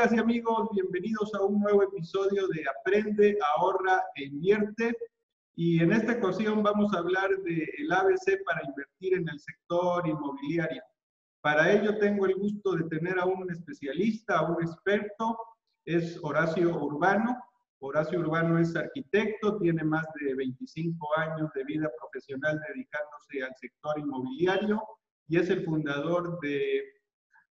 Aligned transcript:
amigas 0.00 0.16
y 0.16 0.18
amigos? 0.18 0.68
Bienvenidos 0.72 1.34
a 1.34 1.42
un 1.42 1.60
nuevo 1.60 1.82
episodio 1.82 2.48
de 2.48 2.64
Aprende, 2.70 3.36
Ahorra 3.54 4.02
e 4.14 4.24
Invierte. 4.24 4.96
Y 5.56 5.82
en 5.82 5.92
esta 5.92 6.12
ocasión 6.12 6.62
vamos 6.62 6.94
a 6.94 7.00
hablar 7.00 7.28
del 7.42 7.92
ABC 7.92 8.42
para 8.46 8.62
invertir 8.66 9.14
en 9.14 9.28
el 9.28 9.38
sector 9.38 10.08
inmobiliario. 10.08 10.82
Para 11.42 11.70
ello 11.70 11.98
tengo 11.98 12.24
el 12.24 12.34
gusto 12.36 12.76
de 12.76 12.84
tener 12.84 13.18
a 13.18 13.26
un 13.26 13.50
especialista, 13.50 14.38
a 14.38 14.50
un 14.50 14.62
experto, 14.62 15.36
es 15.84 16.18
Horacio 16.22 16.82
Urbano. 16.82 17.36
Horacio 17.80 18.20
Urbano 18.20 18.58
es 18.58 18.74
arquitecto, 18.74 19.58
tiene 19.58 19.84
más 19.84 20.06
de 20.18 20.34
25 20.34 21.08
años 21.18 21.50
de 21.54 21.64
vida 21.64 21.90
profesional 22.00 22.58
dedicándose 22.68 23.42
al 23.42 23.54
sector 23.56 23.98
inmobiliario 23.98 24.82
y 25.28 25.38
es 25.38 25.50
el 25.50 25.62
fundador 25.62 26.40
de 26.40 26.84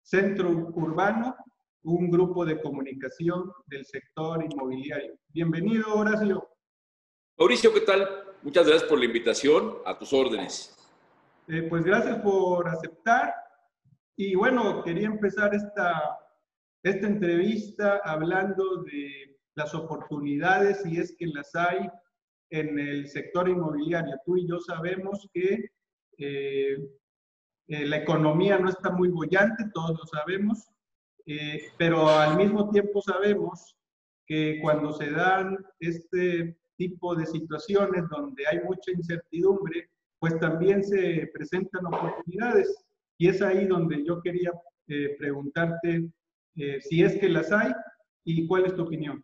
Centro 0.01 0.49
Urbano, 0.49 1.37
un 1.83 2.11
grupo 2.11 2.45
de 2.45 2.61
comunicación 2.61 3.53
del 3.67 3.85
sector 3.85 4.45
inmobiliario. 4.45 5.19
Bienvenido, 5.29 5.95
Horacio. 5.95 6.49
Mauricio, 7.39 7.73
¿qué 7.73 7.81
tal? 7.83 8.09
Muchas 8.43 8.67
gracias 8.67 8.89
por 8.89 8.99
la 8.99 9.05
invitación. 9.05 9.77
A 9.85 9.99
tus 9.99 10.13
órdenes. 10.13 10.75
Eh, 11.49 11.63
pues 11.63 11.85
gracias 11.85 12.19
por 12.19 12.69
aceptar. 12.69 13.33
Y 14.17 14.35
bueno, 14.35 14.83
quería 14.83 15.07
empezar 15.07 15.55
esta, 15.55 16.19
esta 16.83 17.07
entrevista 17.07 18.01
hablando 18.05 18.83
de 18.83 19.39
las 19.55 19.75
oportunidades, 19.75 20.83
si 20.83 20.99
es 20.99 21.15
que 21.17 21.27
las 21.27 21.55
hay 21.55 21.89
en 22.51 22.79
el 22.79 23.09
sector 23.09 23.49
inmobiliario. 23.49 24.17
Tú 24.25 24.37
y 24.37 24.49
yo 24.49 24.59
sabemos 24.61 25.29
que 25.33 25.71
eh, 26.19 26.77
eh, 27.69 27.87
la 27.87 27.99
economía 27.99 28.59
no 28.59 28.69
está 28.69 28.91
muy 28.91 29.09
bollante, 29.09 29.65
todos 29.73 29.99
lo 29.99 30.07
sabemos, 30.07 30.69
eh, 31.31 31.73
pero 31.77 32.09
al 32.09 32.39
mismo 32.39 32.71
tiempo 32.71 33.03
sabemos 33.03 33.77
que 34.27 34.59
cuando 34.63 34.95
se 34.95 35.11
dan 35.11 35.59
este 35.79 36.57
tipo 36.79 37.15
de 37.15 37.27
situaciones 37.27 38.05
donde 38.09 38.47
hay 38.47 38.61
mucha 38.61 38.91
incertidumbre, 38.93 39.91
pues 40.19 40.39
también 40.41 40.83
se 40.83 41.31
presentan 41.35 41.85
oportunidades. 41.85 42.83
Y 43.19 43.29
es 43.29 43.43
ahí 43.43 43.67
donde 43.67 44.03
yo 44.07 44.23
quería 44.23 44.53
eh, 44.87 45.17
preguntarte 45.19 46.09
eh, 46.57 46.81
si 46.81 47.03
es 47.03 47.19
que 47.19 47.29
las 47.29 47.53
hay 47.53 47.73
y 48.25 48.47
cuál 48.47 48.65
es 48.65 48.75
tu 48.75 48.85
opinión. 48.85 49.23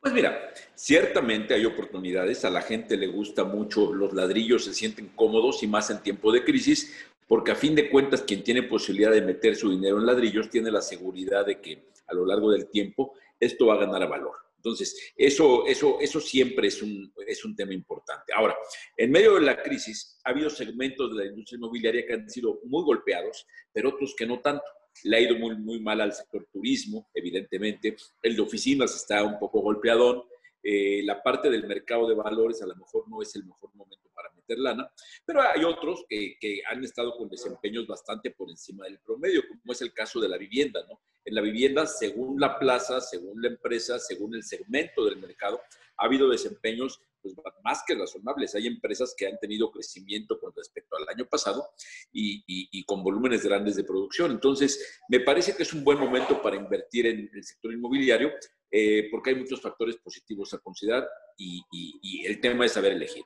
Pues 0.00 0.14
mira, 0.14 0.52
ciertamente 0.74 1.52
hay 1.52 1.66
oportunidades, 1.66 2.46
a 2.46 2.50
la 2.50 2.62
gente 2.62 2.96
le 2.96 3.08
gusta 3.08 3.44
mucho 3.44 3.92
los 3.92 4.14
ladrillos, 4.14 4.64
se 4.64 4.74
sienten 4.74 5.08
cómodos 5.08 5.62
y 5.62 5.68
más 5.68 5.90
en 5.90 6.02
tiempo 6.02 6.32
de 6.32 6.44
crisis, 6.44 7.11
porque 7.26 7.52
a 7.52 7.56
fin 7.56 7.74
de 7.74 7.88
cuentas 7.88 8.22
quien 8.22 8.42
tiene 8.42 8.64
posibilidad 8.64 9.10
de 9.10 9.22
meter 9.22 9.56
su 9.56 9.70
dinero 9.70 9.98
en 9.98 10.06
ladrillos 10.06 10.50
tiene 10.50 10.70
la 10.70 10.82
seguridad 10.82 11.46
de 11.46 11.60
que 11.60 11.84
a 12.06 12.14
lo 12.14 12.26
largo 12.26 12.50
del 12.50 12.68
tiempo 12.68 13.14
esto 13.38 13.66
va 13.66 13.74
a 13.74 13.84
ganar 13.86 14.08
valor. 14.08 14.36
Entonces, 14.62 15.12
eso, 15.16 15.66
eso, 15.66 15.98
eso 16.00 16.20
siempre 16.20 16.68
es 16.68 16.80
un, 16.82 17.12
es 17.26 17.44
un 17.44 17.56
tema 17.56 17.74
importante. 17.74 18.32
Ahora, 18.32 18.56
en 18.96 19.10
medio 19.10 19.34
de 19.34 19.40
la 19.40 19.60
crisis, 19.60 20.20
ha 20.22 20.30
habido 20.30 20.48
segmentos 20.50 21.10
de 21.10 21.24
la 21.24 21.30
industria 21.30 21.56
inmobiliaria 21.56 22.06
que 22.06 22.12
han 22.12 22.30
sido 22.30 22.60
muy 22.66 22.84
golpeados, 22.84 23.44
pero 23.72 23.88
otros 23.88 24.14
que 24.16 24.24
no 24.24 24.40
tanto. 24.40 24.62
Le 25.04 25.16
ha 25.16 25.20
ido 25.20 25.36
muy, 25.36 25.56
muy 25.56 25.80
mal 25.80 26.00
al 26.00 26.12
sector 26.12 26.46
turismo, 26.52 27.10
evidentemente. 27.12 27.96
El 28.22 28.36
de 28.36 28.42
oficinas 28.42 28.94
está 28.94 29.24
un 29.24 29.38
poco 29.40 29.62
golpeadón. 29.62 30.22
Eh, 30.62 31.02
la 31.04 31.22
parte 31.22 31.50
del 31.50 31.66
mercado 31.66 32.06
de 32.08 32.14
valores 32.14 32.62
a 32.62 32.66
lo 32.66 32.76
mejor 32.76 33.08
no 33.08 33.20
es 33.20 33.34
el 33.34 33.44
mejor 33.44 33.74
momento 33.74 34.08
para 34.14 34.30
meter 34.32 34.58
lana, 34.58 34.90
pero 35.24 35.42
hay 35.42 35.64
otros 35.64 36.04
que, 36.08 36.36
que, 36.40 36.62
han 36.70 36.84
estado 36.84 37.16
con 37.16 37.28
desempeños 37.28 37.86
bastante 37.86 38.30
por 38.30 38.48
encima 38.48 38.84
del 38.84 39.00
promedio, 39.00 39.42
como 39.48 39.72
es 39.72 39.82
el 39.82 39.92
caso 39.92 40.20
de 40.20 40.28
la 40.28 40.38
vivienda, 40.38 40.84
¿no? 40.88 41.00
En 41.24 41.34
la 41.34 41.40
vivienda, 41.40 41.86
según 41.86 42.40
la 42.40 42.58
plaza, 42.58 43.00
según 43.00 43.40
la 43.40 43.48
empresa, 43.48 43.98
según 43.98 44.34
el 44.34 44.42
segmento 44.42 45.04
del 45.04 45.18
mercado, 45.18 45.60
ha 45.96 46.06
habido 46.06 46.28
desempeños 46.28 47.00
pues, 47.22 47.34
más 47.62 47.82
que 47.86 47.94
razonables. 47.94 48.54
Hay 48.54 48.66
empresas 48.66 49.14
que 49.16 49.26
han 49.26 49.38
tenido 49.38 49.70
crecimiento 49.70 50.38
con 50.40 50.52
respecto 50.54 50.96
al 50.96 51.08
año 51.08 51.26
pasado 51.26 51.70
y, 52.12 52.42
y, 52.46 52.84
con 52.84 53.04
volúmenes 53.04 53.44
grandes 53.44 53.76
de 53.76 53.84
producción. 53.84 54.32
Entonces, 54.32 55.00
me 55.08 55.20
parece 55.20 55.54
que 55.54 55.62
es 55.62 55.72
un 55.72 55.84
buen 55.84 55.98
momento 55.98 56.42
para 56.42 56.56
invertir 56.56 57.06
en 57.06 57.30
el 57.32 57.44
sector 57.44 57.72
inmobiliario 57.72 58.32
eh, 58.72 59.08
porque 59.10 59.30
hay 59.30 59.36
muchos 59.36 59.60
factores 59.60 59.96
positivos 59.98 60.52
a 60.54 60.58
considerar 60.58 61.06
y, 61.36 61.62
y 61.70 62.26
el 62.26 62.40
tema 62.40 62.64
es 62.64 62.72
saber 62.72 62.92
elegir. 62.92 63.24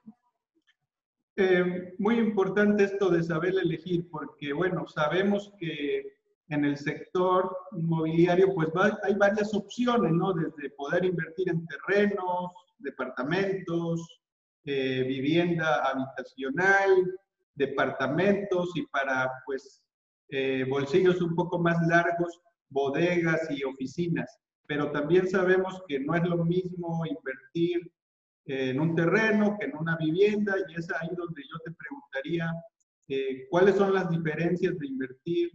Eh, 1.38 1.94
muy 1.98 2.18
importante 2.18 2.84
esto 2.84 3.10
de 3.10 3.22
saber 3.22 3.54
elegir, 3.58 4.08
porque 4.10 4.54
bueno, 4.54 4.86
sabemos 4.88 5.52
que 5.58 6.16
en 6.48 6.64
el 6.64 6.78
sector 6.78 7.54
inmobiliario 7.72 8.54
pues 8.54 8.70
hay 9.02 9.14
varias 9.16 9.52
opciones, 9.52 10.12
¿no? 10.12 10.32
Desde 10.32 10.70
poder 10.70 11.04
invertir 11.04 11.50
en 11.50 11.66
terrenos, 11.66 12.52
departamentos, 12.78 14.20
eh, 14.64 15.04
vivienda 15.06 15.84
habitacional, 15.84 17.18
departamentos 17.54 18.70
y 18.74 18.86
para 18.86 19.30
pues 19.44 19.82
eh, 20.30 20.64
bolsillos 20.66 21.20
un 21.20 21.34
poco 21.34 21.58
más 21.58 21.76
largos, 21.86 22.40
bodegas 22.70 23.46
y 23.50 23.62
oficinas. 23.62 24.38
Pero 24.66 24.90
también 24.90 25.28
sabemos 25.28 25.82
que 25.86 26.00
no 26.00 26.14
es 26.14 26.24
lo 26.24 26.44
mismo 26.44 27.04
invertir 27.06 27.90
en 28.46 28.80
un 28.80 28.94
terreno 28.94 29.56
que 29.58 29.66
en 29.66 29.76
una 29.76 29.96
vivienda 29.96 30.54
y 30.68 30.74
es 30.74 30.90
ahí 30.92 31.08
donde 31.16 31.42
yo 31.42 31.58
te 31.64 31.72
preguntaría 31.72 32.52
eh, 33.08 33.46
cuáles 33.48 33.76
son 33.76 33.92
las 33.94 34.10
diferencias 34.10 34.78
de 34.78 34.86
invertir 34.86 35.50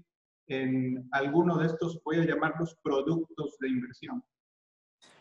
en 0.47 1.07
alguno 1.11 1.57
de 1.57 1.67
estos, 1.67 2.01
voy 2.03 2.17
a 2.17 2.25
llamarlos 2.25 2.75
productos 2.83 3.57
de 3.59 3.69
inversión. 3.69 4.23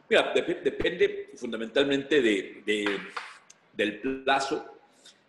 Mira, 0.09 0.33
depende 0.35 1.31
fundamentalmente 1.37 2.21
de, 2.21 2.99
del 3.73 4.01
plazo, 4.25 4.79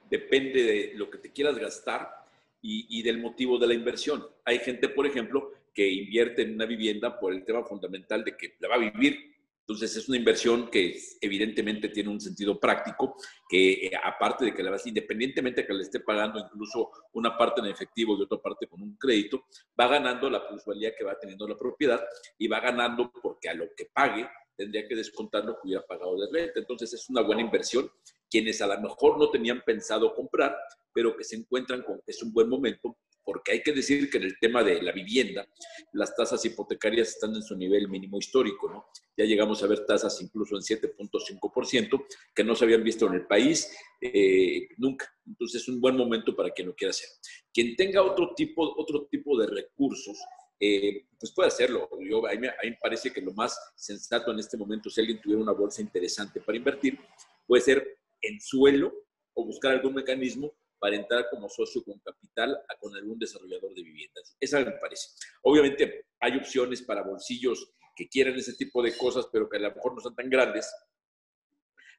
depende 0.09 0.63
de 0.63 0.93
lo 0.95 1.09
que 1.09 1.19
te 1.19 1.31
quieras 1.31 1.57
gastar 1.57 2.25
y, 2.63 2.99
y, 2.99 3.03
del 3.03 3.19
motivo 3.19 3.59
de 3.59 3.67
la 3.67 3.75
inversión. 3.75 4.25
Hay 4.43 4.57
gente, 4.59 4.89
por 4.89 5.05
ejemplo, 5.05 5.51
que 5.73 5.87
invierte 5.89 6.41
en 6.43 6.55
una 6.55 6.65
vivienda 6.65 7.19
por 7.19 7.33
el 7.33 7.43
tema 7.45 7.63
fundamental 7.63 8.23
de 8.23 8.35
que 8.35 8.55
la 8.59 8.67
va 8.67 8.75
a 8.75 8.91
vivir 8.91 9.31
entonces 9.71 9.95
es 9.95 10.09
una 10.09 10.17
inversión 10.17 10.69
que 10.69 10.99
evidentemente 11.21 11.87
tiene 11.87 12.09
un 12.09 12.19
sentido 12.19 12.59
práctico, 12.59 13.15
que 13.47 13.85
eh, 13.85 13.91
aparte 14.03 14.43
de 14.43 14.53
que 14.53 14.63
la 14.63 14.71
vas, 14.71 14.85
independientemente 14.85 15.61
de 15.61 15.67
que 15.67 15.73
le 15.73 15.83
esté 15.83 16.01
pagando 16.01 16.39
incluso 16.39 16.91
una 17.13 17.37
parte 17.37 17.61
en 17.61 17.67
efectivo 17.67 18.17
y 18.17 18.23
otra 18.23 18.37
parte 18.37 18.67
con 18.67 18.81
un 18.81 18.97
crédito, 18.97 19.45
va 19.79 19.87
ganando 19.87 20.29
la 20.29 20.45
plusvalía 20.45 20.93
que 20.93 21.05
va 21.05 21.17
teniendo 21.17 21.47
la 21.47 21.57
propiedad 21.57 22.03
y 22.37 22.49
va 22.49 22.59
ganando 22.59 23.13
porque 23.21 23.47
a 23.47 23.53
lo 23.53 23.67
que 23.73 23.85
pague 23.93 24.27
tendría 24.57 24.85
que 24.85 24.95
descontar 24.95 25.45
lo 25.45 25.53
que 25.53 25.67
hubiera 25.67 25.85
pagado 25.85 26.19
de 26.19 26.27
renta. 26.31 26.59
Entonces 26.59 26.93
es 26.93 27.09
una 27.09 27.21
buena 27.21 27.41
inversión. 27.41 27.89
Quienes 28.31 28.61
a 28.61 28.67
lo 28.67 28.81
mejor 28.81 29.19
no 29.19 29.29
tenían 29.29 29.61
pensado 29.63 30.15
comprar, 30.15 30.57
pero 30.91 31.15
que 31.15 31.23
se 31.23 31.35
encuentran 31.35 31.83
con 31.83 32.01
es 32.07 32.23
un 32.23 32.33
buen 32.33 32.49
momento 32.49 32.97
porque 33.23 33.53
hay 33.53 33.61
que 33.61 33.73
decir 33.73 34.09
que 34.09 34.17
en 34.17 34.23
el 34.23 34.39
tema 34.39 34.63
de 34.63 34.81
la 34.81 34.91
vivienda, 34.91 35.47
las 35.93 36.15
tasas 36.15 36.43
hipotecarias 36.45 37.09
están 37.09 37.35
en 37.35 37.43
su 37.43 37.55
nivel 37.55 37.87
mínimo 37.87 38.17
histórico, 38.17 38.69
¿no? 38.69 38.85
Ya 39.15 39.25
llegamos 39.25 39.61
a 39.63 39.67
ver 39.67 39.85
tasas 39.85 40.21
incluso 40.21 40.55
en 40.55 40.61
7.5%, 40.61 42.05
que 42.33 42.43
no 42.43 42.55
se 42.55 42.65
habían 42.65 42.83
visto 42.83 43.07
en 43.07 43.13
el 43.13 43.27
país 43.27 43.71
eh, 43.99 44.69
nunca. 44.77 45.13
Entonces 45.25 45.61
es 45.61 45.67
un 45.69 45.79
buen 45.79 45.95
momento 45.95 46.35
para 46.35 46.49
quien 46.49 46.67
lo 46.67 46.75
quiera 46.75 46.89
hacer. 46.89 47.09
Quien 47.53 47.75
tenga 47.75 48.01
otro 48.01 48.33
tipo, 48.35 48.73
otro 48.77 49.05
tipo 49.05 49.39
de 49.39 49.47
recursos, 49.47 50.17
eh, 50.59 51.05
pues 51.19 51.31
puede 51.33 51.47
hacerlo. 51.47 51.89
Yo, 52.01 52.25
a, 52.27 52.31
mí, 52.33 52.47
a 52.47 52.55
mí 52.63 52.69
me 52.71 52.77
parece 52.81 53.11
que 53.11 53.21
lo 53.21 53.33
más 53.33 53.57
sensato 53.75 54.31
en 54.31 54.39
este 54.39 54.57
momento, 54.57 54.89
si 54.89 55.01
alguien 55.01 55.21
tuviera 55.21 55.41
una 55.41 55.53
bolsa 55.53 55.81
interesante 55.81 56.41
para 56.41 56.57
invertir, 56.57 56.97
puede 57.45 57.61
ser 57.61 58.00
en 58.21 58.39
suelo 58.39 58.93
o 59.33 59.45
buscar 59.45 59.73
algún 59.73 59.93
mecanismo 59.93 60.53
para 60.79 60.95
entrar 60.95 61.27
como 61.29 61.47
socio 61.47 61.83
con 61.83 61.99
capital 61.99 62.57
a, 62.67 62.75
con 62.77 62.95
algún 62.95 63.19
desarrollador 63.19 63.73
de 63.75 63.83
viviendas. 63.83 64.35
Esa 64.39 64.59
me 64.59 64.71
parece. 64.71 65.09
Obviamente 65.43 66.05
hay 66.19 66.37
opciones 66.37 66.81
para 66.81 67.03
bolsillos 67.03 67.71
que 67.95 68.07
quieran 68.07 68.35
ese 68.35 68.53
tipo 68.53 68.81
de 68.81 68.97
cosas, 68.97 69.27
pero 69.31 69.47
que 69.47 69.57
a 69.57 69.61
lo 69.61 69.75
mejor 69.75 69.93
no 69.93 70.01
son 70.01 70.15
tan 70.15 70.29
grandes. 70.29 70.73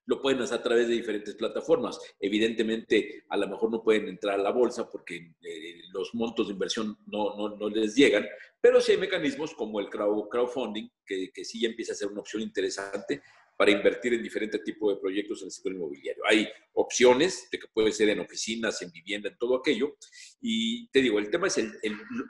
Lo 0.07 0.21
pueden 0.21 0.41
hacer 0.43 0.59
a 0.59 0.63
través 0.63 0.89
de 0.89 0.95
diferentes 0.95 1.35
plataformas. 1.35 1.99
Evidentemente, 2.19 3.25
a 3.29 3.37
lo 3.37 3.49
mejor 3.49 3.71
no 3.71 3.83
pueden 3.83 4.09
entrar 4.09 4.39
a 4.39 4.43
la 4.43 4.51
bolsa 4.51 4.91
porque 4.91 5.35
eh, 5.43 5.81
los 5.93 6.15
montos 6.15 6.49
de 6.49 6.55
inversión 6.55 6.99
no, 7.07 7.37
no, 7.37 7.57
no, 7.57 7.69
les 7.69 7.95
llegan, 7.95 8.27
pero 8.61 8.81
sí 8.81 8.93
hay 8.93 8.99
mecanismos 8.99 9.55
como 9.55 9.81
el 9.81 9.89
crowdfunding, 9.89 10.89
que, 11.07 11.31
que 11.33 11.45
sí 11.45 11.65
empieza 11.65 11.93
a 11.93 11.97
ser 11.97 12.09
una 12.09 12.21
opción 12.21 12.43
interesante 12.43 13.23
para 13.57 13.71
invertir 13.71 14.15
en 14.15 14.23
diferentes 14.23 14.63
tipos 14.65 14.95
de 14.95 15.01
proyectos 15.01 15.41
en 15.41 15.47
el 15.47 15.53
sector 15.53 15.73
inmobiliario. 15.73 16.23
Hay 16.29 16.49
opciones 16.73 17.49
de 17.51 17.61
que 17.61 17.69
puede 17.73 17.93
ser 17.93 18.09
en 18.09 18.21
oficinas, 18.21 18.81
en 18.83 18.91
vivienda, 18.91 19.29
en 19.29 19.39
todo 19.39 19.57
aquello. 19.57 19.97
Y 20.41 20.89
te 20.89 21.01
digo, 21.01 21.19
el 21.19 21.31
tema 21.31 21.47
es 21.47 21.59
el, 21.59 21.73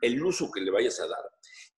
el, 0.03 0.23
uso 0.23 0.51
que 0.51 0.61
le 0.61 0.71
vayas 0.71 1.01
a 1.01 1.07
dar 1.07 1.23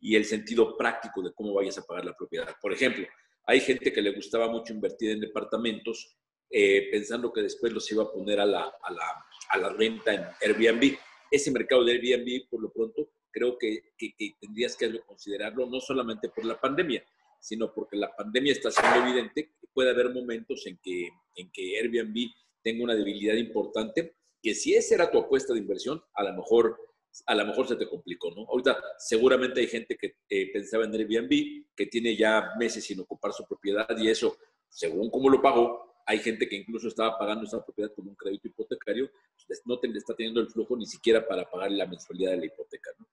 y 0.00 0.16
el 0.16 0.24
sentido 0.24 0.76
práctico 0.76 1.22
de 1.22 1.32
cómo 1.32 1.54
vayas 1.54 1.78
a 1.78 1.84
pagar 1.84 2.04
la 2.04 2.16
propiedad. 2.16 2.52
Por 2.60 2.72
ejemplo, 2.72 3.06
hay 3.46 3.60
gente 3.60 3.92
que 3.92 4.02
le 4.02 4.12
gustaba 4.12 4.48
mucho 4.48 4.72
invertir 4.72 5.10
en 5.10 5.20
departamentos 5.20 6.16
eh, 6.50 6.88
pensando 6.90 7.32
que 7.32 7.42
después 7.42 7.72
los 7.72 7.90
iba 7.90 8.04
a 8.04 8.12
poner 8.12 8.40
a 8.40 8.46
la, 8.46 8.72
a, 8.82 8.92
la, 8.92 9.26
a 9.50 9.58
la 9.58 9.70
renta 9.70 10.14
en 10.14 10.24
Airbnb. 10.40 10.96
Ese 11.30 11.50
mercado 11.50 11.84
de 11.84 11.92
Airbnb, 11.92 12.48
por 12.48 12.62
lo 12.62 12.72
pronto, 12.72 13.10
creo 13.30 13.58
que, 13.58 13.92
que, 13.98 14.14
que 14.16 14.34
tendrías 14.40 14.76
que 14.76 15.00
considerarlo 15.00 15.66
no 15.66 15.80
solamente 15.80 16.28
por 16.28 16.44
la 16.44 16.60
pandemia, 16.60 17.04
sino 17.40 17.74
porque 17.74 17.96
la 17.96 18.14
pandemia 18.14 18.52
está 18.52 18.70
siendo 18.70 19.06
evidente 19.06 19.50
que 19.60 19.66
puede 19.72 19.90
haber 19.90 20.10
momentos 20.10 20.64
en 20.66 20.78
que, 20.82 21.08
en 21.34 21.50
que 21.50 21.78
Airbnb 21.78 22.30
tenga 22.62 22.84
una 22.84 22.94
debilidad 22.94 23.34
importante, 23.34 24.14
que 24.40 24.54
si 24.54 24.74
esa 24.74 24.94
era 24.94 25.10
tu 25.10 25.18
apuesta 25.18 25.52
de 25.52 25.58
inversión, 25.58 26.02
a 26.14 26.22
lo 26.22 26.34
mejor, 26.34 26.78
a 27.26 27.34
lo 27.34 27.46
mejor 27.46 27.68
se 27.68 27.76
te 27.76 27.88
complicó, 27.88 28.30
¿no? 28.30 28.42
Ahorita 28.48 28.76
seguramente 28.98 29.60
hay 29.60 29.68
gente 29.68 29.96
que 29.96 30.16
eh, 30.28 30.50
pensaba 30.52 30.84
en 30.84 30.94
Airbnb, 30.94 31.66
que 31.74 31.86
tiene 31.86 32.16
ya 32.16 32.52
meses 32.58 32.84
sin 32.84 33.00
ocupar 33.00 33.32
su 33.32 33.44
propiedad 33.46 33.88
y 33.96 34.08
eso, 34.08 34.36
según 34.68 35.10
cómo 35.10 35.28
lo 35.28 35.40
pagó, 35.40 36.02
hay 36.06 36.18
gente 36.18 36.48
que 36.48 36.56
incluso 36.56 36.88
estaba 36.88 37.18
pagando 37.18 37.44
esa 37.44 37.64
propiedad 37.64 37.92
con 37.94 38.08
un 38.08 38.14
crédito 38.14 38.48
hipotecario, 38.48 39.10
pues, 39.46 39.62
no 39.64 39.78
te, 39.78 39.88
está 39.88 40.14
teniendo 40.14 40.40
el 40.40 40.48
flujo 40.48 40.76
ni 40.76 40.86
siquiera 40.86 41.26
para 41.26 41.48
pagar 41.48 41.70
la 41.70 41.86
mensualidad 41.86 42.32
de 42.32 42.36
la 42.38 42.46
hipoteca, 42.46 42.90
¿no? 42.98 43.06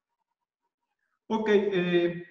Ok, 1.28 1.50
eh, 1.50 2.26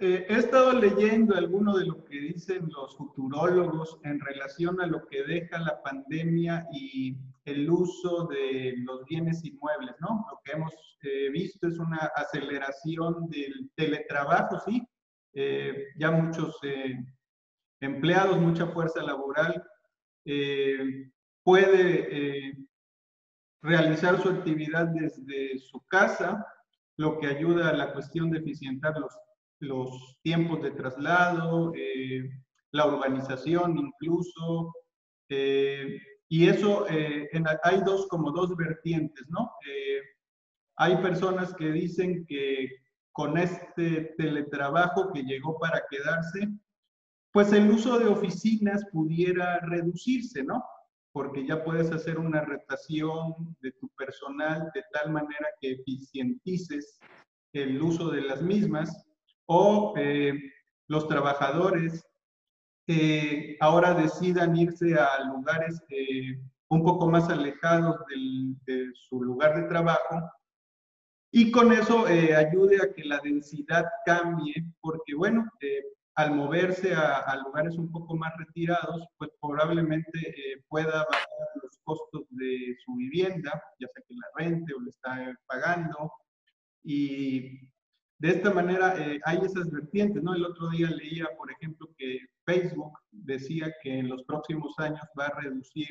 eh, 0.00 0.26
he 0.28 0.34
estado 0.34 0.72
leyendo 0.72 1.34
alguno 1.36 1.78
de 1.78 1.86
lo 1.86 2.04
que 2.04 2.18
dicen 2.18 2.68
los 2.70 2.96
futurólogos 2.96 3.98
en 4.02 4.20
relación 4.20 4.80
a 4.80 4.86
lo 4.86 5.06
que 5.06 5.22
deja 5.22 5.58
la 5.58 5.80
pandemia 5.80 6.66
y 6.72 7.16
el 7.44 7.68
uso 7.68 8.26
de 8.26 8.74
los 8.78 9.04
bienes 9.04 9.44
inmuebles, 9.44 9.94
¿no? 10.00 10.24
Lo 10.30 10.40
que 10.44 10.52
hemos 10.52 10.72
eh, 11.02 11.30
visto 11.30 11.66
es 11.66 11.78
una 11.78 12.10
aceleración 12.14 13.28
del 13.28 13.70
teletrabajo, 13.74 14.60
¿sí? 14.60 14.82
Eh, 15.34 15.88
ya 15.96 16.10
muchos 16.10 16.56
empleados, 17.80 18.38
mucha 18.38 18.66
fuerza 18.66 19.02
laboral 19.02 19.62
puede 21.42 22.54
realizar 23.60 24.22
su 24.22 24.28
actividad 24.28 24.86
desde 24.88 25.58
su 25.58 25.80
casa, 25.88 26.46
lo 26.96 27.18
que 27.18 27.26
ayuda 27.26 27.70
a 27.70 27.72
la 27.72 27.92
cuestión 27.92 28.30
de 28.30 28.38
eficientar 28.38 28.96
los 28.98 29.12
los 29.62 30.18
tiempos 30.22 30.60
de 30.62 30.72
traslado, 30.72 31.72
eh, 31.76 32.28
la 32.72 32.86
urbanización 32.86 33.78
incluso, 33.78 34.74
eh, 35.28 35.98
y 36.32 36.48
eso, 36.48 36.86
eh, 36.88 37.28
hay 37.62 37.82
dos, 37.84 38.06
como 38.08 38.30
dos 38.30 38.56
vertientes, 38.56 39.22
¿no? 39.28 39.52
hay 40.76 40.96
personas 40.96 41.52
que 41.52 41.70
dicen 41.70 42.24
que 42.26 42.70
con 43.12 43.36
este 43.36 44.14
teletrabajo 44.16 45.12
que 45.12 45.24
llegó 45.24 45.58
para 45.58 45.82
quedarse, 45.90 46.48
pues 47.32 47.52
el 47.52 47.70
uso 47.70 47.98
de 47.98 48.06
oficinas 48.06 48.82
pudiera 48.90 49.60
reducirse, 49.60 50.42
¿no? 50.42 50.64
Porque 51.12 51.46
ya 51.46 51.62
puedes 51.62 51.92
hacer 51.92 52.18
una 52.18 52.40
retación 52.40 53.54
de 53.60 53.72
tu 53.72 53.90
personal 53.90 54.70
de 54.74 54.82
tal 54.90 55.12
manera 55.12 55.48
que 55.60 55.72
eficientices 55.72 56.98
el 57.52 57.82
uso 57.82 58.08
de 58.08 58.22
las 58.22 58.40
mismas 58.40 59.06
o 59.44 59.92
eh, 59.98 60.32
los 60.88 61.06
trabajadores 61.08 62.02
ahora 63.60 63.94
decidan 63.94 64.56
irse 64.56 64.94
a 64.94 65.24
lugares 65.24 65.82
eh, 65.88 66.38
un 66.68 66.82
poco 66.82 67.08
más 67.08 67.28
alejados 67.28 67.96
de 68.66 68.90
su 68.94 69.22
lugar 69.22 69.54
de 69.54 69.68
trabajo 69.68 70.30
y 71.30 71.50
con 71.50 71.72
eso 71.72 72.08
eh, 72.08 72.34
ayude 72.34 72.76
a 72.82 72.92
que 72.92 73.04
la 73.04 73.18
densidad 73.20 73.86
cambie, 74.04 74.54
porque 74.80 75.14
bueno, 75.14 75.48
al 76.16 76.34
moverse 76.34 76.92
a, 76.94 77.36
lugares 77.36 77.76
un 77.76 77.90
poco 77.90 78.14
más 78.16 78.32
retirados, 78.36 79.06
pues 79.16 79.30
probablemente 79.40 80.34
pueda 80.68 81.06
bajar 81.10 81.48
los 81.62 81.78
costos 81.84 82.22
de 82.30 82.76
su 82.84 82.94
vivienda, 82.96 83.50
ya 83.80 83.88
sea 83.88 84.02
que 84.06 84.14
la 84.14 84.26
rente 84.36 84.74
o 84.74 84.80
le 84.80 84.90
está 84.90 85.34
pagando, 85.46 86.12
y 86.84 87.71
de 88.22 88.28
esta 88.30 88.54
manera 88.54 88.94
eh, 89.00 89.20
hay 89.24 89.38
esas 89.38 89.68
vertientes, 89.68 90.22
¿no? 90.22 90.32
El 90.32 90.44
otro 90.44 90.70
día 90.70 90.88
leía, 90.88 91.26
por 91.36 91.50
ejemplo, 91.50 91.88
que 91.98 92.20
Facebook 92.46 92.96
decía 93.10 93.74
que 93.82 93.98
en 93.98 94.08
los 94.08 94.22
próximos 94.22 94.78
años 94.78 95.02
va 95.18 95.26
a 95.26 95.40
reducir 95.40 95.88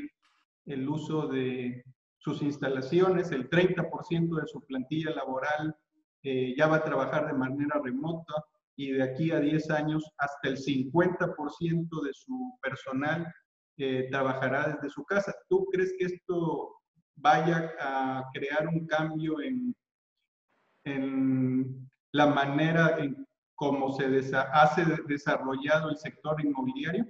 el 0.65 0.87
uso 0.87 1.27
de 1.27 1.83
sus 2.19 2.41
instalaciones, 2.41 3.31
el 3.31 3.49
30% 3.49 4.39
de 4.39 4.47
su 4.47 4.61
plantilla 4.61 5.11
laboral 5.11 5.75
eh, 6.23 6.55
ya 6.55 6.67
va 6.67 6.77
a 6.77 6.85
trabajar 6.85 7.27
de 7.27 7.33
manera 7.33 7.81
remota 7.83 8.33
y 8.77 8.93
de 8.93 9.03
aquí 9.03 9.31
a 9.31 9.41
10 9.41 9.69
años 9.71 10.09
hasta 10.17 10.47
el 10.47 10.57
50% 10.57 12.01
de 12.01 12.13
su 12.13 12.57
personal 12.61 13.27
eh, 13.75 14.07
trabajará 14.09 14.69
desde 14.69 14.89
su 14.89 15.03
casa. 15.03 15.35
¿Tú 15.49 15.65
crees 15.69 15.93
que 15.99 16.05
esto 16.05 16.77
vaya 17.13 17.73
a 17.77 18.23
crear 18.33 18.69
un 18.69 18.87
cambio 18.87 19.41
en, 19.41 19.75
en 20.85 21.90
la 22.11 22.27
manera 22.27 22.97
en 22.99 23.27
cómo 23.55 23.95
se 23.95 24.05
hace 24.53 24.83
desarrollado 25.07 25.89
el 25.89 25.97
sector 25.97 26.43
inmobiliario? 26.43 27.05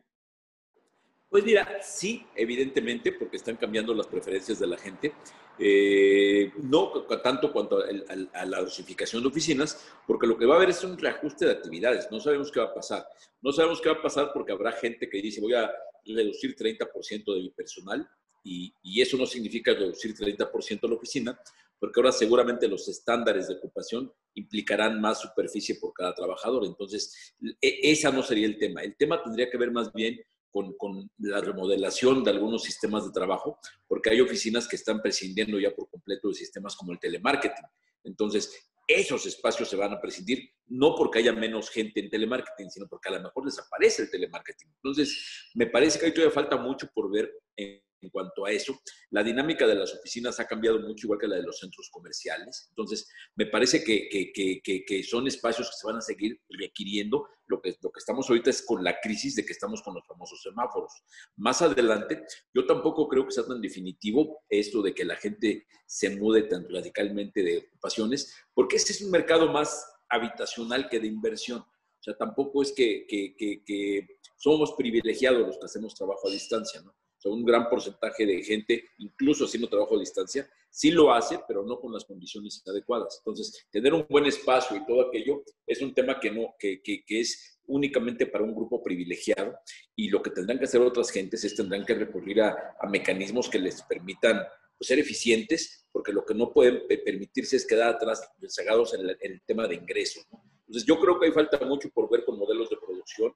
Pues 1.32 1.46
mira, 1.46 1.80
sí, 1.82 2.26
evidentemente, 2.36 3.14
porque 3.14 3.38
están 3.38 3.56
cambiando 3.56 3.94
las 3.94 4.08
preferencias 4.08 4.60
de 4.60 4.68
la 4.68 4.78
gente. 4.78 5.14
Eh, 5.58 6.52
no 6.64 6.92
tanto 7.24 7.54
cuanto 7.54 7.78
a, 7.80 8.46
la 8.46 8.60
dosificación 8.60 9.22
de 9.22 9.30
oficinas, 9.30 9.94
porque 10.06 10.28
lo 10.28 10.38
que 10.38 10.46
va 10.46 10.56
a 10.56 10.58
haber 10.58 10.72
es 10.72 10.84
un 10.84 10.98
reajuste 10.98 11.46
de 11.46 11.52
actividades. 11.52 12.10
No 12.12 12.20
sabemos 12.20 12.52
qué 12.52 12.60
va 12.60 12.66
a 12.66 12.74
pasar. 12.74 13.08
No 13.42 13.54
sabemos 13.54 13.80
qué 13.80 13.90
va 13.90 14.00
a 14.00 14.02
pasar 14.02 14.32
porque 14.34 14.52
habrá 14.52 14.74
gente 14.74 15.10
que 15.10 15.22
dice 15.22 15.40
voy 15.40 15.54
a 15.54 15.72
reducir 16.06 16.54
30% 16.54 17.34
de 17.34 17.40
mi 17.40 17.50
personal 17.52 18.06
y, 18.44 18.74
y, 18.84 19.02
eso 19.02 19.16
no 19.16 19.26
significa 19.26 19.72
reducir 19.74 20.14
30% 20.14 20.90
la 20.90 20.96
oficina, 20.96 21.40
porque 21.82 22.00
ahora 22.00 22.12
seguramente 22.12 22.68
los 22.68 22.88
estándares 22.88 23.48
de 23.48 23.56
ocupación 23.56 24.14
implicarán 24.36 25.02
más 25.02 25.20
superficie 25.20 25.80
por 25.82 25.94
cada 25.94 26.14
trabajador. 26.14 26.64
Entonces, 26.64 27.34
e, 27.60 27.92
esa 27.92 28.12
no 28.12 28.22
sería 28.22 28.46
el 28.46 28.60
tema. 28.60 28.84
El 28.84 28.96
tema 28.96 29.22
tendría 29.24 29.50
que 29.50 29.58
ver 29.58 29.72
más 29.72 29.92
bien 29.92 30.22
con, 30.52 30.74
con, 30.78 31.10
la 31.18 31.42
remodelación 31.42 32.24
de 32.24 32.30
algunos 32.30 32.62
sistemas 32.62 33.04
de 33.04 33.12
trabajo, 33.12 33.58
porque 33.88 34.12
hay 34.12 34.22
oficinas 34.22 34.68
que 34.68 34.76
están 34.76 35.02
prescindiendo 35.02 35.60
ya 35.60 35.74
por 35.74 35.90
completo 35.90 36.28
de 36.28 36.36
sistemas 36.36 36.76
como 36.76 36.92
el 36.92 37.00
telemarketing. 37.00 37.66
Entonces, 38.04 38.70
esos 38.86 39.26
espacios 39.26 39.68
se 39.68 39.76
van 39.76 39.92
a 39.92 40.00
prescindir, 40.00 40.52
no 40.68 40.94
porque 40.96 41.18
haya 41.18 41.34
menos 41.34 41.72
gente 41.72 42.00
en 42.00 42.12
telemarketing, 42.12 42.70
sino 42.70 42.88
porque 42.88 43.10
a 43.10 43.14
lo 43.14 43.24
mejor 43.24 43.46
desaparece 43.46 44.04
el 44.04 44.12
telemarketing. 44.12 44.70
Entonces, 44.76 45.50
me 45.56 45.66
parece 45.66 45.98
que 45.98 46.06
ahí 46.06 46.14
todavía 46.14 46.34
falta 46.34 46.58
mucho 46.58 46.88
por 46.94 47.12
ver 47.12 47.32
en 47.56 47.82
en 48.02 48.10
cuanto 48.10 48.46
a 48.46 48.52
eso. 48.52 48.80
La 49.10 49.24
dinámica 49.24 49.68
de 49.68 49.76
las 49.76 49.94
oficinas 49.94 50.40
ha 50.40 50.48
cambiado 50.48 50.80
mucho, 50.80 51.08
igual 51.08 51.20
que 51.20 51.28
la 51.28 51.36
de 51.36 51.44
los 51.44 51.60
centros 51.60 51.90
comerciales. 51.92 52.68
Entonces, 52.70 53.10
me 53.36 53.46
parece 53.46 53.84
que, 53.84 55.04
son 55.04 55.28
espacios 55.28 55.70
que 55.70 55.76
se 55.76 55.88
van 55.88 55.98
a 55.98 56.02
seguir 56.02 56.42
requiriendo. 56.50 57.28
Lo 57.48 57.62
que, 57.62 57.76
lo 57.82 57.92
que 57.92 58.00
estamos 58.00 58.30
ahorita 58.30 58.50
es 58.50 58.62
con 58.62 58.84
la 58.84 59.00
crisis 59.02 59.36
de 59.36 59.46
que 59.46 59.52
estamos 59.54 59.82
con 59.82 59.94
los 59.94 60.08
famosos 60.08 60.42
semáforos. 60.42 60.92
Más 61.36 61.62
adelante, 61.62 62.24
yo 62.54 62.66
tampoco 62.66 63.08
creo 63.08 63.26
que 63.26 63.32
sea 63.32 63.46
tan 63.46 63.62
definitivo 63.62 64.44
esto 64.50 64.82
de 64.82 64.94
que 64.94 65.04
la 65.04 65.18
gente 65.18 65.68
se 65.86 66.16
mude 66.16 66.44
tan 66.44 66.66
radicalmente 66.70 67.44
de 67.44 67.58
ocupaciones, 67.58 68.34
porque 68.54 68.78
este 68.78 68.94
es 68.94 69.02
un 69.02 69.12
mercado 69.12 69.52
más 69.52 69.86
habitacional 70.10 70.90
que 70.90 71.00
de 71.00 71.08
inversión. 71.08 71.60
O 71.60 72.04
sea, 72.04 72.18
tampoco 72.18 72.64
es 72.64 72.74
que, 72.74 74.08
somos 74.38 74.74
privilegiados 74.74 75.46
los 75.46 75.58
que 75.58 75.66
hacemos 75.66 75.94
trabajo 75.94 76.28
a 76.28 76.32
distancia, 76.32 76.82
¿no? 76.82 76.96
Un 77.30 77.46
gran 77.46 77.70
porcentaje 77.70 78.26
de 78.26 78.42
gente, 78.44 78.90
incluso 78.98 79.46
haciendo 79.46 79.70
trabajo 79.70 79.96
a 79.96 80.00
distancia, 80.00 80.50
sí 80.70 80.92
lo 80.92 81.14
hace, 81.14 81.40
pero 81.48 81.64
no 81.64 81.80
con 81.80 81.94
las 81.94 82.06
condiciones 82.06 82.64
adecuadas. 82.66 83.18
Entonces, 83.20 83.68
tener 83.70 83.94
un 83.94 84.06
buen 84.10 84.26
espacio 84.26 84.78
y 84.78 84.86
todo 84.86 85.08
aquello 85.08 85.44
es 85.68 85.82
un 85.82 85.94
tema 85.94 86.20
que, 86.20 86.32
no, 86.32 86.56
que, 86.58 86.82
que, 86.82 87.04
es 87.08 87.60
únicamente 87.68 88.26
para 88.26 88.44
un 88.44 88.56
grupo 88.56 88.82
privilegiado 88.82 89.56
y 89.96 90.10
lo 90.10 90.22
que 90.22 90.32
tendrán 90.32 90.58
que 90.58 90.66
hacer 90.66 90.82
otras 90.82 91.12
gentes 91.12 91.44
es 91.44 91.56
tendrán 91.56 91.86
que 91.86 91.94
recurrir 91.94 92.42
a, 92.42 92.76
a 92.80 92.88
mecanismos 92.88 93.50
que 93.50 93.60
les 93.60 93.82
permitan 93.84 94.42
pues, 94.78 94.88
ser 94.88 95.00
eficientes, 95.00 95.88
porque 95.92 96.12
lo 96.12 96.26
que 96.26 96.34
no 96.34 96.52
pueden 96.52 96.84
permitirse 97.06 97.58
es 97.58 97.68
quedar 97.68 97.96
atrás 97.96 98.28
rezagados 98.40 98.94
en, 98.94 99.10
en, 99.10 99.18
el 99.22 99.42
tema 99.46 99.68
de 99.68 99.76
ingresos. 99.76 100.26
Entonces, 100.62 100.86
yo 100.86 101.00
creo 101.00 101.20
que 101.20 101.28
hay 101.28 101.32
falta 101.34 101.60
mucho 101.66 101.90
por 101.90 102.10
ver 102.10 102.24
con 102.26 102.40
modelos 102.40 102.70
de 102.70 102.78
producción 102.78 103.34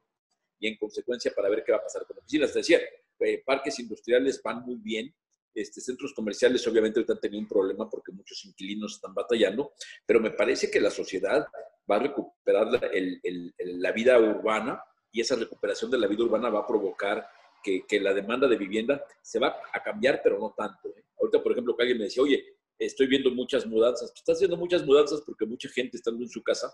y 0.59 0.67
en 0.67 0.77
consecuencia 0.77 1.33
para 1.35 1.49
ver 1.49 1.63
qué 1.65 1.71
va 1.71 1.79
a 1.79 1.83
pasar 1.83 2.05
con 2.05 2.17
oficinas. 2.17 2.53
Te 2.53 2.59
decía, 2.59 2.79
eh, 3.25 3.43
parques 3.45 3.79
industriales 3.79 4.41
van 4.43 4.63
muy 4.63 4.75
bien, 4.77 5.13
este, 5.53 5.79
centros 5.79 6.13
comerciales 6.13 6.67
obviamente 6.67 7.05
han 7.07 7.19
tenido 7.19 7.41
un 7.41 7.47
problema 7.47 7.89
porque 7.89 8.11
muchos 8.11 8.43
inquilinos 8.45 8.95
están 8.95 9.13
batallando, 9.13 9.71
pero 10.05 10.19
me 10.19 10.31
parece 10.31 10.69
que 10.69 10.81
la 10.81 10.91
sociedad 10.91 11.47
va 11.89 11.95
a 11.95 11.99
recuperar 11.99 12.67
la, 12.67 13.91
vida 13.93 14.19
urbana 14.19 14.83
y 15.11 15.21
esa 15.21 15.35
recuperación 15.35 15.89
de 15.89 15.97
la 15.97 16.07
vida 16.07 16.23
urbana 16.23 16.49
va 16.49 16.59
a 16.59 16.67
provocar 16.67 17.25
que, 17.63 17.99
la 17.99 18.13
demanda 18.13 18.47
de 18.47 18.57
vivienda 18.57 19.03
se 19.21 19.39
va 19.39 19.55
a 19.73 19.81
cambiar, 19.81 20.21
pero 20.21 20.37
no 20.37 20.53
tanto. 20.55 20.89
¿eh? 20.89 21.05
Ahorita, 21.19 21.41
por 21.41 21.53
ejemplo, 21.53 21.75
que 21.75 21.83
alguien 21.83 21.97
me 21.97 22.03
decía, 22.03 22.21
oye, 22.21 22.43
estoy 22.77 23.07
viendo 23.07 23.31
muchas 23.31 23.65
mudanzas. 23.65 24.11
Está 24.13 24.33
haciendo 24.33 24.57
muchas 24.57 24.85
mudanzas 24.85 25.21
porque 25.21 25.45
mucha 25.45 25.69
gente 25.69 25.97
estando 25.97 26.21
en 26.21 26.29
su 26.29 26.43
casa. 26.43 26.71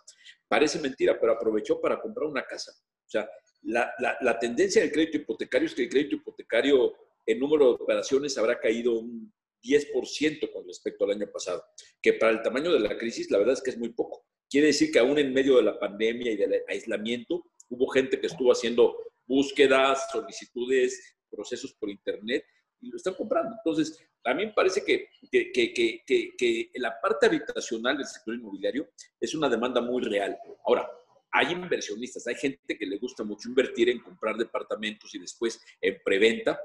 Parece 0.48 0.80
mentira, 0.80 1.18
pero 1.20 1.34
aprovechó 1.34 1.80
para 1.80 2.02
comprar 2.02 2.28
una 2.28 2.44
casa. 2.44 2.74
O 3.06 3.10
sea, 3.10 3.30
la, 3.64 3.94
la, 4.22 4.40
tendencia 4.40 4.82
del 4.82 4.92
crédito 4.92 5.18
hipotecario 5.18 5.68
es 5.68 5.76
que 5.76 5.84
el 5.84 5.90
crédito 5.90 6.16
hipotecario 6.16 6.96
en 7.26 7.40
número 7.40 7.68
de 7.68 7.84
operaciones 7.84 8.38
habrá 8.38 8.60
caído 8.60 9.00
un 9.00 9.32
10% 9.64 10.52
con 10.52 10.66
respecto 10.68 11.06
al 11.06 11.12
año 11.12 11.32
pasado, 11.32 11.64
que 12.02 12.14
para 12.14 12.32
el 12.32 12.42
tamaño 12.42 12.72
de 12.72 12.80
la 12.80 12.98
crisis 12.98 13.30
la 13.30 13.38
verdad 13.38 13.54
es 13.54 13.62
que 13.62 13.72
es 13.72 13.78
muy 13.78 13.90
poco. 13.90 14.26
Quiere 14.50 14.68
decir 14.68 14.92
que 14.92 15.00
aún 15.00 15.18
en 15.18 15.34
medio 15.34 15.58
de 15.58 15.64
la 15.64 15.80
pandemia 15.80 16.32
y 16.32 16.36
del 16.36 16.64
aislamiento, 16.68 17.46
hubo 17.70 17.88
gente 17.88 18.20
que 18.20 18.28
estuvo 18.28 18.52
haciendo 18.52 18.98
búsquedas, 19.26 20.10
solicitudes, 20.12 21.16
procesos 21.30 21.74
por 21.74 21.90
Internet 21.90 22.44
y 22.82 22.90
lo 22.90 22.98
están 22.98 23.14
comprando. 23.14 23.56
Entonces, 23.56 23.98
me 24.26 24.48
parece 24.50 24.84
que, 24.84 25.08
que, 25.32 25.52
que, 25.52 26.04
que, 26.38 26.70
la 26.76 27.00
parte 27.00 27.28
habitacional 27.28 27.98
del 27.98 28.06
sector 28.06 28.36
inmobiliario 28.36 28.90
es 29.20 29.34
una 29.34 29.50
demanda 29.50 29.82
muy 29.82 30.04
real. 30.04 30.38
Ahora, 30.66 30.90
hay 31.32 31.52
inversionistas, 31.54 32.28
hay 32.28 32.36
gente 32.36 32.78
que 32.78 32.86
le 32.86 32.98
gusta 32.98 33.24
mucho 33.24 33.50
invertir 33.50 33.90
en 33.90 34.00
comprar 34.00 34.38
departamentos 34.38 35.14
y 35.16 35.20
después 35.20 35.62
en 35.80 35.98
preventa 36.04 36.60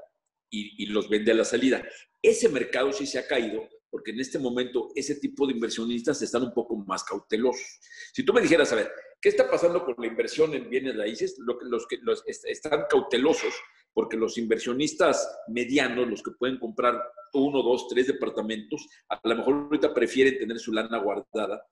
y, 0.49 0.83
y, 0.83 0.87
los 0.87 1.09
vende 1.09 1.31
a 1.31 1.35
la 1.35 1.45
salida. 1.45 1.85
Ese 2.21 2.49
mercado 2.49 2.91
sí 2.91 3.05
se 3.05 3.19
ha 3.19 3.27
caído 3.27 3.67
porque 3.89 4.11
en 4.11 4.19
este 4.19 4.39
momento 4.39 4.89
ese 4.95 5.15
tipo 5.15 5.47
de 5.47 5.53
inversionistas 5.53 6.21
están 6.21 6.43
un 6.43 6.53
poco 6.53 6.75
más 6.75 7.03
cautelosos. 7.03 7.79
Si 8.13 8.23
tú 8.23 8.33
me 8.33 8.41
dijeras, 8.41 8.71
a 8.71 8.75
ver, 8.75 8.91
¿qué 9.21 9.29
está 9.29 9.49
pasando 9.49 9.83
con 9.83 9.95
la 9.97 10.07
inversión 10.07 10.53
en 10.53 10.69
bienes 10.69 10.95
raíces? 10.97 11.35
Lo 11.39 11.57
que, 11.57 11.65
los 11.65 11.87
que 11.87 11.97
los, 12.01 12.23
están 12.25 12.85
cautelosos 12.89 13.53
porque 13.93 14.15
los 14.15 14.37
inversionistas 14.37 15.27
medianos, 15.47 16.07
los 16.07 16.21
que 16.21 16.29
pueden 16.31 16.59
comprar 16.59 17.01
uno, 17.33 17.63
dos, 17.63 17.87
tres 17.87 18.05
departamentos, 18.05 18.87
a 19.09 19.19
lo 19.23 19.35
mejor 19.35 19.55
ahorita 19.55 19.91
prefieren 19.91 20.37
tener 20.37 20.59
su 20.59 20.71
lana 20.71 20.99
guardada 20.99 21.65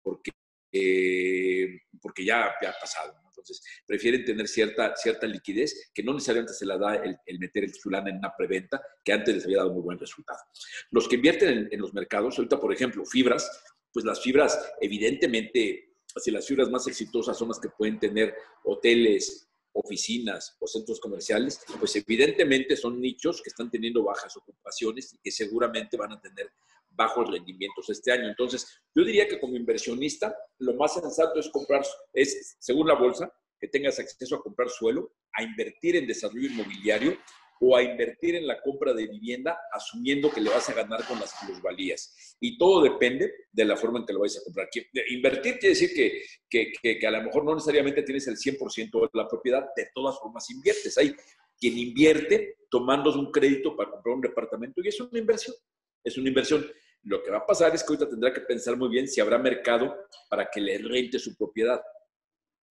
porque, 0.00 0.30
eh, 0.72 1.82
porque 2.00 2.24
ya, 2.24 2.46
ha 2.46 2.80
pasado. 2.80 3.14
Entonces, 3.26 3.62
prefieren 3.86 4.24
tener 4.24 4.48
cierta, 4.48 4.94
cierta 4.96 5.26
liquidez 5.26 5.90
que 5.92 6.02
no 6.02 6.14
necesariamente 6.14 6.54
se 6.54 6.64
la 6.64 6.78
da 6.78 6.94
el, 6.94 7.38
meter 7.38 7.64
el 7.64 7.72
lana 7.86 8.10
en 8.10 8.18
una 8.18 8.34
preventa, 8.36 8.80
que 9.04 9.12
antes 9.12 9.34
les 9.34 9.44
había 9.44 9.58
dado 9.58 9.72
muy 9.72 9.82
buen 9.82 9.98
resultado. 9.98 10.38
Los 10.90 11.08
que 11.08 11.16
invierten 11.16 11.68
en, 11.70 11.80
los 11.80 11.92
mercados, 11.92 12.38
ahorita, 12.38 12.60
por 12.60 12.72
ejemplo, 12.72 13.04
fibras, 13.04 13.50
pues 13.92 14.04
las 14.04 14.22
fibras, 14.22 14.72
evidentemente, 14.80 15.96
si 16.16 16.30
las 16.30 16.46
fibras 16.46 16.70
más 16.70 16.86
exitosas 16.86 17.36
son 17.36 17.48
las 17.48 17.58
que 17.58 17.68
pueden 17.68 17.98
tener 17.98 18.34
hoteles, 18.64 19.51
oficinas 19.72 20.56
o 20.60 20.66
centros 20.66 21.00
comerciales, 21.00 21.60
pues 21.78 21.96
evidentemente 21.96 22.76
son 22.76 23.00
nichos 23.00 23.42
que 23.42 23.50
están 23.50 23.70
teniendo 23.70 24.02
bajas 24.02 24.36
ocupaciones 24.36 25.14
y 25.14 25.18
que 25.18 25.30
seguramente 25.30 25.96
van 25.96 26.12
a 26.12 26.20
tener 26.20 26.50
bajos 26.90 27.30
rendimientos 27.30 27.88
este 27.90 28.12
año. 28.12 28.28
Entonces, 28.28 28.66
yo 28.94 29.04
diría 29.04 29.26
que 29.26 29.40
como 29.40 29.56
inversionista, 29.56 30.36
lo 30.58 30.74
más 30.74 30.94
sensato 30.94 31.40
es 31.40 31.48
comprar, 31.48 31.82
es, 32.12 32.56
según 32.58 32.88
la 32.88 32.94
bolsa, 32.94 33.32
que 33.58 33.68
tengas 33.68 33.98
acceso 33.98 34.36
a 34.36 34.42
comprar 34.42 34.68
suelo, 34.68 35.14
a 35.32 35.42
invertir 35.42 35.96
en 35.96 36.06
desarrollo 36.06 36.48
inmobiliario 36.48 37.16
o 37.64 37.76
a 37.76 37.82
invertir 37.82 38.34
en 38.34 38.44
la 38.44 38.60
compra 38.60 38.92
de 38.92 39.06
vivienda 39.06 39.56
asumiendo 39.72 40.32
que 40.32 40.40
le 40.40 40.50
vas 40.50 40.68
a 40.68 40.74
ganar 40.74 41.06
con 41.06 41.20
las 41.20 41.32
plusvalías. 41.40 42.36
Y 42.40 42.58
todo 42.58 42.82
depende 42.82 43.32
de 43.52 43.64
la 43.64 43.76
forma 43.76 44.00
en 44.00 44.04
que 44.04 44.12
lo 44.12 44.18
vais 44.18 44.36
a 44.36 44.42
comprar. 44.42 44.68
Invertir 45.10 45.60
quiere 45.60 45.68
decir 45.68 45.94
que, 45.94 46.24
que, 46.50 46.98
que, 46.98 47.06
a 47.06 47.12
lo 47.12 47.22
mejor 47.22 47.44
no 47.44 47.54
necesariamente 47.54 48.02
tienes 48.02 48.26
el 48.26 48.36
100% 48.36 49.00
de 49.00 49.08
la 49.12 49.28
propiedad, 49.28 49.68
de 49.76 49.90
todas 49.94 50.18
formas 50.18 50.50
inviertes. 50.50 50.98
Hay 50.98 51.14
quien 51.56 51.78
invierte 51.78 52.56
tomando 52.68 53.12
un 53.12 53.30
crédito 53.30 53.76
para 53.76 53.92
comprar 53.92 54.16
un 54.16 54.22
departamento 54.22 54.80
y 54.82 54.88
es 54.88 55.00
una 55.00 55.20
inversión. 55.20 55.54
Es 56.02 56.18
una 56.18 56.30
inversión. 56.30 56.66
Lo 57.04 57.22
que 57.22 57.30
va 57.30 57.38
a 57.38 57.46
pasar 57.46 57.72
es 57.76 57.84
que 57.84 57.92
ahorita 57.92 58.10
tendrá 58.10 58.32
que 58.32 58.40
pensar 58.40 58.76
muy 58.76 58.88
bien 58.88 59.06
si 59.06 59.20
habrá 59.20 59.38
mercado 59.38 59.96
para 60.28 60.50
que 60.50 60.60
le 60.60 60.78
rente 60.78 61.20
su 61.20 61.36
propiedad. 61.36 61.80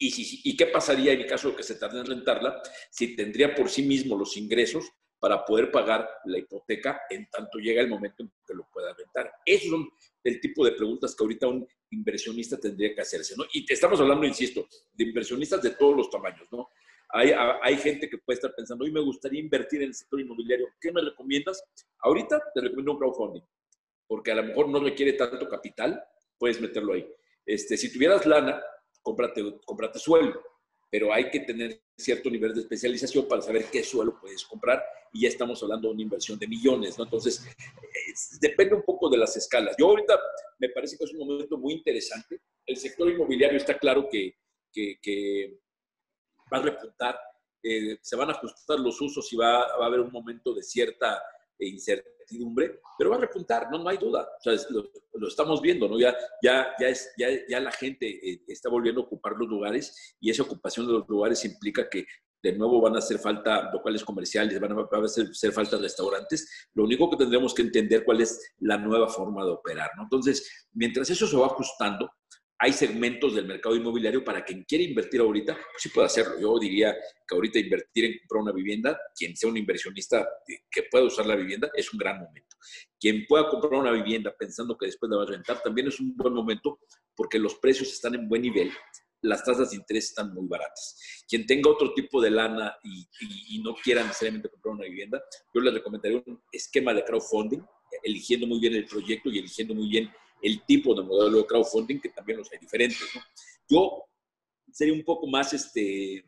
¿Y, 0.03 0.11
si, 0.11 0.41
¿Y 0.45 0.57
qué 0.57 0.67
pasaría 0.67 1.13
en 1.13 1.21
el 1.21 1.27
caso 1.27 1.51
de 1.51 1.57
que 1.57 1.63
se 1.63 1.75
tarde 1.75 2.01
en 2.01 2.07
rentarla 2.07 2.63
si 2.91 3.15
tendría 3.15 3.55
por 3.55 3.69
sí 3.69 3.83
mismo 3.83 4.17
los 4.17 4.35
ingresos 4.39 4.91
para 5.19 5.45
poder 5.45 5.71
pagar 5.71 6.09
la 6.25 6.39
hipoteca 6.39 7.03
en 7.11 7.29
tanto 7.29 7.59
llega 7.59 7.83
el 7.83 7.91
momento 7.91 8.23
en 8.23 8.33
que 8.47 8.55
lo 8.55 8.67
pueda 8.73 8.95
rentar? 8.95 9.31
Esos 9.45 9.69
son 9.69 9.91
el 10.25 10.41
tipo 10.41 10.65
de 10.65 10.73
preguntas 10.73 11.15
que 11.15 11.23
ahorita 11.23 11.49
un 11.49 11.69
inversionista 11.91 12.59
tendría 12.59 12.95
que 12.95 13.03
hacerse, 13.03 13.35
¿no? 13.37 13.45
Y 13.53 13.67
te 13.67 13.75
estamos 13.75 14.01
hablando, 14.01 14.25
insisto, 14.25 14.67
de 14.91 15.05
inversionistas 15.05 15.63
de 15.63 15.71
todos 15.73 15.95
los 15.95 16.09
tamaños, 16.09 16.49
¿no? 16.51 16.71
Hay, 17.11 17.33
hay, 17.63 17.77
gente 17.77 18.09
que 18.09 18.19
puede 18.19 18.37
estar 18.37 18.55
pensando, 18.55 18.85
hoy 18.85 18.93
me 18.93 19.01
gustaría 19.01 19.41
invertir 19.41 19.83
en 19.83 19.89
el 19.89 19.95
sector 19.95 20.19
inmobiliario, 20.19 20.69
¿qué 20.81 20.93
me 20.93 21.03
recomiendas? 21.03 21.63
Ahorita 21.99 22.41
te 22.55 22.61
recomiendo 22.63 22.93
un 22.93 22.99
crowdfunding, 22.99 23.43
porque 24.07 24.31
a 24.31 24.37
lo 24.37 24.45
mejor 24.45 24.69
no 24.69 24.81
requiere 24.81 25.13
tanto 25.15 25.47
capital, 25.47 26.03
puedes 26.39 26.59
meterlo 26.59 26.95
ahí. 26.95 27.07
Este, 27.45 27.77
si 27.77 27.93
tuvieras 27.93 28.25
lana, 28.25 28.63
cómprate, 29.03 29.59
cómprate 29.65 29.99
suelo, 29.99 30.43
pero 30.91 31.13
hay 31.13 31.31
que 31.31 31.41
tener 31.41 31.83
cierto 31.97 32.31
nivel 32.31 32.55
de 32.55 32.61
especialización 32.61 33.29
para 33.29 33.43
saber 33.43 33.67
qué 33.71 33.83
suelo 33.85 34.19
puedes 34.21 34.45
comprar 34.45 34.83
y 35.13 35.23
ya 35.23 35.29
estamos 35.29 35.63
hablando 35.63 35.89
de 35.89 35.95
una 35.95 36.03
inversión 36.03 36.39
de 36.39 36.49
millones, 36.49 36.99
¿no? 36.99 37.05
Entonces, 37.05 37.45
depende 38.41 38.75
un 38.75 38.83
poco 38.83 39.09
de 39.09 39.19
las 39.19 39.37
escalas. 39.37 39.77
Yo 39.79 39.89
ahorita 39.89 40.19
me 40.59 40.69
parece 40.69 40.97
que 40.97 41.05
es 41.05 41.13
un 41.13 41.27
momento 41.27 41.59
muy 41.59 41.75
interesante. 41.75 42.41
El 42.67 42.77
sector 42.77 43.09
inmobiliario 43.09 43.57
está 43.57 43.79
claro 43.79 44.09
que, 44.11 44.35
que, 44.73 45.59
va 46.53 46.59
a 46.59 46.63
repuntar, 46.63 47.19
eh, 47.63 47.99
se 48.03 48.17
van 48.17 48.31
a 48.31 48.33
ajustar 48.33 48.81
los 48.81 49.01
usos 49.01 49.33
y 49.33 49.37
va, 49.37 49.77
va, 49.79 49.85
a 49.85 49.87
haber 49.87 50.01
un 50.01 50.11
momento 50.11 50.53
de 50.53 50.63
cierta 50.63 51.23
incertidumbre, 51.69 52.81
pero 52.99 53.11
va 53.11 53.17
a 53.17 53.21
repuntar, 53.21 53.69
no, 53.71 53.79
no 53.79 53.89
hay 53.89 53.99
duda. 53.99 54.29
O 54.39 54.43
sea, 54.43 54.55
lo, 54.71 54.91
lo, 55.15 55.29
estamos 55.29 55.61
viendo, 55.61 55.89
¿no? 55.89 55.99
Ya, 55.99 56.15
ya, 56.43 56.69
ya, 56.79 56.89
es, 56.89 57.13
ya, 57.17 57.29
ya 57.49 57.61
la 57.61 57.73
gente 57.73 58.07
eh, 58.07 58.43
está 58.47 58.69
volviendo 58.69 59.01
a 59.01 59.05
ocupar 59.05 59.35
los 59.37 59.49
lugares 59.49 60.17
y 60.21 60.31
esa 60.31 60.43
ocupación 60.43 60.87
de 60.87 60.93
los 60.93 61.09
lugares 61.09 61.45
implica 61.45 61.89
que 61.89 62.07
de 62.43 62.53
nuevo 62.57 62.81
van 62.81 62.95
a 62.95 62.99
hacer 62.99 63.19
falta 63.19 63.71
locales 63.73 64.05
comerciales, 64.05 64.59
van 64.61 64.73
a, 64.73 65.05
hacer, 65.05 65.29
hacer, 65.31 65.53
falta 65.53 65.77
restaurantes. 65.77 66.69
Lo 66.75 66.85
único 66.85 67.11
que 67.11 67.17
tendremos 67.17 67.55
que 67.55 67.63
entender 67.63 68.05
cuál 68.05 68.21
es 68.21 68.55
la 68.59 68.79
nueva 68.79 69.09
forma 69.09 69.45
de 69.45 69.51
operar, 69.51 69.91
¿no? 69.97 70.05
Entonces, 70.05 70.67
mientras 70.73 71.11
eso 71.11 71.27
se 71.27 71.37
va 71.37 71.47
ajustando, 71.47 72.11
hay 72.63 72.75
segmentos 72.75 73.35
del 73.35 73.47
mercado 73.47 73.75
inmobiliario 73.75 74.23
para 74.23 74.45
quien 74.45 74.65
quiere 74.65 74.85
invertir 74.85 75.23
ahorita, 75.23 75.55
pues 75.55 75.83
sí 75.83 75.89
puede 75.89 76.07
hacerlo. 76.07 76.39
Yo 76.39 76.59
diría 76.59 76.95
que 77.27 77.35
ahorita 77.35 77.59
invertir 77.59 78.05
en 78.05 78.19
comprar 78.19 78.43
una 78.43 78.53
vivienda, 78.53 79.01
quien 79.17 79.35
sea 79.35 79.49
un 79.49 79.57
inversionista 79.57 80.29
que 80.71 80.83
pueda 80.91 81.07
usar 81.07 81.25
la 81.25 81.37
vivienda, 81.37 81.71
es 81.75 81.91
un 81.91 81.99
gran 81.99 82.19
momento. 82.19 82.55
Quien 83.01 83.25
pueda 83.27 83.49
comprar 83.49 83.81
una 83.81 83.93
vivienda 83.93 84.35
pensando 84.39 84.77
que 84.77 84.87
después 84.87 85.09
la 85.11 85.17
va 85.17 85.23
a 85.23 85.27
rentar, 85.27 85.63
también 85.63 85.89
es 85.89 85.99
un 86.01 86.15
buen 86.15 86.35
momento 86.35 86.81
porque 87.17 87.39
los 87.39 87.55
precios 87.55 87.89
están 87.89 88.15
en 88.15 88.29
buen 88.29 88.43
nivel, 88.43 88.71
las 89.23 89.43
tasas 89.43 89.71
de 89.71 89.77
interés 89.77 90.11
están 90.11 90.35
muy 90.35 90.47
baratas. 90.47 91.25
Quien 91.27 91.47
tenga 91.47 91.71
otro 91.71 91.95
tipo 91.95 92.21
de 92.21 92.31
lana 92.31 92.77
y, 92.85 93.09
y 93.57 93.63
no 93.63 93.75
quiera 93.75 94.03
necesariamente 94.03 94.51
comprar 94.51 94.75
una 94.75 94.85
vivienda, 94.85 95.23
yo 95.55 95.63
les 95.63 95.73
recomendaría 95.73 96.23
un 96.27 96.43
esquema 96.53 96.93
de 96.93 97.05
crowdfunding, 97.07 97.61
eligiendo 98.03 98.47
muy 98.47 98.61
bien 98.61 98.75
el 98.75 98.85
proyecto 98.85 99.31
y 99.31 99.39
eligiendo 99.39 99.75
muy 99.75 99.89
bien 99.89 100.11
el 100.43 100.63
tipo 100.65 100.95
de 100.95 101.03
modelo 101.03 101.39
de 101.39 101.47
crowdfunding, 101.47 102.01
que 102.01 102.09
también 102.11 102.39
los 102.39 102.51
hay 102.53 102.59
diferentes. 102.59 103.01
¿no? 103.15 103.21
Yo 103.69 104.05
sería 104.73 104.95
un 104.95 105.05
poco 105.05 105.27
más, 105.27 105.53
este, 105.53 106.25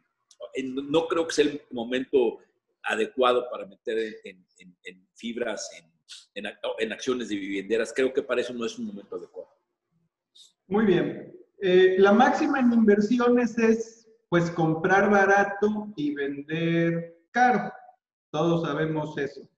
no 0.63 1.07
creo 1.09 1.27
que 1.27 1.35
sea 1.35 1.45
el 1.45 1.63
momento 1.71 2.39
adecuado 2.83 3.49
para 3.51 3.67
meter 3.67 4.21
en, 4.25 4.45
fibras, 5.15 5.71
en, 6.35 6.47
en, 6.79 6.93
acciones 6.93 7.29
de 7.29 7.37
vivienderas. 7.37 7.93
Creo 7.95 8.13
que 8.13 8.23
para 8.23 8.41
eso 8.41 8.53
no 8.53 8.67
es 8.67 8.79
un 8.79 8.87
momento 8.87 9.17
adecuado. 9.17 9.51
Muy 10.67 10.87
bien. 10.87 11.33
Eh, 11.61 11.97
la 11.99 12.13
máxima 12.13 12.59
en 12.59 12.73
inversiones 12.73 13.57
es, 13.59 14.09
pues, 14.29 14.51
comprar 14.51 15.11
barato 15.11 15.93
y 15.97 16.15
vender 16.15 17.21
caro. 17.31 17.73
Todos 18.31 18.63
sabemos 18.67 19.17
eso. 19.19 19.49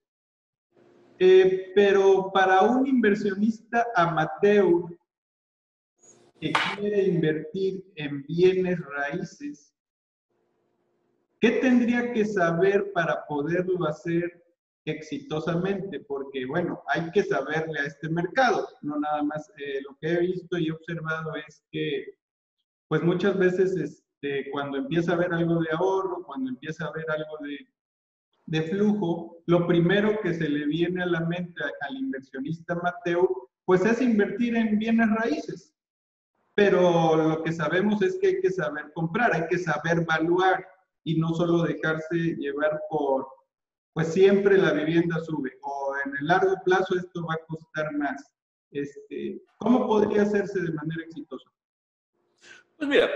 Eh, 1.19 1.73
pero 1.75 2.31
para 2.33 2.63
un 2.63 2.87
inversionista 2.87 3.87
amateur 3.95 4.99
que 6.41 6.53
quiere 6.77 7.05
invertir 7.05 7.85
en 7.95 8.25
bienes 8.25 8.81
raíces, 8.81 9.73
¿qué 11.41 11.53
tendría 11.53 12.13
que 12.13 12.25
saber 12.25 12.93
para 12.93 13.25
poderlo 13.27 13.87
hacer 13.87 14.45
exitosamente? 14.85 16.01
Porque, 16.01 16.47
bueno, 16.47 16.83
hay 16.89 17.11
que 17.13 17.23
saberle 17.23 17.79
a 17.79 17.87
este 17.87 18.09
mercado, 18.09 18.69
no 18.83 18.99
nada 18.99 19.23
más. 19.23 19.49
Eh, 19.57 19.81
lo 19.89 19.97
que 19.99 20.09
he 20.09 20.21
visto 20.21 20.59
y 20.59 20.71
observado 20.71 21.37
es 21.47 21.65
que, 21.71 22.19
pues 22.89 23.03
muchas 23.03 23.39
veces, 23.39 23.77
este, 23.77 24.51
cuando 24.51 24.79
empieza 24.79 25.13
a 25.13 25.15
haber 25.15 25.33
algo 25.33 25.61
de 25.61 25.71
ahorro, 25.71 26.25
cuando 26.25 26.51
empieza 26.51 26.85
a 26.85 26.89
haber 26.89 27.09
algo 27.09 27.39
de 27.41 27.69
de 28.47 28.63
flujo, 28.63 29.43
lo 29.47 29.67
primero 29.67 30.21
que 30.21 30.35
se 30.35 30.49
le 30.49 30.67
viene 30.67 31.03
a 31.03 31.07
la 31.07 31.21
mente 31.21 31.63
al 31.81 31.97
inversionista 31.97 32.75
Mateo, 32.77 33.51
pues 33.65 33.85
es 33.85 34.01
invertir 34.01 34.57
en 34.57 34.79
bienes 34.79 35.09
raíces. 35.11 35.75
Pero 36.55 37.17
lo 37.17 37.43
que 37.43 37.53
sabemos 37.53 38.01
es 38.03 38.19
que 38.21 38.29
hay 38.29 38.41
que 38.41 38.51
saber 38.51 38.93
comprar, 38.95 39.35
hay 39.35 39.47
que 39.49 39.59
saber 39.59 40.05
valuar 40.05 40.67
y 41.03 41.19
no 41.19 41.35
solo 41.35 41.63
dejarse 41.63 42.15
llevar 42.15 42.81
por, 42.89 43.27
pues 43.93 44.13
siempre 44.13 44.57
la 44.57 44.73
vivienda 44.73 45.19
sube 45.21 45.59
o 45.63 45.95
en 46.05 46.17
el 46.17 46.27
largo 46.27 46.55
plazo 46.65 46.97
esto 46.97 47.27
va 47.27 47.35
a 47.35 47.47
costar 47.47 47.93
más. 47.97 48.23
Este, 48.71 49.43
¿Cómo 49.59 49.87
podría 49.87 50.23
hacerse 50.23 50.61
de 50.61 50.73
manera 50.73 51.03
exitosa? 51.05 51.51
Pues 52.77 52.89
mira, 52.89 53.09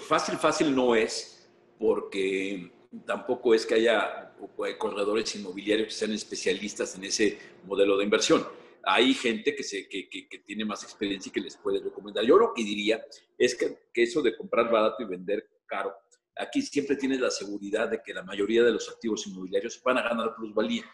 fácil, 0.00 0.36
fácil 0.36 0.74
no 0.74 0.94
es, 0.94 1.48
porque 1.78 2.72
tampoco 3.06 3.54
es 3.54 3.64
que 3.64 3.74
haya 3.74 4.29
corredores 4.78 5.34
inmobiliarios 5.36 5.88
que 5.88 5.94
sean 5.94 6.12
especialistas 6.12 6.94
en 6.96 7.04
ese 7.04 7.38
modelo 7.64 7.96
de 7.96 8.04
inversión. 8.04 8.46
Hay 8.82 9.12
gente 9.12 9.54
que, 9.54 9.62
se, 9.62 9.88
que, 9.88 10.08
que, 10.08 10.38
tiene 10.38 10.64
más 10.64 10.82
experiencia 10.82 11.28
y 11.28 11.32
que 11.32 11.40
les 11.40 11.56
puede 11.56 11.80
recomendar. 11.80 12.24
Yo 12.24 12.38
lo 12.38 12.54
que 12.54 12.64
diría 12.64 13.04
es 13.36 13.54
que, 13.54 13.90
que 13.92 14.04
eso 14.04 14.22
de 14.22 14.36
comprar 14.36 14.70
barato 14.70 15.02
y 15.02 15.06
vender 15.06 15.46
caro, 15.66 15.94
aquí 16.36 16.62
siempre 16.62 16.96
tienes 16.96 17.20
la 17.20 17.30
seguridad 17.30 17.88
de 17.88 18.00
que 18.02 18.14
la 18.14 18.22
mayoría 18.22 18.62
de 18.64 18.72
los 18.72 18.88
activos 18.88 19.26
inmobiliarios 19.26 19.80
van 19.82 19.98
a 19.98 20.02
ganar 20.02 20.34
plusvalía. 20.34 20.84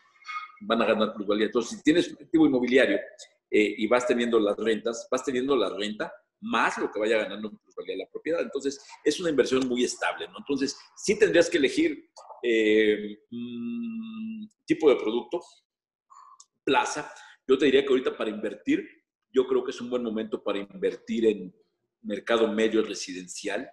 Van 0.63 0.83
a 0.83 0.87
ganar 0.87 1.15
plusvalía. 1.15 1.47
Entonces, 1.47 1.79
si 1.79 1.85
tienes 1.85 2.09
un 2.09 2.19
activo 2.21 2.47
inmobiliario 2.47 2.99
eh, 3.51 3.75
y 3.79 3.87
vas 3.87 4.07
teniendo 4.07 4.41
las 4.41 4.57
rentas, 4.57 5.07
vas 5.11 5.25
teniendo 5.25 5.55
la 5.55 5.71
renta 5.71 6.13
más 6.41 6.79
lo 6.79 6.91
que 6.91 7.01
vaya 7.01 7.19
ganando 7.19 7.49
en 7.49 7.99
la 7.99 8.07
propiedad. 8.07 8.41
Entonces, 8.41 8.85
es 9.05 9.21
una 9.21 9.31
inversión 9.31 9.67
muy 9.69 9.85
estable, 9.85 10.29
¿no? 10.29 10.39
Entonces, 10.39 10.79
sí 10.97 11.19
tendrías 11.19 11.51
que 11.51 11.59
elegir 11.59 12.11
eh, 12.43 13.19
mm, 13.31 14.47
tipo 14.65 14.89
de 14.89 14.97
producto, 14.97 15.43
plaza. 16.65 17.13
Yo 17.47 17.57
te 17.57 17.67
diría 17.67 17.83
que 17.83 17.91
ahorita 17.91 18.17
para 18.17 18.31
invertir, 18.31 18.89
yo 19.33 19.47
creo 19.47 19.65
que 19.65 19.71
es 19.71 19.81
un 19.81 19.91
buen 19.91 20.03
momento 20.03 20.43
para 20.43 20.59
invertir 20.59 21.27
en 21.27 21.55
mercado 22.03 22.49
medio 22.49 22.83
residencial, 22.83 23.69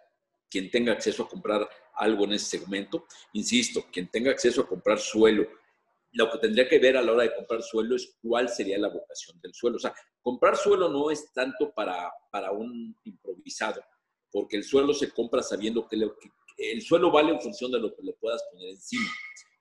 quien 0.50 0.70
tenga 0.70 0.92
acceso 0.92 1.24
a 1.24 1.30
comprar 1.30 1.68
algo 1.96 2.26
en 2.26 2.34
ese 2.34 2.58
segmento. 2.58 3.06
Insisto, 3.34 3.86
quien 3.92 4.08
tenga 4.08 4.32
acceso 4.32 4.62
a 4.62 4.68
comprar 4.68 5.00
suelo, 5.00 5.48
lo 6.14 6.30
que 6.32 6.38
tendría 6.38 6.68
que 6.68 6.80
ver 6.80 6.96
a 6.96 7.02
la 7.02 7.12
hora 7.12 7.24
de 7.24 7.36
comprar 7.36 7.62
suelo 7.62 7.96
es 7.96 8.18
cuál 8.22 8.48
sería 8.48 8.78
la 8.78 8.90
vocación 8.90 9.40
del 9.42 9.54
suelo. 9.54 9.78
O 9.78 9.80
sea, 9.80 9.94
comprar 10.22 10.56
suelo 10.56 10.88
no 10.90 11.10
es 11.10 11.32
tanto 11.34 11.74
para, 11.74 12.12
para 12.32 12.52
un 12.52 12.96
improvisado, 13.04 13.84
porque 14.32 14.58
el 14.58 14.64
suelo 14.64 14.94
se 14.94 15.12
compra 15.12 15.42
sabiendo 15.42 15.88
que, 15.88 15.98
el 16.58 16.82
suelo 16.84 17.12
vale 17.12 17.32
en 17.32 17.42
función 17.42 17.72
de 17.72 17.80
lo 17.80 17.96
que 17.96 18.04
le 18.04 18.14
puedas 18.14 18.44
poner 18.52 18.70
encima. 18.70 19.10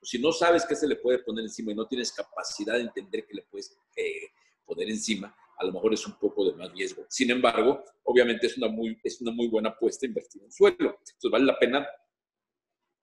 si 0.03 0.19
no 0.19 0.31
sabes 0.31 0.67
qué 0.67 0.77
se 0.77 0.87
le 0.87 0.97
puede 0.97 1.21
poner 1.21 1.45
encima 1.45 1.73
y 1.73 1.75
no 1.75 1.87
tienes 1.87 2.13
capacidad 2.13 2.75
de 2.75 2.83
entender 2.83 3.27
qué 3.27 3.35
le 3.35 3.43
puedes 3.43 3.75
eh, 3.97 4.29
poner 4.67 4.91
encima, 4.91 5.35
a 5.59 5.65
lo 5.65 5.73
mejor 5.73 5.95
es 5.95 6.07
un 6.07 6.19
poco 6.19 6.45
de 6.45 6.53
más 6.53 6.71
riesgo. 6.73 7.07
Sin 7.09 7.31
embargo, 7.31 7.83
obviamente 8.03 8.47
es 8.47 8.59
una 8.59 8.69
muy, 8.69 8.99
es 9.03 9.21
una 9.23 9.33
muy 9.33 9.49
buena 9.49 9.71
apuesta 9.71 10.05
invertir 10.05 10.43
en 10.43 10.53
suelo. 10.53 10.99
Entonces 10.99 11.31
vale 11.31 11.47
la 11.47 11.59
pena 11.59 11.89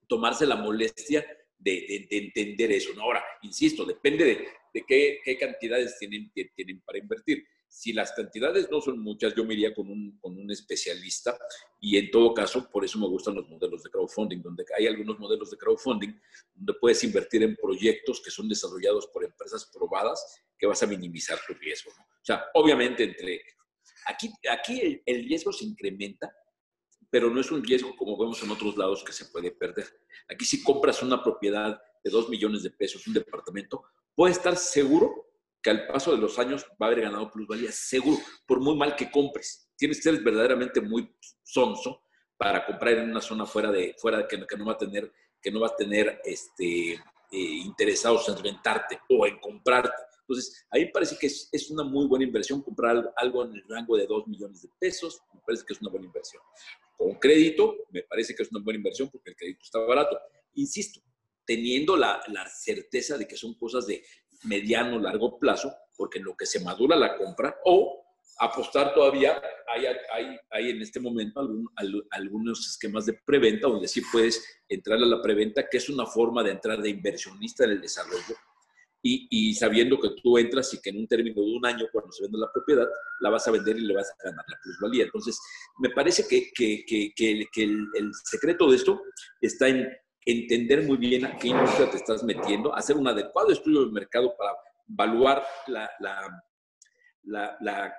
tomarse 0.07 0.45
la 0.45 0.55
molestia 0.55 1.25
de, 1.59 2.07
entender 2.09 2.71
eso. 2.71 2.93
¿no? 2.95 3.03
Ahora, 3.03 3.23
insisto, 3.41 3.85
depende 3.85 4.47
de, 4.73 4.85
qué, 4.87 5.37
cantidades 5.39 5.97
tienen, 5.99 6.31
tienen 6.55 6.81
para 6.81 6.97
invertir. 6.97 7.45
Si 7.67 7.93
las 7.93 8.13
cantidades 8.13 8.67
no 8.71 8.81
son 8.81 8.99
muchas, 8.99 9.35
yo 9.35 9.45
me 9.45 9.53
iría 9.53 9.75
con 9.75 9.89
un, 9.89 10.17
con 10.19 10.35
un 10.35 10.49
especialista 10.49 11.37
y 11.79 11.97
en 11.97 12.09
todo 12.09 12.33
caso, 12.33 12.67
por 12.71 12.83
eso 12.83 12.97
me 12.97 13.07
gustan 13.07 13.35
los 13.35 13.47
modelos 13.47 13.83
de 13.83 13.91
crowdfunding, 13.91 14.41
donde 14.41 14.65
hay 14.75 14.87
algunos 14.87 15.19
modelos 15.19 15.51
de 15.51 15.57
crowdfunding 15.57 16.19
donde 16.55 16.73
puedes 16.79 17.03
invertir 17.03 17.43
en 17.43 17.55
proyectos 17.55 18.21
que 18.21 18.31
son 18.31 18.49
desarrollados 18.49 19.05
por 19.07 19.23
empresas 19.23 19.69
probadas 19.71 20.41
que 20.57 20.65
vas 20.65 20.81
a 20.81 20.87
minimizar 20.87 21.37
tu 21.45 21.53
riesgo. 21.53 21.91
¿no? 21.95 22.03
O 22.03 22.25
sea, 22.25 22.45
obviamente 22.55 23.03
entre... 23.03 23.43
Aquí, 24.07 24.31
aquí 24.49 25.01
el 25.05 25.25
riesgo 25.25 25.53
se 25.53 25.65
incrementa 25.65 26.33
pero 27.09 27.29
no 27.29 27.41
es 27.41 27.51
un 27.51 27.63
riesgo 27.63 27.95
como 27.95 28.17
vemos 28.17 28.41
en 28.43 28.51
otros 28.51 28.77
lados 28.77 29.03
que 29.03 29.11
se 29.11 29.25
puede 29.25 29.51
perder. 29.51 29.87
Aquí 30.29 30.45
si 30.45 30.63
compras 30.63 31.01
una 31.01 31.23
propiedad 31.23 31.81
de 32.03 32.11
2 32.11 32.29
millones 32.29 32.63
de 32.63 32.71
pesos, 32.71 33.05
un 33.07 33.13
departamento, 33.13 33.83
puedes 34.15 34.37
estar 34.37 34.55
seguro 34.57 35.27
que 35.61 35.69
al 35.69 35.87
paso 35.87 36.11
de 36.11 36.17
los 36.17 36.39
años 36.39 36.65
va 36.81 36.85
a 36.85 36.91
haber 36.91 37.01
ganado 37.01 37.31
plusvalía, 37.31 37.71
seguro, 37.71 38.17
por 38.45 38.59
muy 38.59 38.75
mal 38.75 38.95
que 38.95 39.11
compres. 39.11 39.69
Tienes 39.75 39.97
que 39.97 40.03
ser 40.03 40.21
verdaderamente 40.23 40.81
muy 40.81 41.13
sonso 41.43 42.03
para 42.37 42.65
comprar 42.65 42.99
en 42.99 43.11
una 43.11 43.21
zona 43.21 43.45
fuera 43.45 43.71
de, 43.71 43.95
fuera 43.97 44.27
que, 44.27 44.37
no 44.57 44.65
va 44.65 44.73
a 44.73 44.77
tener, 44.77 45.11
que 45.41 45.51
no 45.51 45.59
va 45.59 45.67
a 45.67 45.75
tener 45.75 46.21
este, 46.23 46.93
eh, 46.93 46.99
interesados 47.31 48.29
en 48.29 48.41
rentarte 48.41 48.99
o 49.09 49.25
en 49.25 49.37
comprarte. 49.39 50.03
Entonces, 50.21 50.65
ahí 50.69 50.91
parece 50.91 51.17
que 51.17 51.27
es, 51.27 51.49
es, 51.51 51.69
una 51.69 51.83
muy 51.83 52.05
buena 52.07 52.23
inversión 52.23 52.61
comprar 52.61 53.11
algo 53.17 53.43
en 53.43 53.55
el 53.55 53.63
rango 53.67 53.97
de 53.97 54.05
2 54.05 54.27
millones 54.27 54.61
de 54.61 54.69
pesos, 54.79 55.21
me 55.33 55.41
parece 55.41 55.65
que 55.65 55.73
es 55.73 55.81
una 55.81 55.89
buena 55.89 56.05
inversión. 56.05 56.41
Con 56.99 57.15
crédito, 57.15 57.77
me 57.91 58.03
parece 58.03 58.35
que 58.35 58.43
es 58.43 58.51
una 58.51 58.61
buena 58.61 58.75
inversión 58.75 59.09
porque 59.09 59.29
el 59.29 59.37
crédito 59.37 59.61
está 59.63 59.79
barato. 59.79 60.19
Insisto, 60.55 60.99
teniendo 61.45 61.95
la, 61.95 62.21
la 62.27 62.45
certeza 62.49 63.17
de 63.17 63.25
que 63.25 63.37
son 63.37 63.53
cosas 63.53 63.87
de 63.87 64.03
mediano, 64.43 64.99
largo 64.99 65.39
plazo, 65.39 65.73
porque 65.95 66.19
en 66.19 66.25
lo 66.25 66.35
que 66.35 66.45
se 66.45 66.59
madura 66.59 66.97
la 66.97 67.15
compra, 67.15 67.55
o 67.63 68.03
apostar 68.39 68.93
todavía, 68.93 69.41
hay, 69.73 69.85
hay, 70.11 70.37
hay 70.49 70.69
en 70.71 70.81
este 70.81 70.99
momento 70.99 71.39
algunos 72.11 72.67
esquemas 72.67 73.05
de 73.05 73.13
preventa 73.13 73.69
donde 73.69 73.87
sí 73.87 74.01
puedes 74.11 74.61
entrar 74.67 74.97
a 74.97 75.05
la 75.05 75.21
preventa, 75.21 75.69
que 75.69 75.77
es 75.77 75.87
una 75.87 76.05
forma 76.05 76.43
de 76.43 76.51
entrar 76.51 76.81
de 76.81 76.89
inversionista 76.89 77.63
en 77.63 77.71
el 77.71 77.81
desarrollo 77.81 78.35
y, 79.01 79.53
sabiendo 79.53 79.99
que 79.99 80.09
tú 80.21 80.37
entras 80.37 80.73
y 80.73 80.81
que 80.81 80.89
en 80.89 80.97
un 80.97 81.07
término 81.07 81.41
de 81.41 81.55
un 81.55 81.65
año, 81.65 81.85
cuando 81.91 82.11
se 82.11 82.23
vende 82.23 82.37
la 82.37 82.51
propiedad, 82.51 82.87
la 83.21 83.29
vas 83.29 83.47
a 83.47 83.51
vender 83.51 83.77
y 83.77 83.81
le 83.81 83.93
vas 83.93 84.11
a 84.11 84.23
ganar 84.23 84.45
la 84.47 84.57
plusvalía. 84.61 85.05
Entonces, 85.05 85.39
me 85.79 85.89
parece 85.89 86.27
que, 86.27 86.51
que, 86.53 86.83
que, 86.85 87.13
que 87.15 87.63
el, 87.63 88.11
secreto 88.25 88.69
de 88.69 88.75
esto 88.75 89.01
está 89.41 89.67
en 89.67 89.89
entender 90.25 90.83
muy 90.83 90.97
bien 90.97 91.25
a 91.25 91.37
qué 91.37 91.47
industria 91.47 91.89
te 91.89 91.97
estás 91.97 92.23
metiendo, 92.23 92.75
hacer 92.75 92.97
un 92.97 93.07
adecuado 93.07 93.51
estudio 93.51 93.81
del 93.81 93.91
mercado 93.91 94.35
para 94.37 94.51
evaluar 94.87 95.45
la, 95.67 95.89
la, 95.99 96.43
la, 97.23 97.57
la 97.61 97.95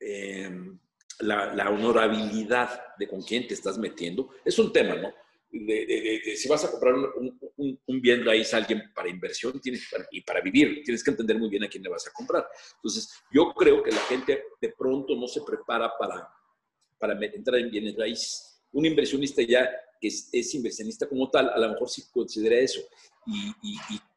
em, 0.00 0.78
la, 1.20 1.70
honorabilidad 1.70 2.96
de 2.98 3.08
con 3.08 3.22
quién 3.22 3.46
te 3.46 3.54
estás 3.54 3.78
metiendo. 3.78 4.30
Es 4.44 4.58
un 4.58 4.72
tema, 4.72 4.94
¿no? 4.96 5.12
De, 5.60 6.36
si 6.36 6.48
vas 6.48 6.64
a 6.64 6.70
comprar 6.70 6.94
un, 6.94 7.38
un, 7.86 8.00
bien 8.00 8.24
raíz 8.24 8.52
a 8.52 8.56
alguien 8.56 8.82
para 8.94 9.08
inversión 9.08 9.60
tienes, 9.60 9.88
y 10.10 10.20
para 10.22 10.40
vivir, 10.40 10.82
tienes 10.84 11.02
que 11.04 11.10
entender 11.10 11.38
muy 11.38 11.48
bien 11.48 11.64
a 11.64 11.68
quién 11.68 11.82
le 11.82 11.88
vas 11.88 12.06
a 12.06 12.12
comprar. 12.12 12.46
Entonces, 12.76 13.10
yo 13.32 13.52
creo 13.54 13.82
que 13.82 13.92
la 13.92 14.00
gente 14.00 14.44
de 14.60 14.74
pronto 14.76 15.14
no 15.14 15.28
se 15.28 15.42
prepara 15.42 15.92
para, 15.98 16.28
para 16.98 17.18
entrar 17.26 17.60
en 17.60 17.70
bienes 17.70 17.96
raíces. 17.96 18.60
Un 18.72 18.86
inversionista 18.86 19.42
ya 19.42 19.70
que 20.00 20.08
es, 20.08 20.54
inversionista 20.54 21.08
como 21.08 21.30
tal, 21.30 21.48
a 21.48 21.58
lo 21.58 21.70
mejor 21.70 21.88
sí 21.88 22.02
considera 22.10 22.58
eso. 22.58 22.80
Y, 23.26 23.52
y, 23.62 23.76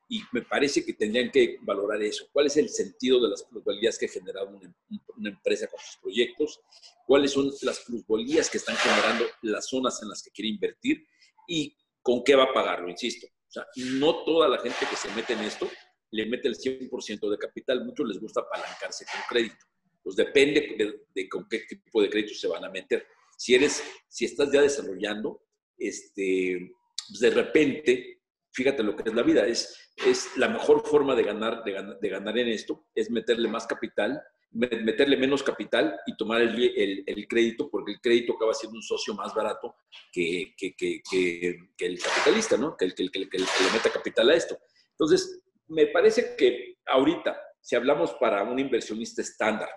y, 0.09 0.21
me 0.31 0.41
parece 0.41 0.83
que 0.83 0.93
tendrían 0.93 1.29
que 1.31 1.57
valorar 1.61 2.01
eso. 2.01 2.27
¿Cuál 2.33 2.47
es 2.47 2.57
el 2.57 2.69
sentido 2.69 3.21
de 3.21 3.29
las 3.29 3.43
plusvalías 3.43 3.97
que 3.97 4.07
ha 4.07 4.09
generado 4.09 4.49
una, 4.49 4.73
una 5.15 5.29
empresa 5.29 5.67
con 5.67 5.79
sus 5.79 5.97
proyectos? 5.97 6.59
¿Cuáles 7.05 7.31
son 7.31 7.51
las 7.61 7.79
plusvalías 7.81 8.49
que 8.49 8.57
están 8.57 8.75
generando 8.75 9.25
las 9.43 9.67
zonas 9.67 10.01
en 10.01 10.09
las 10.09 10.23
que 10.23 10.31
quiere 10.31 10.49
invertir? 10.49 11.05
Y 11.47 11.75
con 12.01 12.23
qué 12.23 12.35
va 12.35 12.43
a 12.43 12.53
pagarlo, 12.53 12.89
insisto. 12.89 13.27
O 13.27 13.51
sea, 13.51 13.65
no 13.99 14.23
toda 14.23 14.47
la 14.47 14.59
gente 14.59 14.85
que 14.89 14.95
se 14.95 15.09
mete 15.15 15.33
en 15.33 15.39
esto 15.39 15.69
le 16.11 16.25
mete 16.25 16.47
el 16.47 16.55
100% 16.55 17.29
de 17.29 17.37
capital. 17.37 17.85
Muchos 17.85 18.07
les 18.07 18.19
gusta 18.19 18.41
apalancarse 18.41 19.05
con 19.05 19.21
crédito. 19.29 19.65
Pues 20.03 20.15
depende 20.15 21.05
de, 21.13 21.29
con 21.29 21.47
qué 21.49 21.59
tipo 21.67 22.01
de 22.01 22.09
crédito 22.09 22.33
se 22.33 22.47
van 22.47 22.63
a 22.63 22.69
meter. 22.69 23.05
Si 23.37 23.55
eres, 23.55 23.83
si 24.07 24.25
estás 24.25 24.51
ya 24.51 24.61
desarrollando, 24.61 25.43
este, 25.77 26.71
pues 27.07 27.19
de 27.19 27.29
repente, 27.29 28.21
fíjate 28.51 28.83
lo 28.83 28.95
que 28.95 29.09
es 29.09 29.15
la 29.15 29.23
vida, 29.23 29.45
es, 29.45 29.91
es 30.05 30.37
la 30.37 30.49
mejor 30.49 30.85
forma 30.85 31.15
de 31.15 31.23
ganar, 31.23 31.63
de 31.63 31.71
ganar, 31.71 31.99
de 31.99 32.09
ganar 32.09 32.37
en 32.37 32.47
esto, 32.49 32.87
es 32.95 33.11
meterle 33.11 33.47
más 33.47 33.67
capital 33.67 34.21
meterle 34.51 35.17
menos 35.17 35.43
capital 35.43 35.99
y 36.05 36.15
tomar 36.15 36.41
el, 36.41 37.03
el, 37.05 37.27
crédito, 37.27 37.69
porque 37.69 37.93
el 37.93 38.01
crédito 38.01 38.33
acaba 38.33 38.53
siendo 38.53 38.77
un 38.77 38.83
socio 38.83 39.13
más 39.13 39.33
barato 39.33 39.75
que, 40.11 40.53
que, 40.57 40.75
que, 40.75 41.59
el 41.79 42.01
capitalista, 42.01 42.57
¿no? 42.57 42.75
Que 42.75 42.85
el, 42.85 42.95
que, 42.95 43.19
le 43.19 43.27
meta 43.73 43.91
capital 43.91 44.29
a 44.29 44.35
esto. 44.35 44.57
Entonces, 44.91 45.41
me 45.67 45.87
parece 45.87 46.35
que 46.35 46.77
ahorita, 46.85 47.39
si 47.61 47.75
hablamos 47.75 48.13
para 48.13 48.43
un 48.43 48.57
inversionista 48.57 49.21
estándar, 49.21 49.69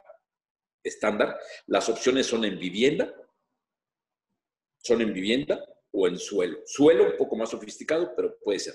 estándar, 0.82 1.38
las 1.66 1.88
opciones 1.88 2.26
son 2.26 2.44
en 2.44 2.58
vivienda, 2.58 3.12
son 4.82 5.02
en 5.02 5.12
vivienda 5.12 5.62
o 5.90 6.06
en 6.06 6.18
suelo. 6.18 6.60
Suelo 6.64 7.04
un 7.04 7.16
poco 7.16 7.36
más 7.36 7.50
sofisticado, 7.50 8.14
pero 8.16 8.38
puede 8.42 8.60
ser 8.60 8.74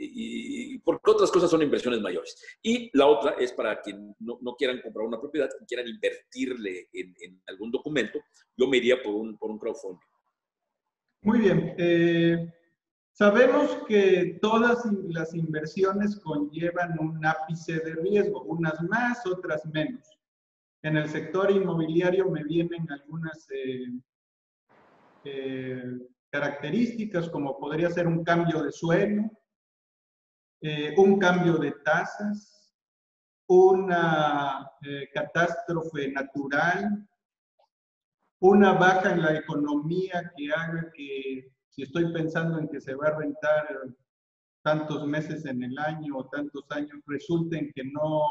y, 0.00 0.78
porque 0.78 1.10
otras 1.10 1.30
cosas 1.30 1.50
son 1.50 1.62
inversiones 1.62 2.00
mayores. 2.00 2.40
Y 2.62 2.90
la 2.96 3.06
otra 3.06 3.32
es 3.38 3.52
para 3.52 3.80
quien 3.80 4.14
no, 4.20 4.38
no 4.40 4.54
quieran 4.54 4.80
comprar 4.80 5.06
una 5.06 5.20
propiedad, 5.20 5.48
quieran 5.66 5.88
invertirle 5.88 6.88
en, 6.92 7.14
en, 7.20 7.42
algún 7.46 7.70
documento, 7.70 8.20
yo 8.56 8.68
me 8.68 8.76
iría 8.76 9.02
por 9.02 9.14
un, 9.14 9.36
por 9.36 9.50
un 9.50 9.58
crowdfunding. 9.58 10.06
Muy 11.22 11.40
bien. 11.40 11.74
Eh, 11.78 12.52
sabemos 13.12 13.78
que 13.88 14.38
todas 14.40 14.84
las 15.08 15.34
inversiones 15.34 16.20
conllevan 16.20 16.96
un 17.00 17.24
ápice 17.26 17.80
de 17.80 17.94
riesgo, 17.96 18.42
unas 18.44 18.80
más, 18.82 19.26
otras 19.26 19.66
menos. 19.66 20.18
En 20.82 20.96
el 20.96 21.08
sector 21.08 21.50
inmobiliario 21.50 22.30
me 22.30 22.44
vienen 22.44 22.90
algunas 22.90 23.48
eh, 23.50 23.90
eh, 25.24 25.98
características, 26.30 27.28
como 27.30 27.58
podría 27.58 27.90
ser 27.90 28.06
un 28.06 28.22
cambio 28.22 28.62
de 28.62 28.70
suelo, 28.70 29.28
eh, 30.60 30.94
un 30.96 31.18
cambio 31.18 31.56
de 31.56 31.72
tasas, 31.84 32.72
una 33.46 34.70
eh, 34.82 35.08
catástrofe 35.12 36.10
natural, 36.12 37.08
una 38.40 38.72
baja 38.72 39.12
en 39.12 39.22
la 39.22 39.36
economía 39.36 40.32
que 40.36 40.52
haga 40.52 40.90
que, 40.94 41.52
si 41.68 41.82
estoy 41.82 42.12
pensando 42.12 42.58
en 42.58 42.68
que 42.68 42.80
se 42.80 42.94
va 42.94 43.08
a 43.08 43.18
rentar 43.18 43.66
tantos 44.62 45.06
meses 45.06 45.44
en 45.46 45.62
el 45.62 45.78
año 45.78 46.16
o 46.16 46.28
tantos 46.28 46.64
años 46.70 47.00
resulten 47.06 47.72
que 47.74 47.84
no, 47.84 48.22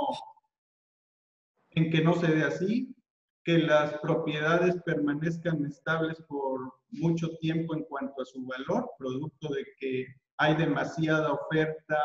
en 1.72 1.90
que 1.90 2.02
no 2.02 2.14
se 2.14 2.28
dé 2.28 2.44
así, 2.44 2.96
que 3.44 3.58
las 3.60 3.94
propiedades 4.00 4.76
permanezcan 4.84 5.66
estables 5.66 6.22
por 6.28 6.74
mucho 6.90 7.30
tiempo 7.38 7.76
en 7.76 7.84
cuanto 7.84 8.22
a 8.22 8.26
su 8.26 8.46
valor, 8.46 8.92
producto 8.98 9.50
de 9.50 9.66
que 9.80 10.06
hay 10.38 10.56
demasiada 10.56 11.34
oferta 11.34 11.98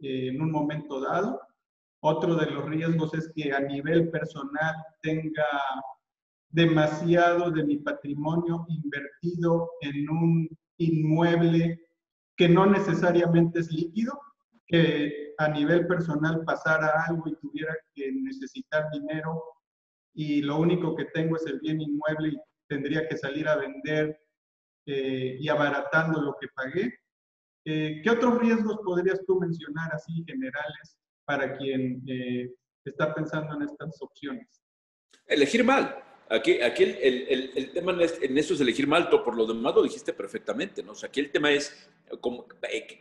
eh, 0.00 0.28
en 0.28 0.40
un 0.40 0.50
momento 0.50 1.00
dado. 1.00 1.40
Otro 2.00 2.34
de 2.34 2.46
los 2.50 2.64
riesgos 2.66 3.12
es 3.14 3.30
que 3.34 3.52
a 3.52 3.60
nivel 3.60 4.10
personal 4.10 4.74
tenga 5.02 5.46
demasiado 6.48 7.50
de 7.50 7.64
mi 7.64 7.76
patrimonio 7.76 8.66
invertido 8.68 9.70
en 9.82 10.08
un 10.10 10.48
inmueble 10.78 11.78
que 12.36 12.48
no 12.48 12.66
necesariamente 12.66 13.60
es 13.60 13.70
líquido, 13.70 14.18
que 14.66 15.34
a 15.38 15.48
nivel 15.48 15.86
personal 15.86 16.42
pasara 16.44 17.04
algo 17.06 17.28
y 17.28 17.36
tuviera 17.36 17.76
que 17.94 18.10
necesitar 18.12 18.90
dinero 18.90 19.42
y 20.14 20.42
lo 20.42 20.58
único 20.58 20.96
que 20.96 21.06
tengo 21.06 21.36
es 21.36 21.46
el 21.46 21.60
bien 21.60 21.80
inmueble 21.80 22.30
y 22.30 22.40
tendría 22.68 23.06
que 23.08 23.16
salir 23.16 23.48
a 23.48 23.56
vender 23.56 24.20
eh, 24.86 25.36
y 25.38 25.48
abaratando 25.48 26.20
lo 26.20 26.36
que 26.40 26.48
pagué. 26.54 26.94
Eh, 27.72 28.00
¿Qué 28.02 28.10
otros 28.10 28.40
riesgos 28.40 28.78
podrías 28.84 29.24
tú 29.26 29.38
mencionar 29.38 29.94
así 29.94 30.24
generales 30.26 30.96
para 31.24 31.56
quien 31.56 32.02
eh, 32.08 32.50
está 32.84 33.14
pensando 33.14 33.54
en 33.54 33.62
estas 33.62 33.96
opciones? 34.02 34.48
Elegir 35.24 35.62
mal. 35.62 36.02
Aquí, 36.28 36.60
aquí 36.60 36.82
el, 36.82 36.96
el, 37.00 37.50
el, 37.54 37.72
tema 37.72 37.92
en 37.92 38.38
eso 38.38 38.54
es 38.54 38.60
elegir 38.60 38.88
mal, 38.88 39.08
por 39.08 39.36
lo 39.36 39.46
demás 39.46 39.74
lo 39.74 39.84
dijiste 39.84 40.12
perfectamente, 40.12 40.82
¿no? 40.82 40.92
O 40.92 40.94
sea, 40.96 41.08
aquí 41.08 41.20
el 41.20 41.30
tema 41.30 41.52
es 41.52 41.88
como 42.20 42.46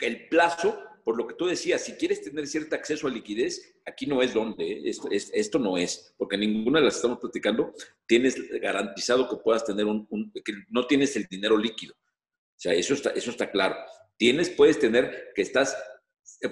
el 0.01 0.27
plazo, 0.27 0.79
por 1.03 1.17
lo 1.17 1.25
que 1.25 1.35
tú 1.35 1.47
decías, 1.47 1.83
si 1.83 1.93
quieres 1.93 2.23
tener 2.23 2.45
cierto 2.47 2.75
acceso 2.75 3.07
a 3.07 3.11
liquidez, 3.11 3.75
aquí 3.85 4.05
no 4.05 4.21
es 4.21 4.33
donde, 4.33 4.71
¿eh? 4.71 4.81
esto, 4.85 5.09
esto 5.11 5.59
no 5.59 5.77
es, 5.77 6.13
porque 6.17 6.37
ninguna 6.37 6.79
de 6.79 6.85
las 6.85 6.95
que 6.95 6.97
estamos 6.97 7.19
platicando 7.19 7.73
tienes 8.07 8.35
garantizado 8.59 9.29
que 9.29 9.37
puedas 9.37 9.65
tener 9.65 9.85
un, 9.85 10.07
que 10.43 10.53
no 10.69 10.85
tienes 10.85 11.15
el 11.15 11.25
dinero 11.25 11.57
líquido. 11.57 11.93
O 11.93 12.61
sea, 12.61 12.73
eso 12.73 12.93
está, 12.93 13.11
eso 13.11 13.31
está 13.31 13.49
claro. 13.49 13.75
Tienes, 14.19 14.49
puedes 14.49 14.77
tener 14.77 15.31
que 15.33 15.41
estás, 15.41 15.77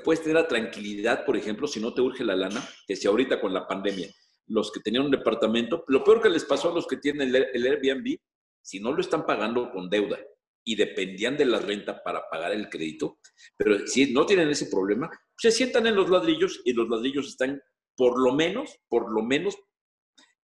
puedes 0.05 0.21
tener 0.21 0.37
la 0.37 0.47
tranquilidad, 0.47 1.25
por 1.25 1.35
ejemplo, 1.35 1.67
si 1.67 1.81
no 1.81 1.93
te 1.93 1.99
urge 1.99 2.23
la 2.23 2.37
lana, 2.37 2.65
que 2.87 2.95
si 2.95 3.07
ahorita 3.07 3.41
con 3.41 3.53
la 3.53 3.67
pandemia, 3.67 4.07
los 4.47 4.71
que 4.71 4.79
tenían 4.79 5.03
un 5.03 5.11
departamento, 5.11 5.83
lo 5.87 6.01
peor 6.01 6.21
que 6.21 6.29
les 6.29 6.45
pasó 6.45 6.71
a 6.71 6.73
los 6.73 6.87
que 6.87 6.95
tienen 6.95 7.35
el 7.35 7.67
Airbnb, 7.67 8.19
si 8.61 8.79
no 8.79 8.93
lo 8.93 9.01
están 9.01 9.25
pagando 9.25 9.69
con 9.69 9.89
deuda 9.89 10.17
y 10.63 10.75
dependían 10.75 11.35
de 11.35 11.45
la 11.45 11.59
renta 11.59 12.01
para 12.01 12.29
pagar 12.29 12.53
el 12.53 12.69
crédito, 12.69 13.19
pero 13.57 13.85
si 13.85 14.13
no 14.13 14.25
tienen 14.25 14.47
ese 14.47 14.67
problema, 14.67 15.09
se 15.37 15.51
sientan 15.51 15.87
en 15.87 15.95
los 15.95 16.09
ladrillos 16.09 16.61
y 16.63 16.71
los 16.71 16.87
ladrillos 16.87 17.27
están 17.27 17.61
por 17.97 18.17
lo 18.17 18.33
menos, 18.33 18.79
por 18.87 19.11
lo 19.11 19.23
menos, 19.23 19.57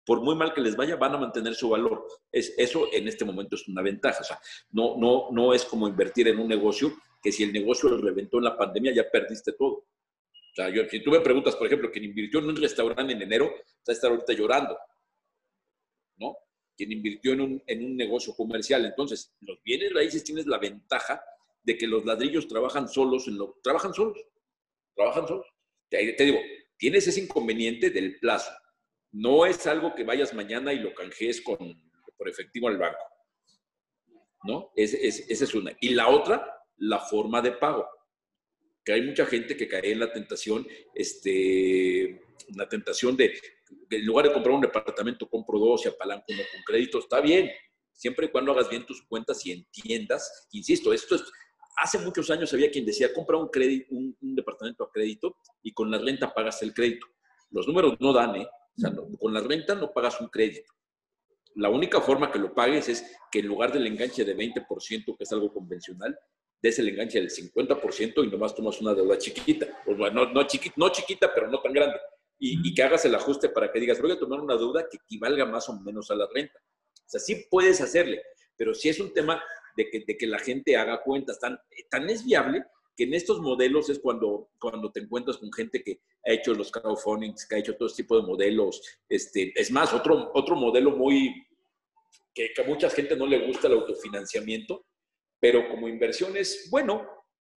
por 0.06 0.22
muy 0.22 0.36
mal 0.36 0.54
que 0.54 0.60
les 0.60 0.76
vaya, 0.76 0.98
van 0.98 1.16
a 1.16 1.20
mantener 1.20 1.56
su 1.56 1.70
valor. 1.70 2.06
Es, 2.32 2.54
eso 2.58 2.88
en 2.92 3.08
este 3.08 3.24
momento 3.24 3.56
es 3.56 3.66
una 3.70 3.82
ventaja. 3.82 4.20
O 4.20 4.24
sea, 4.26 4.40
no, 4.72 4.98
no, 4.98 5.30
no 5.32 5.54
es 5.54 5.64
como 5.64 5.88
invertir 5.88 6.28
en 6.28 6.40
un 6.40 6.50
negocio 6.50 6.94
que 7.24 7.32
si 7.32 7.44
el 7.44 7.54
negocio 7.54 7.90
reventó 7.98 8.38
en 8.38 8.44
la 8.44 8.58
pandemia 8.58 8.94
ya 8.94 9.10
perdiste 9.10 9.54
todo. 9.54 9.76
O 9.76 10.56
sea, 10.56 10.70
yo, 10.70 10.88
si 10.90 11.02
tú 11.02 11.10
me 11.10 11.22
preguntas, 11.22 11.56
por 11.56 11.66
ejemplo, 11.66 11.90
quien 11.90 12.04
invirtió 12.04 12.40
en 12.40 12.50
un 12.50 12.56
restaurante 12.56 13.14
en 13.14 13.22
enero, 13.22 13.52
está 13.78 13.92
a 13.92 13.96
estar 13.96 14.12
ahorita 14.12 14.34
llorando, 14.34 14.78
¿no? 16.18 16.36
Quien 16.76 16.92
invirtió 16.92 17.34
en 17.34 17.42
un, 17.42 17.64
en 17.66 17.86
un 17.86 17.96
negocio 17.96 18.36
comercial. 18.36 18.86
Entonces, 18.86 19.34
los 19.40 19.64
bienes 19.64 19.94
raíces 19.94 20.24
tienes 20.24 20.46
la 20.46 20.60
ventaja 20.60 21.24
de 21.64 21.78
que 21.78 21.88
los 21.88 22.06
ladrillos 22.06 22.48
trabajan 22.48 22.88
solos, 22.88 23.28
en 23.28 23.40
trabajan 23.64 23.94
solos, 23.94 24.20
trabajan 24.94 25.28
solos. 25.28 25.48
Te, 25.90 26.14
te 26.14 26.24
digo, 26.26 26.40
tienes 26.78 27.08
ese 27.08 27.22
inconveniente 27.22 27.90
del 27.90 28.20
plazo. 28.20 28.52
No 29.12 29.46
es 29.46 29.66
algo 29.66 29.96
que 29.96 30.04
vayas 30.04 30.34
mañana 30.34 30.74
y 30.74 30.80
lo 30.80 30.94
canjees 30.94 31.42
con, 31.42 31.58
por 32.18 32.30
efectivo 32.30 32.68
al 32.68 32.78
banco. 32.78 33.04
¿No? 34.44 34.72
Es, 34.76 34.94
es, 34.94 35.30
esa 35.30 35.46
es 35.46 35.56
una. 35.56 35.76
Y 35.80 35.90
la 35.90 36.10
otra, 36.10 36.53
la 36.78 37.00
forma 37.00 37.42
de 37.42 37.52
pago 37.52 37.88
que 38.84 38.94
hay 38.94 39.02
mucha 39.02 39.26
gente 39.26 39.56
que 39.56 39.68
cae 39.68 39.92
en 39.92 40.00
la 40.00 40.12
tentación, 40.12 40.68
este, 40.94 42.22
la 42.56 42.68
tentación 42.68 43.16
de, 43.16 43.34
en 43.90 44.06
lugar 44.06 44.28
de 44.28 44.34
comprar 44.34 44.56
un 44.56 44.62
departamento, 44.62 45.30
compro 45.30 45.58
dos 45.58 45.86
y 45.86 45.90
apalanco 45.90 46.26
con 46.28 46.64
crédito, 46.66 47.00
está 47.00 47.22
bien, 47.22 47.50
siempre 47.94 48.26
y 48.26 48.30
cuando 48.30 48.52
hagas 48.52 48.70
bien 48.70 48.86
tus 48.86 49.02
cuentas 49.04 49.46
y 49.46 49.54
entiendas, 49.54 50.48
insisto, 50.52 50.92
esto 50.92 51.16
es, 51.16 51.24
hace 51.78 51.98
muchos 52.00 52.30
años 52.30 52.54
había 52.54 52.70
quien 52.70 52.86
decía, 52.86 53.14
compra 53.14 53.38
un, 53.38 53.48
crédito, 53.48 53.88
un, 53.92 54.16
departamento 54.36 54.84
a 54.84 54.92
crédito 54.92 55.38
y 55.62 55.74
con 55.74 55.90
la 55.90 55.98
renta 55.98 56.34
pagas 56.34 56.62
el 56.62 56.74
crédito. 56.74 57.08
Los 57.52 57.68
números 57.68 57.96
no 58.00 58.12
dan, 58.12 58.36
¿eh? 58.36 58.48
O 58.76 58.82
sea, 58.82 58.92
con 59.20 59.34
la 59.34 59.42
renta 59.42 59.76
no 59.76 59.92
pagas 59.94 60.20
un 60.20 60.28
crédito. 60.28 60.74
La 61.56 61.70
única 61.70 62.02
forma 62.02 62.32
que 62.32 62.40
lo 62.40 62.54
pagues 62.54 62.90
es 62.90 63.06
que 63.32 63.40
en 63.40 63.48
lugar 63.48 63.72
del 63.72 63.86
enganche 63.86 64.26
de 64.26 64.36
20%, 64.36 65.16
que 65.16 65.24
es 65.24 65.32
algo 65.32 65.54
convencional, 65.54 66.18
des 66.64 66.80
el 66.80 66.88
enganche 66.88 67.20
del 67.20 67.30
50% 67.30 68.24
y 68.24 68.32
nomás 68.32 68.56
tomas 68.56 68.80
una 68.80 68.94
deuda 68.94 69.18
chiquita. 69.18 69.68
Pues, 69.84 69.98
no, 69.98 70.32
no, 70.32 70.48
chiquita, 70.48 70.74
no 70.78 70.90
chiquita, 70.90 71.32
pero 71.34 71.50
no 71.50 71.62
tan 71.62 71.74
grande. 71.74 72.00
Y, 72.40 72.74
que 72.74 72.84
hagas 72.84 73.06
el 73.06 73.16
ajuste 73.16 73.50
para 73.50 73.72
que 73.72 73.80
digas, 73.80 74.02
voy 74.02 74.12
a 74.12 74.20
tomar 74.20 74.40
una 74.40 74.56
deuda 74.56 74.88
que 74.90 74.98
equivalga 74.98 75.46
más 75.46 75.68
o 75.70 75.80
menos 75.82 76.10
a 76.10 76.16
la 76.16 76.28
renta. 76.34 76.58
O 76.60 77.10
sea, 77.10 77.20
sí 77.20 77.46
puedes 77.50 77.80
hacerle, 77.82 78.22
pero 78.58 78.74
sí 78.74 78.90
es 78.90 79.00
un 79.00 79.14
tema 79.14 79.42
de 79.78 79.90
que, 79.90 80.04
de 80.06 80.18
que 80.18 80.26
la 80.26 80.40
gente 80.40 80.76
haga 80.76 81.02
cuentas. 81.04 81.40
Tan, 81.40 81.60
tan 81.90 82.10
es 82.10 82.26
viable 82.26 82.64
que 82.96 83.04
en 83.06 83.14
estos 83.14 83.40
modelos 83.40 83.90
es 83.90 84.00
cuando, 84.00 84.50
cuando 84.60 84.92
te 84.92 85.02
encuentras 85.02 85.38
con 85.38 85.52
gente 85.52 85.84
que 85.84 86.00
ha 86.26 86.32
hecho 86.32 86.54
los 86.54 86.72
crowdfundings, 86.72 87.46
que 87.46 87.56
ha 87.56 87.60
hecho 87.60 87.76
todo 87.76 87.88
este 87.88 88.04
tipo 88.04 88.18
de 88.18 88.28
modelos. 88.28 88.82
Este, 89.10 89.52
es 89.56 89.72
más, 89.72 89.94
otro, 89.94 90.32
otro 90.34 90.56
modelo 90.56 90.92
muy 90.92 91.34
que, 92.34 92.52
que 92.54 92.62
a 92.62 92.66
mucha 92.66 92.90
gente 92.90 93.16
no 93.16 93.26
le 93.26 93.48
gusta 93.48 93.68
el 93.68 93.74
autofinanciamiento, 93.74 94.86
pero 95.44 95.68
como 95.68 95.90
inversión 95.90 96.38
es 96.38 96.70
bueno, 96.72 97.06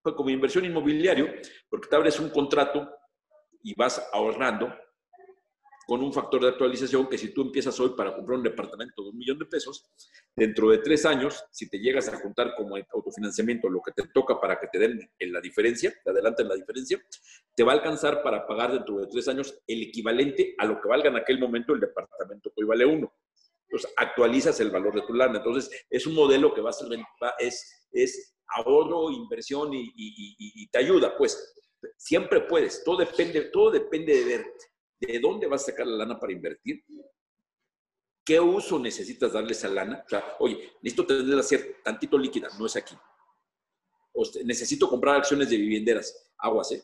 como 0.03 0.29
inversión 0.29 0.65
inmobiliario, 0.65 1.29
porque 1.69 1.87
te 1.89 1.95
abres 1.95 2.19
un 2.19 2.31
contrato 2.31 2.91
y 3.63 3.77
vas 3.77 4.05
ahorrando 4.13 4.75
con 5.87 6.03
un 6.03 6.13
factor 6.13 6.43
de 6.43 6.49
actualización 6.49 7.09
que 7.09 7.17
si 7.17 7.33
tú 7.33 7.43
empiezas 7.43 7.79
hoy 7.79 7.91
para 7.97 8.13
comprar 8.13 8.39
un 8.39 8.43
departamento 8.43 9.05
de 9.05 9.11
un 9.11 9.17
millón 9.17 9.39
de 9.39 9.45
pesos, 9.45 9.89
dentro 10.35 10.69
de 10.71 10.79
tres 10.79 11.07
años, 11.07 11.45
si 11.53 11.71
te 11.71 11.79
llegas 11.79 12.09
a 12.09 12.17
juntar 12.17 12.57
como 12.57 12.75
autofinanciamiento 12.75 13.69
lo 13.69 13.81
que 13.81 13.93
te 13.93 14.09
toca 14.09 14.41
para 14.41 14.59
que 14.59 14.67
te 14.67 14.81
den 14.81 15.09
en 15.21 15.33
la 15.33 15.41
diferencia, 15.41 15.95
te 16.03 16.11
adelanten 16.11 16.49
la 16.49 16.57
diferencia, 16.57 17.01
te 17.55 17.63
va 17.63 17.71
a 17.71 17.77
alcanzar 17.77 18.21
para 18.21 18.49
pagar 18.49 18.73
dentro 18.73 18.97
de 18.99 19.07
tres 19.07 19.29
años 19.29 19.63
el 19.65 19.85
equivalente 19.85 20.57
a 20.59 20.67
lo 20.67 20.81
que 20.81 20.89
valga 20.89 21.09
en 21.09 21.19
aquel 21.19 21.39
momento 21.39 21.73
el 21.73 21.79
departamento 21.79 22.51
que 22.51 22.65
hoy 22.65 22.67
vale 22.67 22.85
uno. 22.85 23.15
Entonces, 23.77 23.93
actualizas 23.97 24.59
el 24.61 24.71
valor 24.71 24.95
de 24.95 25.07
tu 25.07 25.13
lana. 25.13 25.39
Entonces, 25.39 25.71
es 25.91 26.07
un 26.07 26.15
modelo 26.15 26.55
que 26.55 26.61
va 26.61 26.71
a 26.71 26.73
ser, 26.73 26.89
es, 27.39 27.89
es 27.93 28.37
ahorro, 28.49 29.11
inversión 29.11 29.71
y, 29.73 30.69
te 30.71 30.79
ayuda, 30.79 31.17
pues. 31.17 31.55
Siempre 31.99 32.41
puedes, 32.41 32.83
todo 32.83 32.97
depende, 32.97 33.43
todo 33.53 33.71
depende 33.71 34.17
de 34.17 34.25
ver 34.25 34.47
de 34.99 35.21
dónde 35.21 35.47
vas 35.47 35.63
a 35.63 35.67
sacar 35.67 35.87
la 35.87 35.99
lana 35.99 36.19
para 36.19 36.33
invertir, 36.33 36.83
qué 38.25 38.41
uso 38.41 38.79
necesitas 38.79 39.33
darle 39.33 39.53
esa 39.53 39.69
lana. 39.69 40.03
O 40.05 40.09
sea, 40.09 40.37
oye, 40.41 40.73
necesito 40.83 41.07
tenerla 41.07 41.43
ser 41.43 41.77
tantito 41.85 42.19
líquida, 42.19 42.49
no 42.59 42.67
es 42.67 42.77
aquí. 42.77 42.97
O 44.15 44.25
necesito 44.45 44.89
comprar 44.89 45.17
acciones 45.17 45.51
de 45.51 45.59
vivienderas, 45.59 46.33
aguas, 46.39 46.73
¿eh? 46.73 46.83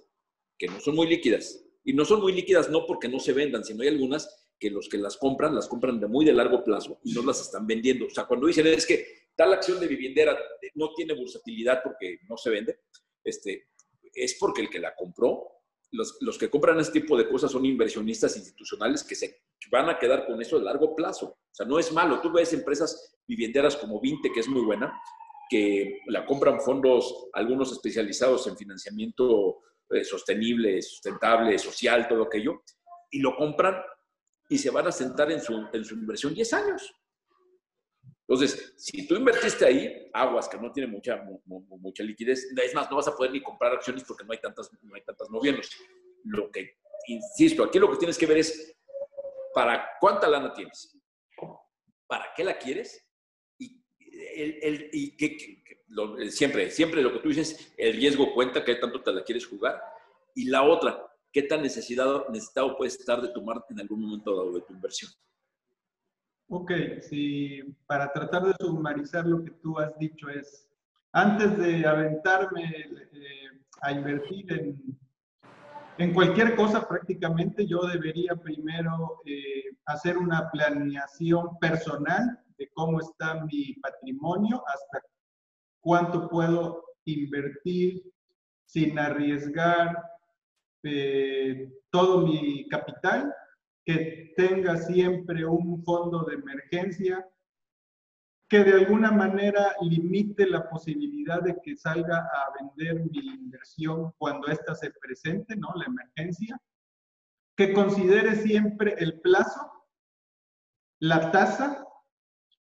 que 0.59 0.66
no 0.66 0.78
son 0.78 0.94
muy 0.94 1.07
líquidas. 1.07 1.64
Y 1.85 1.94
no 1.94 2.05
son 2.05 2.20
muy 2.20 2.33
líquidas 2.33 2.70
no 2.70 2.87
porque 2.87 3.09
no 3.09 3.18
se 3.18 3.33
vendan, 3.33 3.64
sino 3.64 3.83
hay 3.83 3.88
algunas 3.88 4.41
que 4.62 4.70
los 4.70 4.88
que 4.88 4.96
las 4.96 5.16
compran, 5.16 5.57
las 5.57 5.66
compran 5.66 5.98
de 5.98 6.07
muy 6.07 6.25
de 6.25 6.33
largo 6.33 6.62
plazo 6.62 7.01
y 7.03 7.12
no 7.12 7.22
las 7.25 7.40
están 7.40 7.66
vendiendo. 7.66 8.07
O 8.07 8.11
sea, 8.11 8.27
cuando 8.27 8.46
dicen 8.46 8.64
es 8.68 8.87
que 8.87 9.05
tal 9.35 9.53
acción 9.53 9.81
de 9.81 9.88
viviendera 9.88 10.38
no 10.77 10.94
tiene 10.94 11.14
versatilidad 11.14 11.83
porque 11.83 12.20
no 12.29 12.37
se 12.37 12.51
vende, 12.51 12.79
este, 13.25 13.70
es 14.14 14.37
porque 14.38 14.61
el 14.61 14.70
que 14.70 14.79
la 14.79 14.94
compró, 14.94 15.48
los, 15.90 16.16
los 16.20 16.38
que 16.38 16.48
compran 16.48 16.79
este 16.79 17.01
tipo 17.01 17.18
de 17.18 17.29
cosas 17.29 17.51
son 17.51 17.66
inversionistas 17.66 18.37
institucionales 18.37 19.03
que 19.03 19.16
se 19.16 19.42
van 19.68 19.90
a 19.90 19.98
quedar 19.98 20.27
con 20.27 20.40
eso 20.40 20.61
de 20.61 20.64
largo 20.64 20.94
plazo. 20.94 21.27
O 21.27 21.55
sea, 21.55 21.66
no 21.66 21.81
es 21.81 21.90
malo. 21.92 22.20
Tú 22.20 22.31
ves 22.31 22.53
empresas 22.53 23.18
vivienderas 23.27 23.77
como 23.77 24.01
Vinte, 24.01 24.31
que 24.33 24.40
es 24.40 24.48
muy 24.48 24.62
buena, 24.62 24.92
que 25.51 25.98
la 26.07 26.25
compran 26.25 26.61
fondos, 26.61 27.27
algunos 27.33 27.72
especializados 27.72 28.46
en 28.46 28.57
financiamiento 28.57 29.59
eh, 29.90 30.05
sostenible, 30.05 30.81
sustentable, 30.83 31.59
social, 31.59 32.07
todo 32.07 32.22
aquello, 32.22 32.62
y 33.11 33.18
lo 33.18 33.35
compran 33.35 33.75
y 34.52 34.58
se 34.58 34.70
van 34.70 34.86
a 34.86 34.92
sentar 34.92 35.32
en 35.32 35.40
su, 35.40 35.66
en 35.72 35.82
su 35.82 35.94
inversión 35.94 36.34
10 36.34 36.52
años. 36.52 36.94
Entonces, 38.28 38.74
si 38.76 39.06
tú 39.06 39.16
invertiste 39.16 39.64
ahí, 39.64 40.10
aguas 40.12 40.46
que 40.46 40.58
no 40.58 40.70
tiene 40.70 40.92
mucha, 40.92 41.24
mucha 41.46 42.02
liquidez, 42.02 42.52
es 42.54 42.74
más, 42.74 42.90
no 42.90 42.96
vas 42.96 43.08
a 43.08 43.16
poder 43.16 43.32
ni 43.32 43.42
comprar 43.42 43.72
acciones 43.72 44.04
porque 44.04 44.24
no 44.24 44.32
hay 44.32 44.40
tantas, 44.40 44.70
no 44.82 44.94
hay 44.94 45.02
tantas 45.04 45.30
moviéndose. 45.30 45.70
Lo 46.24 46.50
que, 46.50 46.76
insisto, 47.06 47.64
aquí 47.64 47.78
lo 47.78 47.90
que 47.90 47.96
tienes 47.96 48.18
que 48.18 48.26
ver 48.26 48.36
es 48.38 48.76
para 49.54 49.88
cuánta 49.98 50.28
lana 50.28 50.52
tienes, 50.52 50.98
para 52.06 52.26
qué 52.36 52.44
la 52.44 52.58
quieres 52.58 53.08
y, 53.58 53.82
el, 53.98 54.90
y 54.92 55.16
siempre, 56.30 56.70
siempre 56.70 57.00
lo 57.00 57.10
que 57.14 57.20
tú 57.20 57.30
dices, 57.30 57.72
el 57.78 57.94
riesgo 57.94 58.34
cuenta, 58.34 58.62
qué 58.62 58.74
tanto 58.74 59.02
te 59.02 59.14
la 59.14 59.24
quieres 59.24 59.46
jugar. 59.46 59.82
Y 60.34 60.44
la 60.44 60.62
otra, 60.62 61.10
qué 61.33 61.42
tan 61.42 61.62
necesitado, 61.62 62.27
necesitado 62.31 62.77
puedes 62.77 62.99
estar 62.99 63.21
de 63.21 63.29
tomar 63.29 63.64
en 63.71 63.81
algún 63.81 64.03
momento 64.03 64.37
dado 64.37 64.53
de 64.53 64.61
tu 64.62 64.73
inversión. 64.75 65.11
Ok, 66.49 66.71
si 67.01 67.62
para 67.87 68.12
tratar 68.12 68.45
de 68.45 68.55
sumarizar 68.61 69.27
lo 69.27 69.42
que 69.42 69.53
tú 69.62 69.79
has 69.79 69.97
dicho 69.99 70.29
es, 70.29 70.68
antes 71.12 71.57
de 71.57 71.87
aventarme 71.87 72.64
eh, 72.64 73.49
a 73.81 73.92
invertir 73.92 74.53
en, 74.53 74.99
en, 75.97 76.12
cualquier 76.12 76.55
cosa 76.55 76.87
prácticamente, 76.87 77.66
yo 77.66 77.87
debería 77.87 78.37
primero 78.37 79.21
eh, 79.25 79.64
hacer 79.87 80.18
una 80.18 80.51
planeación 80.51 81.59
personal 81.59 82.38
de 82.59 82.68
cómo 82.75 83.01
está 83.01 83.45
mi 83.47 83.75
patrimonio, 83.75 84.62
hasta 84.66 85.07
cuánto 85.81 86.29
puedo 86.29 86.85
invertir 87.07 88.03
sin 88.66 88.99
arriesgar 88.99 90.03
eh, 90.83 91.73
todo 91.90 92.27
mi 92.27 92.68
capital 92.68 93.33
que 93.85 94.33
tenga 94.37 94.77
siempre 94.77 95.45
un 95.45 95.83
fondo 95.85 96.25
de 96.25 96.35
emergencia, 96.35 97.27
que 98.49 98.64
de 98.64 98.73
alguna 98.75 99.11
manera 99.11 99.75
limite 99.81 100.47
la 100.47 100.68
posibilidad 100.68 101.42
de 101.42 101.59
que 101.62 101.77
salga 101.77 102.18
a 102.18 102.53
vender 102.61 103.05
mi 103.11 103.18
inversión 103.18 104.12
cuando 104.18 104.49
ésta 104.49 104.75
se 104.75 104.90
presente, 104.90 105.57
¿no? 105.57 105.73
La 105.75 105.87
emergencia. 105.87 106.61
Que 107.57 107.73
considere 107.73 108.37
siempre 108.37 108.95
el 108.99 109.21
plazo, 109.21 109.71
la 111.01 111.31
tasa 111.31 111.87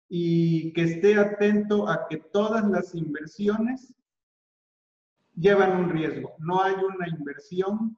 y 0.08 0.74
que 0.74 0.84
esté 0.84 1.18
atento 1.18 1.90
a 1.90 2.08
que 2.08 2.18
todas 2.18 2.64
las 2.70 2.94
inversiones 2.94 3.94
llevan 5.36 5.78
un 5.78 5.90
riesgo. 5.90 6.36
No 6.40 6.62
hay 6.62 6.76
una 6.76 7.08
inversión 7.08 7.98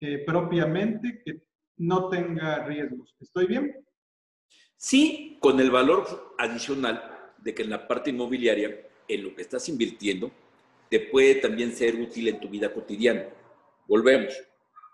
eh, 0.00 0.24
propiamente 0.24 1.22
que 1.24 1.42
no 1.78 2.08
tenga 2.08 2.64
riesgos. 2.64 3.14
¿Estoy 3.20 3.46
bien? 3.46 3.84
Sí, 4.76 5.38
con 5.40 5.60
el 5.60 5.70
valor 5.70 6.34
adicional 6.38 7.32
de 7.38 7.54
que 7.54 7.62
en 7.62 7.70
la 7.70 7.86
parte 7.86 8.10
inmobiliaria, 8.10 8.86
en 9.08 9.24
lo 9.24 9.34
que 9.34 9.42
estás 9.42 9.68
invirtiendo, 9.68 10.30
te 10.90 11.00
puede 11.00 11.36
también 11.36 11.72
ser 11.72 11.94
útil 11.96 12.28
en 12.28 12.40
tu 12.40 12.48
vida 12.48 12.72
cotidiana. 12.72 13.26
Volvemos. 13.86 14.34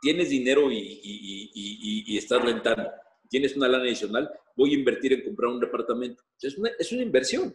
Tienes 0.00 0.30
dinero 0.30 0.70
y, 0.70 2.16
estás 2.16 2.42
rentando. 2.42 2.90
Tienes 3.28 3.56
una 3.56 3.68
lana 3.68 3.84
adicional, 3.84 4.30
voy 4.56 4.72
a 4.72 4.78
invertir 4.78 5.12
en 5.12 5.24
comprar 5.24 5.50
un 5.50 5.60
departamento. 5.60 6.22
Es 6.40 6.56
una, 6.56 6.70
es 6.78 6.92
una 6.92 7.02
inversión. 7.02 7.54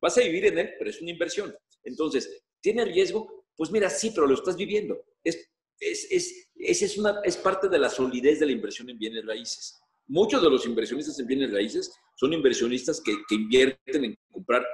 Vas 0.00 0.18
a 0.18 0.22
vivir 0.22 0.46
en 0.46 0.58
él, 0.58 0.70
pero 0.78 0.90
es 0.90 1.00
una 1.00 1.10
inversión. 1.10 1.54
Entonces, 1.84 2.44
¿tiene 2.66 2.84
riesgo? 2.84 3.44
Pues 3.56 3.70
mira, 3.70 3.88
sí, 3.88 4.10
pero 4.14 4.26
lo 4.26 4.34
estás 4.34 4.56
viviendo. 4.56 5.00
Es 5.22 5.48
es, 5.80 6.06
es, 6.10 6.48
esa 6.56 6.84
es, 6.84 6.98
una, 6.98 7.20
es 7.24 7.36
parte 7.36 7.68
de 7.68 7.78
la 7.78 7.88
solidez 7.88 8.40
de 8.40 8.46
la 8.46 8.52
inversión 8.52 8.88
en 8.90 8.98
bienes 8.98 9.24
raíces. 9.24 9.78
Muchos 10.06 10.42
de 10.42 10.50
los 10.50 10.64
inversionistas 10.66 11.18
en 11.18 11.26
bienes 11.26 11.52
raíces 11.52 11.92
son 12.16 12.32
inversionistas 12.32 13.00
que, 13.00 13.12
que 13.28 13.34
invierten 13.34 14.04
en 14.04 14.16
comprar 14.30 14.66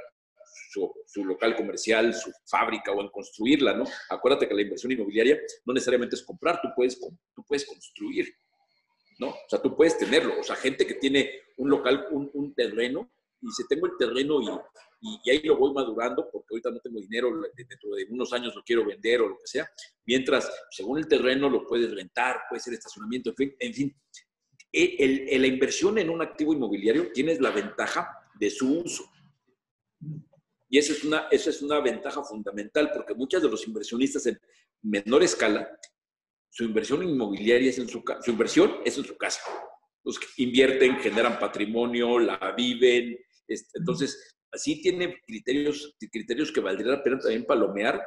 su, 0.70 0.92
su, 1.06 1.24
local 1.24 1.56
comercial, 1.56 2.14
su 2.14 2.30
fábrica 2.46 2.92
o 2.92 3.00
en 3.00 3.08
construirla, 3.08 3.74
¿no? 3.74 3.84
Acuérdate 4.10 4.46
que 4.48 4.54
la 4.54 4.62
inversión 4.62 4.92
inmobiliaria 4.92 5.38
no 5.64 5.74
necesariamente 5.74 6.16
es 6.16 6.22
comprar, 6.22 6.60
tú 6.62 6.68
puedes, 6.74 6.98
tú 7.00 7.44
puedes 7.46 7.66
construir, 7.66 8.32
¿no? 9.18 9.28
O 9.28 9.48
sea, 9.48 9.60
tú 9.60 9.74
puedes 9.74 9.98
tenerlo. 9.98 10.38
O 10.38 10.42
sea, 10.42 10.56
gente 10.56 10.86
que 10.86 10.94
tiene 10.94 11.30
un 11.56 11.70
local, 11.70 12.06
un, 12.10 12.30
un 12.34 12.54
terreno, 12.54 13.12
y 13.42 13.46
dice, 13.46 13.64
tengo 13.68 13.86
el 13.86 13.96
terreno 13.98 14.40
y 14.40 14.46
y, 15.02 15.30
ahí 15.30 15.42
lo 15.42 15.56
voy 15.56 15.74
madurando 15.74 16.28
porque 16.30 16.46
ahorita 16.52 16.70
no 16.70 16.78
tengo 16.78 17.00
dinero, 17.00 17.28
dentro 17.56 17.90
de 17.90 18.06
unos 18.08 18.32
años 18.32 18.54
lo 18.54 18.62
quiero 18.62 18.86
vender 18.86 19.20
o 19.20 19.28
lo 19.30 19.36
que 19.36 19.46
sea, 19.46 19.68
mientras 20.06 20.50
según 20.70 20.98
el 20.98 21.08
terreno 21.08 21.50
lo 21.50 21.66
puedes 21.66 21.92
rentar, 21.92 22.42
puede 22.48 22.60
ser 22.60 22.74
estacionamiento, 22.74 23.30
en 23.30 23.36
fin, 23.36 23.56
en 23.58 23.74
fin. 23.74 23.96
El, 24.70 25.40
la 25.40 25.46
inversión 25.48 25.98
en 25.98 26.08
un 26.08 26.22
activo 26.22 26.54
inmobiliario 26.54 27.10
tienes 27.12 27.40
la 27.40 27.50
ventaja 27.50 28.08
de 28.38 28.48
su 28.48 28.78
uso. 28.78 29.04
Y 30.70 30.78
esa 30.78 30.92
es, 30.92 31.04
una, 31.04 31.26
esa 31.30 31.50
es 31.50 31.60
una 31.60 31.80
ventaja 31.80 32.22
fundamental 32.22 32.90
porque 32.94 33.14
muchos 33.14 33.42
de 33.42 33.50
los 33.50 33.66
inversionistas 33.66 34.24
en 34.26 34.40
menor 34.82 35.22
escala, 35.22 35.68
su 36.48 36.64
inversión 36.64 37.02
inmobiliaria 37.02 37.70
es 37.70 37.78
en 37.78 37.88
su 37.88 38.02
su 38.22 38.30
inversión 38.30 38.76
es 38.84 38.96
en 38.96 39.04
su 39.04 39.16
casa. 39.16 39.40
Los 40.04 40.18
que 40.18 40.26
invierten, 40.38 40.96
generan 40.98 41.38
patrimonio, 41.38 42.18
la 42.18 42.54
viven. 42.56 43.18
Este, 43.46 43.78
entonces, 43.78 44.36
sí 44.54 44.80
tiene 44.82 45.20
criterios, 45.26 45.94
criterios 46.10 46.52
que 46.52 46.60
valdría 46.60 46.92
la 46.92 47.02
pena 47.02 47.18
también 47.18 47.44
palomear 47.44 48.02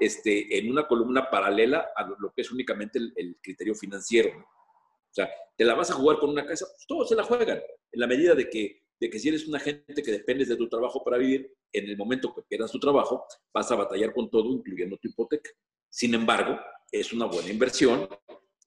este, 0.00 0.58
en 0.58 0.70
una 0.70 0.86
columna 0.86 1.28
paralela 1.30 1.88
a 1.96 2.06
lo, 2.06 2.32
que 2.32 2.42
es 2.42 2.50
únicamente 2.52 2.98
el, 2.98 3.36
criterio 3.42 3.74
financiero. 3.74 4.30
O 4.38 5.14
sea, 5.14 5.28
te 5.56 5.64
la 5.64 5.74
vas 5.74 5.90
a 5.90 5.94
jugar 5.94 6.18
con 6.18 6.30
una 6.30 6.46
casa, 6.46 6.66
pues 6.66 6.86
todos 6.86 7.08
se 7.08 7.16
la 7.16 7.24
juegan, 7.24 7.58
en 7.58 8.00
la 8.00 8.06
medida 8.06 8.34
de 8.34 8.48
que, 8.48 8.82
de 9.00 9.10
que 9.10 9.18
si 9.18 9.28
eres 9.28 9.48
una 9.48 9.58
gente 9.58 10.02
que 10.02 10.12
dependes 10.12 10.48
de 10.48 10.56
tu 10.56 10.68
trabajo 10.68 11.02
para 11.02 11.18
vivir, 11.18 11.52
en 11.72 11.88
el 11.88 11.96
momento 11.96 12.34
que 12.34 12.42
pierdas 12.42 12.70
tu 12.70 12.78
trabajo, 12.78 13.24
vas 13.52 13.70
a 13.72 13.76
batallar 13.76 14.12
con 14.12 14.30
todo, 14.30 14.50
incluyendo 14.52 14.96
tu 14.98 15.08
hipoteca. 15.08 15.50
Sin 15.88 16.14
embargo, 16.14 16.58
es 16.92 17.12
una 17.12 17.26
buena 17.26 17.50
inversión, 17.50 18.08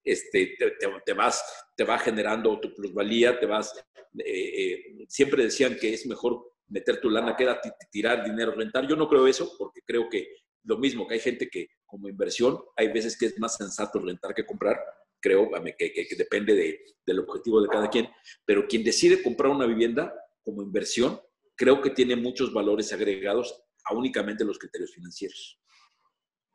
este, 0.04 0.58
te, 1.06 1.14
vas, 1.14 1.44
te 1.76 1.84
va 1.84 1.98
generando 2.00 2.60
tu 2.60 2.74
plusvalía, 2.74 3.40
te 3.40 3.46
vas, 3.46 3.74
eh, 4.18 4.24
eh, 4.26 5.06
siempre 5.08 5.44
decían 5.44 5.78
que 5.80 5.94
es 5.94 6.06
mejor 6.06 6.54
meter 6.68 7.00
tu 7.00 7.10
lana, 7.10 7.36
que 7.36 7.48
tirar 7.92 8.24
dinero, 8.24 8.54
rentar. 8.54 8.88
Yo 8.88 8.96
no 8.96 9.08
creo 9.08 9.28
eso, 9.28 9.56
porque 9.58 9.82
creo 9.86 10.10
que 10.10 10.36
lo 10.64 10.78
mismo 10.78 11.08
que 11.08 11.16
hay 11.16 11.20
gente 11.20 11.50
que 11.50 11.70
como 11.86 12.08
inversión, 12.08 12.60
hay 12.78 12.88
veces 12.88 13.18
que 13.18 13.26
es 13.26 13.40
más 13.40 13.58
sensato 13.58 14.00
rentar 14.00 14.34
que 14.34 14.46
comprar, 14.46 14.80
creo 15.20 15.50
que, 15.78 16.08
depende 16.18 16.56
de, 16.56 16.80
del 17.06 17.20
objetivo 17.20 17.62
de 17.62 17.68
cada 17.68 17.90
quien, 17.90 18.10
pero 18.46 18.68
quien 18.68 18.84
decide 18.84 19.22
comprar 19.22 19.52
una 19.52 19.66
vivienda 19.66 20.14
como 20.44 20.64
inversión, 20.64 21.20
creo 21.56 21.82
que 21.82 21.92
tiene 21.92 22.16
muchos 22.16 22.54
valores 22.54 22.92
agregados 22.94 23.62
a 23.84 23.94
únicamente 23.94 24.44
los 24.44 24.58
criterios 24.58 24.94
financieros. 24.94 25.61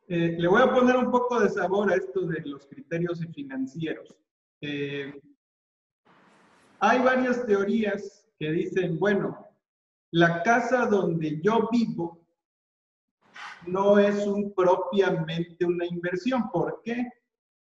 Eh, 0.09 0.37
le 0.39 0.47
voy 0.47 0.61
a 0.61 0.71
poner 0.71 0.95
un 0.95 1.11
poco 1.11 1.37
de 1.39 1.49
sabor 1.49 1.91
a 1.91 1.95
esto 1.95 2.21
de 2.21 2.39
los 2.45 2.65
criterios 2.65 3.19
financieros. 3.33 4.17
Eh, 4.61 5.13
hay 6.79 6.99
varias 6.99 7.45
teorías 7.45 8.25
que 8.39 8.51
dicen, 8.51 8.97
bueno, 8.99 9.45
la 10.11 10.41
casa 10.43 10.85
donde 10.85 11.41
yo 11.41 11.67
vivo 11.69 12.25
no 13.65 13.99
es 13.99 14.25
un, 14.25 14.53
propiamente 14.53 15.65
una 15.65 15.85
inversión. 15.85 16.49
¿Por 16.51 16.81
qué? 16.85 17.05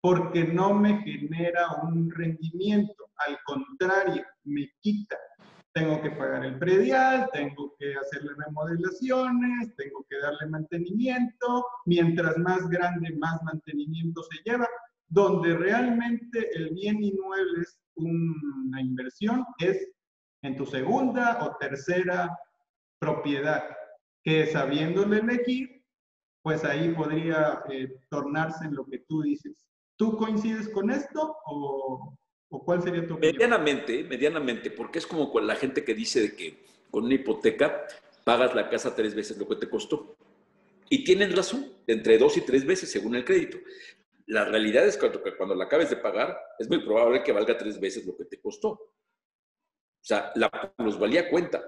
Porque 0.02 0.46
no 0.46 0.74
me 0.74 1.02
genera 1.02 1.82
un 1.84 2.10
rendimiento. 2.10 3.12
Al 3.28 3.38
contrario, 3.46 4.24
me 4.46 4.72
quita. 4.80 5.18
Tengo 5.74 6.02
que 6.02 6.12
pagar 6.12 6.46
el 6.46 6.58
predial, 6.58 7.30
tengo 7.32 7.76
que 7.78 7.96
hacerle 7.96 8.32
remodelaciones, 8.38 9.76
tengo 9.76 10.06
que 10.10 10.18
darle 10.20 10.48
mantenimiento. 10.48 11.66
Mientras 11.86 12.38
más 12.38 12.68
grande, 12.70 13.16
más 13.18 13.42
mantenimiento 13.44 14.24
se 14.24 14.50
lleva. 14.50 14.68
Donde 15.08 15.56
realmente 15.56 16.50
el 16.56 16.72
bien 16.72 17.04
inmueble 17.04 17.62
es 17.62 17.80
una 17.96 18.82
inversión 18.82 19.46
es 19.60 19.92
en 20.42 20.56
tu 20.56 20.66
segunda 20.66 21.44
o 21.44 21.58
tercera 21.58 22.38
propiedad, 23.00 23.64
que 24.24 24.46
sabiéndole 24.48 25.20
elegir, 25.20 25.84
pues 26.42 26.64
ahí 26.64 26.94
podría 26.94 27.64
eh, 27.70 28.00
tornarse 28.10 28.66
en 28.66 28.76
lo 28.76 28.86
que 28.86 29.00
tú 29.00 29.22
dices. 29.22 29.66
¿Tú 29.98 30.18
coincides 30.18 30.70
con 30.70 30.90
esto 30.90 31.38
o, 31.46 32.18
o 32.50 32.64
cuál 32.64 32.82
sería 32.82 33.06
tu? 33.08 33.18
Medianamente, 33.18 34.04
medianamente, 34.04 34.72
porque 34.72 35.00
es 35.00 35.08
como 35.08 35.32
con 35.32 35.46
la 35.46 35.56
gente 35.56 35.84
que 35.84 35.94
dice 35.94 36.22
de 36.22 36.36
que 36.36 36.64
con 36.90 37.06
una 37.06 37.16
hipoteca 37.16 37.86
pagas 38.24 38.54
la 38.56 38.70
casa 38.70 38.96
tres 38.96 39.16
veces 39.16 39.38
lo 39.38 39.48
que 39.48 39.56
te 39.56 39.70
costó. 39.70 40.16
Y 40.90 41.04
tienen 41.04 41.36
razón, 41.36 41.72
entre 41.88 42.18
dos 42.18 42.36
y 42.38 42.42
tres 42.42 42.66
veces 42.66 42.92
según 42.92 43.16
el 43.16 43.24
crédito. 43.24 43.60
La 44.26 44.46
realidad 44.46 44.88
es 44.88 44.98
que 44.98 45.10
cuando 45.38 45.56
la 45.56 45.66
acabes 45.66 45.90
de 45.90 45.98
pagar, 45.98 46.38
es 46.58 46.68
muy 46.68 46.84
probable 46.84 47.24
que 47.24 47.32
valga 47.32 47.58
tres 47.58 47.80
veces 47.80 48.06
lo 48.06 48.16
que 48.18 48.26
te 48.26 48.40
costó. 48.40 48.70
O 48.70 48.92
sea, 50.02 50.32
la 50.36 50.50
plusvalía 50.50 51.30
cuenta. 51.30 51.64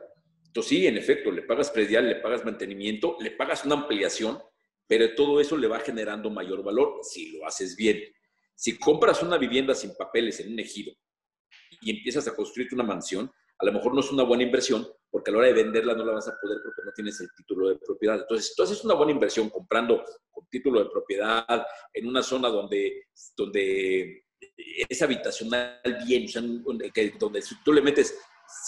Entonces, 0.46 0.70
sí, 0.70 0.88
en 0.88 0.98
efecto, 0.98 1.32
le 1.32 1.44
pagas 1.44 1.72
predial, 1.72 2.08
le 2.08 2.16
pagas 2.16 2.44
mantenimiento, 2.44 3.18
le 3.20 3.32
pagas 3.32 3.66
una 3.66 3.76
ampliación, 3.76 4.40
pero 4.88 5.16
todo 5.16 5.40
eso 5.40 5.56
le 5.56 5.68
va 5.68 5.80
generando 5.80 6.30
mayor 6.30 6.64
valor 6.64 7.00
si 7.04 7.38
lo 7.38 7.46
haces 7.46 7.76
bien. 7.76 8.04
Si 8.62 8.78
compras 8.78 9.24
una 9.24 9.40
vivienda 9.40 9.74
sin 9.74 9.96
papeles 9.96 10.40
en 10.40 10.54
un 10.54 10.60
ejido 10.60 10.94
y 11.82 11.98
empiezas 11.98 12.28
a 12.28 12.36
construir 12.36 12.72
una 12.74 12.84
mansión, 12.84 13.32
a 13.58 13.66
lo 13.66 13.74
mejor 13.74 13.96
no 13.96 14.02
es 14.02 14.12
una 14.12 14.22
buena 14.22 14.44
inversión, 14.44 14.88
porque 15.10 15.32
a 15.32 15.34
la 15.34 15.40
hora 15.40 15.48
de 15.48 15.64
venderla 15.64 15.96
no 15.96 16.06
la 16.06 16.12
vas 16.12 16.28
a 16.28 16.38
poder 16.40 16.60
porque 16.64 16.84
no 16.86 16.92
tienes 16.94 17.20
el 17.22 17.30
título 17.36 17.70
de 17.70 17.80
propiedad. 17.80 18.20
Entonces, 18.20 18.50
si 18.50 18.56
tú 18.56 18.62
haces 18.62 18.84
una 18.84 18.94
buena 18.94 19.14
inversión 19.14 19.50
comprando 19.50 20.06
con 20.30 20.48
título 20.48 20.84
de 20.84 20.92
propiedad 20.92 21.66
en 21.92 22.08
una 22.08 22.22
zona 22.22 22.50
donde, 22.50 23.08
donde 23.36 24.26
es 24.90 25.02
habitacional 25.02 25.82
bien, 26.06 26.26
o 26.26 26.28
sea, 26.28 26.44
donde 26.44 27.42
si 27.42 27.56
tú 27.64 27.74
le 27.74 27.82
metes 27.82 28.16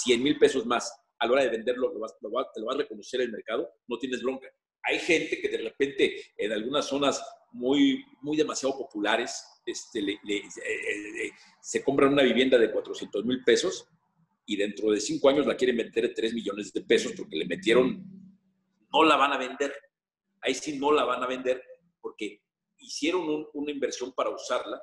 100 0.06 0.24
mil 0.24 0.40
pesos 0.40 0.66
más 0.66 0.92
a 1.20 1.28
la 1.28 1.34
hora 1.34 1.44
de 1.44 1.50
venderlo 1.50 1.94
lo, 1.94 2.00
vas, 2.00 2.16
lo, 2.20 2.32
te 2.52 2.62
lo 2.62 2.66
va 2.66 2.74
a 2.74 2.78
reconocer 2.78 3.22
el 3.22 3.32
mercado, 3.32 3.70
no 3.88 4.00
tienes 4.00 4.24
bronca. 4.24 4.48
Hay 4.86 4.98
gente 4.98 5.40
que 5.40 5.50
de 5.50 5.60
repente 5.60 6.34
en 6.36 6.52
algunas 6.52 6.88
zonas 6.88 7.24
muy, 7.54 8.06
muy 8.22 8.36
demasiado 8.36 8.78
populares 8.78 9.46
este, 9.66 10.02
le, 10.02 10.20
le, 10.24 10.38
eh, 10.38 11.26
eh, 11.26 11.32
se 11.62 11.84
compran 11.84 12.12
una 12.12 12.24
vivienda 12.24 12.58
de 12.58 12.72
400 12.72 13.24
mil 13.24 13.44
pesos 13.44 13.88
y 14.46 14.58
dentro 14.58 14.92
de 14.92 15.00
cinco 15.00 15.30
años 15.30 15.46
la 15.48 15.56
quieren 15.56 15.78
vender 15.78 16.10
de 16.10 16.14
3 16.14 16.34
millones 16.34 16.74
de 16.74 16.82
pesos 16.82 17.14
porque 17.16 17.38
le 17.38 17.46
metieron, 17.46 18.04
no 18.92 19.04
la 19.04 19.16
van 19.16 19.32
a 19.32 19.38
vender. 19.38 19.74
Ahí 20.42 20.54
sí 20.54 20.78
no 20.78 20.92
la 20.92 21.06
van 21.06 21.24
a 21.24 21.28
vender 21.28 21.64
porque 22.02 22.42
hicieron 22.78 23.22
un, 23.30 23.48
una 23.54 23.72
inversión 23.72 24.12
para 24.12 24.32
usarla, 24.32 24.82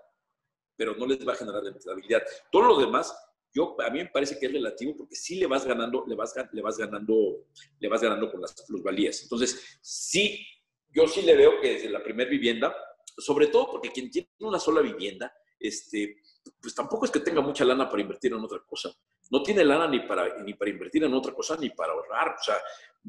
pero 0.77 0.97
no 0.97 1.07
les 1.07 1.27
va 1.29 1.35
a 1.35 1.37
generar 1.37 1.63
rentabilidad. 1.63 2.23
Todo 2.51 2.63
lo 2.63 2.81
demás 2.81 3.15
yo, 3.53 3.77
a 3.81 3.91
mí 3.91 3.99
me 3.99 4.07
parece 4.07 4.39
que 4.39 4.47
es 4.47 4.53
relativo 4.53 4.97
porque 4.97 5.17
sí 5.17 5.37
le 5.37 5.47
vas 5.47 5.67
ganando, 5.67 6.05
le 6.07 6.15
vas, 6.15 6.35
le 6.53 6.63
vas 6.63 6.79
ganando, 6.79 7.47
le 7.81 7.89
vas 7.89 8.01
ganando 8.01 8.31
con 8.31 8.41
las 8.41 8.55
plusvalías. 8.63 9.23
Entonces, 9.25 9.79
sí, 9.81 10.47
yo 10.93 11.07
sí 11.07 11.23
le 11.23 11.37
veo 11.37 11.61
que 11.61 11.75
desde 11.75 11.91
la 11.91 12.03
primera 12.03 12.31
vivienda, 12.31 12.75
sobre 13.17 13.49
todo 13.49 13.71
porque 13.71 13.91
quien 13.91 14.11
tiene 14.11 14.29
una 14.41 14.59
sola 14.59 14.81
vivienda, 14.81 15.33
este, 15.59 16.23
pues 16.61 16.75
tampoco 16.75 17.05
es 17.05 17.11
que 17.11 17.21
tenga 17.21 17.41
mucha 17.41 17.65
lana 17.65 17.89
para 17.89 18.03
invertir 18.03 18.33
en 18.33 18.43
otra 18.43 18.61
cosa. 18.67 18.91
No 19.31 19.43
tiene 19.43 19.65
lana 19.65 19.87
ni 19.87 20.01
para, 20.01 20.43
ni 20.43 20.55
para 20.55 20.71
invertir 20.71 21.05
en 21.05 21.15
otra 21.15 21.33
cosa 21.33 21.57
ni 21.57 21.71
para 21.71 21.93
ahorrar. 21.93 22.37
O 22.41 22.43
sea, 22.43 22.57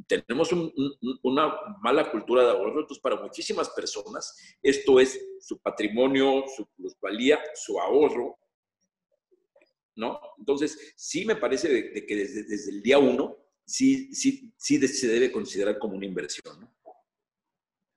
tenemos 0.07 0.51
un, 0.51 0.71
un, 0.75 1.19
una 1.23 1.53
mala 1.81 2.11
cultura 2.11 2.43
de 2.43 2.51
ahorro. 2.51 2.81
Entonces, 2.81 3.01
para 3.01 3.15
muchísimas 3.15 3.69
personas, 3.69 4.37
esto 4.61 4.99
es 4.99 5.19
su 5.39 5.59
patrimonio, 5.59 6.43
su 6.55 6.67
plusvalía, 6.75 7.39
su 7.55 7.79
ahorro, 7.79 8.37
¿no? 9.95 10.19
Entonces, 10.37 10.93
sí 10.95 11.25
me 11.25 11.35
parece 11.35 11.69
de, 11.69 12.05
que 12.05 12.15
desde, 12.15 12.43
desde, 12.43 12.71
el 12.71 12.81
día 12.81 12.99
uno, 12.99 13.37
sí, 13.65 14.13
sí, 14.13 14.53
sí 14.57 14.87
se 14.87 15.07
debe 15.07 15.31
considerar 15.31 15.79
como 15.79 15.95
una 15.95 16.05
inversión, 16.05 16.59
¿no? 16.59 16.73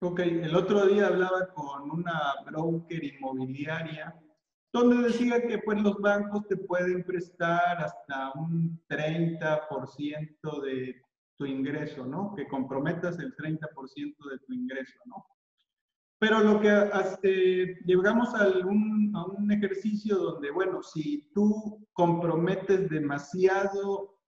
Ok, 0.00 0.20
el 0.20 0.54
otro 0.54 0.87
día 0.87 1.07
hablaba 1.07 1.46
con 1.54 1.90
una 1.90 2.35
broker 2.46 3.02
inmobiliaria 3.02 4.14
donde 4.72 5.09
decía 5.09 5.40
que 5.46 5.59
pues 5.59 5.80
los 5.80 6.00
bancos 6.00 6.48
te 6.48 6.57
pueden 6.57 7.04
prestar 7.04 7.78
hasta 7.78 8.33
un 8.33 8.83
30% 8.88 10.62
de 10.62 11.00
tu 11.37 11.46
ingreso, 11.46 12.04
¿no? 12.04 12.35
Que 12.35 12.48
comprometas 12.48 13.18
el 13.20 13.35
30% 13.37 14.30
de 14.30 14.38
tu 14.44 14.52
ingreso, 14.52 14.98
¿no? 15.07 15.24
Pero 16.18 16.40
lo 16.40 16.61
que 16.61 16.70
hace, 16.70 17.76
llegamos 17.85 18.35
a 18.35 18.48
un, 18.66 19.12
a 19.14 19.26
un 19.26 19.52
ejercicio 19.52 20.16
donde, 20.16 20.50
bueno, 20.50 20.83
si 20.83 21.30
tú 21.33 21.87
comprometes 21.92 22.90
demasiado 22.90 24.18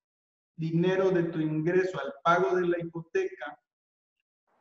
dinero 0.57 1.11
de 1.11 1.25
tu 1.25 1.41
ingreso 1.41 1.99
al 1.99 2.13
pago 2.23 2.55
de 2.57 2.69
la 2.69 2.79
hipoteca, 2.79 3.59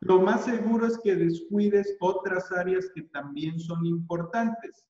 lo 0.06 0.22
más 0.22 0.46
seguro 0.46 0.86
es 0.86 1.00
que 1.04 1.16
descuides 1.16 1.98
otras 2.00 2.52
áreas 2.52 2.92
que 2.94 3.02
también 3.04 3.60
son 3.60 3.84
importantes. 3.88 4.86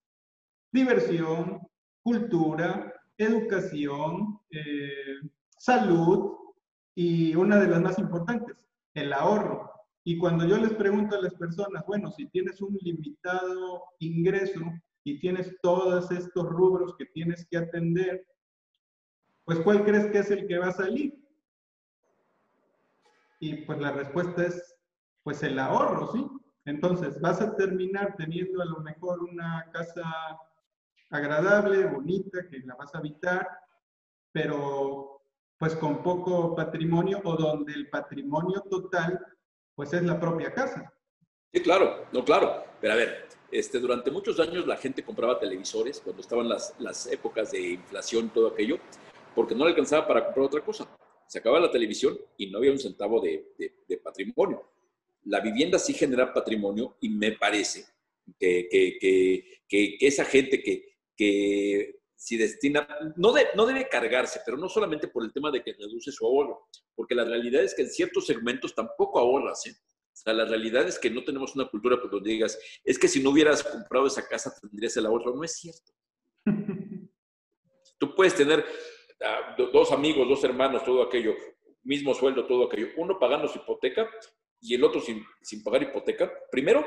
Diversión, 0.74 1.62
cultura, 2.04 2.94
educación, 3.18 4.38
eh, 4.52 5.22
salud 5.58 6.36
y 6.96 7.34
una 7.34 7.58
de 7.62 7.68
las 7.68 7.82
más 7.82 7.98
importantes, 7.98 8.58
el 8.94 9.14
ahorro. 9.14 9.72
Y 10.04 10.18
cuando 10.18 10.46
yo 10.46 10.58
les 10.58 10.74
pregunto 10.74 11.16
a 11.16 11.22
las 11.22 11.34
personas, 11.36 11.86
bueno, 11.88 12.12
si 12.12 12.28
tienes 12.28 12.62
un 12.62 12.78
limitado 12.82 13.84
ingreso 14.00 14.60
y 15.06 15.20
tienes 15.22 15.56
todos 15.62 16.12
estos 16.12 16.44
rubros 16.44 16.94
que 16.98 17.06
tienes 17.06 17.48
que 17.50 17.58
atender, 17.58 18.28
pues 19.46 19.60
¿cuál 19.62 19.86
crees 19.86 20.08
que 20.08 20.20
es 20.20 20.30
el 20.30 20.46
que 20.46 20.58
va 20.58 20.68
a 20.68 20.74
salir? 20.74 21.18
Y 23.40 23.64
pues 23.64 23.80
la 23.80 23.94
respuesta 23.94 24.46
es, 24.46 24.75
pues 25.26 25.42
el 25.42 25.58
ahorro, 25.58 26.12
¿sí? 26.14 26.24
Entonces 26.66 27.20
vas 27.20 27.42
a 27.42 27.56
terminar 27.56 28.16
teniendo 28.16 28.62
a 28.62 28.66
lo 28.66 28.80
mejor 28.82 29.24
una 29.24 29.70
casa 29.74 30.04
agradable, 31.10 31.88
bonita, 31.88 32.48
que 32.48 32.60
la 32.60 32.76
vas 32.76 32.94
a 32.94 33.00
habitar, 33.00 33.48
pero 34.32 35.22
pues 35.58 35.76
con 35.76 36.04
poco 36.04 36.56
patrimonio 36.56 37.22
o 37.24 37.36
donde 37.36 37.74
el 37.74 37.90
patrimonio 37.90 38.62
total 38.70 39.20
pues 39.74 39.94
es 39.94 40.04
la 40.04 40.20
propia 40.20 40.54
casa. 40.54 40.94
Sí, 41.52 41.62
claro, 41.62 42.06
no, 42.14 42.24
claro. 42.24 42.64
Pero 42.80 42.94
a 42.94 42.98
ver, 42.98 43.28
este, 43.52 43.80
durante 43.80 44.12
muchos 44.12 44.40
años 44.40 44.68
la 44.68 44.78
gente 44.78 45.04
compraba 45.04 45.40
televisores 45.40 46.02
cuando 46.02 46.22
estaban 46.22 46.48
las, 46.48 46.76
las 46.78 47.08
épocas 47.08 47.52
de 47.52 47.62
inflación, 47.72 48.30
todo 48.30 48.50
aquello, 48.50 48.78
porque 49.34 49.56
no 49.56 49.64
le 49.64 49.72
alcanzaba 49.72 50.08
para 50.08 50.26
comprar 50.26 50.46
otra 50.46 50.62
cosa. 50.62 50.88
Se 51.28 51.40
acababa 51.40 51.66
la 51.66 51.72
televisión 51.72 52.16
y 52.38 52.52
no 52.52 52.60
había 52.60 52.72
un 52.72 52.78
centavo 52.78 53.20
de, 53.22 53.56
de, 53.58 53.98
patrimonio. 53.98 54.75
La 55.26 55.40
vivienda 55.40 55.78
sí 55.80 55.94
genera 55.94 56.34
patrimonio 56.34 56.98
y 57.02 57.10
me 57.10 57.34
parece 57.34 57.86
que, 58.40 58.68
que, 58.70 58.98
que, 59.00 59.98
que 59.98 60.08
esa 60.08 60.26
gente 60.26 60.62
que, 60.62 60.96
que 61.16 62.00
si 62.16 62.38
destina, 62.38 62.88
no, 63.18 63.34
de, 63.34 63.48
no 63.56 63.66
debe 63.66 63.88
cargarse, 63.88 64.42
pero 64.46 64.58
no 64.58 64.70
solamente 64.70 65.08
por 65.08 65.24
el 65.24 65.32
tema 65.32 65.52
de 65.52 65.62
que 65.62 65.74
reduce 65.74 66.12
su 66.12 66.26
ahorro, 66.26 66.68
porque 66.96 67.14
la 67.14 67.24
realidad 67.24 67.64
es 67.64 67.76
que 67.76 67.84
en 67.84 67.90
ciertos 67.90 68.26
segmentos 68.26 68.74
tampoco 68.74 69.20
ahorras. 69.20 69.66
¿eh? 69.68 69.76
O 70.16 70.18
sea, 70.18 70.34
la 70.34 70.46
realidad 70.46 70.88
es 70.88 70.98
que 70.98 71.10
no 71.10 71.24
tenemos 71.24 71.56
una 71.56 71.70
cultura 71.70 72.02
por 72.02 72.10
donde 72.10 72.32
digas, 72.32 72.58
es 72.84 72.98
que 72.98 73.08
si 73.08 73.22
no 73.22 73.32
hubieras 73.32 73.64
comprado 73.64 74.08
esa 74.08 74.28
casa 74.28 74.54
tendrías 74.60 74.96
el 74.98 75.06
ahorro. 75.06 75.36
No 75.36 75.44
es 75.44 75.58
cierto. 75.58 75.92
Tú 78.00 78.16
puedes 78.16 78.34
tener 78.34 78.60
uh, 78.60 79.72
dos 79.72 79.92
amigos, 79.92 80.28
dos 80.28 80.44
hermanos, 80.44 80.84
todo 80.84 81.04
aquello, 81.04 81.36
mismo 81.84 82.14
sueldo, 82.14 82.48
todo 82.48 82.66
aquello, 82.66 82.88
uno 82.98 83.20
pagando 83.20 83.48
su 83.48 83.60
hipoteca 83.60 84.10
y 84.62 84.76
el 84.76 84.84
otro 84.84 85.02
sin, 85.02 85.24
sin 85.42 85.64
pagar 85.64 85.84
hipoteca. 85.84 86.32
Primero, 86.52 86.86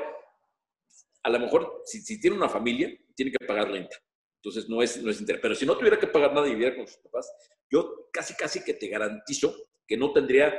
a 1.23 1.29
lo 1.29 1.39
mejor, 1.39 1.83
si, 1.85 2.19
tiene 2.19 2.37
una 2.37 2.49
familia, 2.49 2.91
tiene 3.15 3.31
que 3.31 3.45
pagar 3.45 3.71
renta. 3.71 3.97
Entonces 4.41 4.69
no 4.69 4.81
es, 4.81 5.01
no 5.01 5.11
es 5.11 5.19
interés. 5.19 5.41
Pero 5.41 5.55
si 5.55 5.65
no 5.65 5.77
tuviera 5.77 5.99
que 5.99 6.07
pagar 6.07 6.33
nada 6.33 6.47
y 6.47 6.51
viviera 6.51 6.75
con 6.75 6.87
sus 6.87 6.97
papás, 6.97 7.29
yo 7.69 8.09
casi, 8.11 8.35
casi 8.35 8.63
que 8.63 8.73
te 8.73 8.87
garantizo 8.87 9.53
que 9.85 9.97
no 9.97 10.13
tendría 10.13 10.57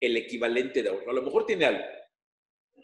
el 0.00 0.16
equivalente 0.16 0.82
de 0.82 0.88
ahorro. 0.88 1.10
A 1.10 1.14
lo 1.14 1.22
mejor 1.22 1.44
tiene 1.44 1.66
algo. 1.66 1.84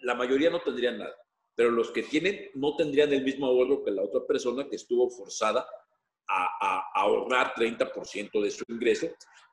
La 0.02 0.14
mayoría 0.14 0.50
no 0.50 0.61
tendrían 0.61 0.98
nada. 0.98 1.14
Pero 1.55 1.70
los 1.70 1.90
que 1.90 2.02
tienen 2.02 2.50
no 2.55 2.76
tendrían 2.76 3.12
el 3.14 3.24
mismo 3.24 3.46
ahorro 3.46 3.83
que 3.83 3.90
la 3.90 4.02
otra 4.02 4.26
persona 4.26 4.68
que 4.68 4.76
estuvo 4.76 5.09
forzada 5.09 5.66
a, 6.29 6.44
a 6.61 7.00
ahorrar 7.00 7.55
30% 7.55 8.42
de 8.42 8.50
su 8.50 8.64
ingreso 8.68 9.09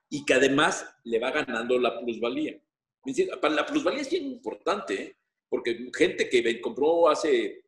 y 0.09 0.25
que 0.25 0.33
además 0.33 0.85
le 1.05 1.19
va 1.19 1.31
ganando 1.31 1.79
la 1.79 1.97
plusvalía. 1.97 2.61
La 3.05 3.65
plusvalía 3.65 4.01
es 4.01 4.09
bien 4.09 4.25
importante, 4.25 5.01
¿eh? 5.01 5.17
porque 5.49 5.89
gente 5.93 6.29
que 6.29 6.61
compró 6.61 7.09
hace 7.09 7.65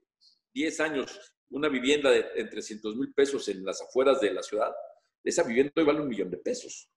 10 0.54 0.80
años 0.80 1.34
una 1.50 1.67
vivienda 1.67 2.10
de 2.10 2.19
entre 2.36 2.62
300 2.62 2.95
mil 2.95 3.13
pesos 3.13 3.48
en 3.50 3.63
las 3.65 3.82
afueras 3.82 4.19
de 4.21 4.34
la 4.34 4.41
ciudad, 4.41 4.74
esa 5.24 5.43
vivienda 5.43 5.74
hoy 5.76 5.84
vale 5.84 6.02
un 6.02 6.08
millón 6.08 6.30
de 6.30 6.38
pesos. 6.38 6.89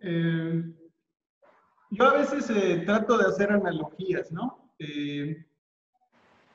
Eh, 0.00 0.62
yo 1.90 2.04
a 2.04 2.14
veces 2.18 2.50
eh, 2.50 2.82
trato 2.84 3.16
de 3.16 3.26
hacer 3.26 3.50
analogías, 3.50 4.30
¿no? 4.30 4.74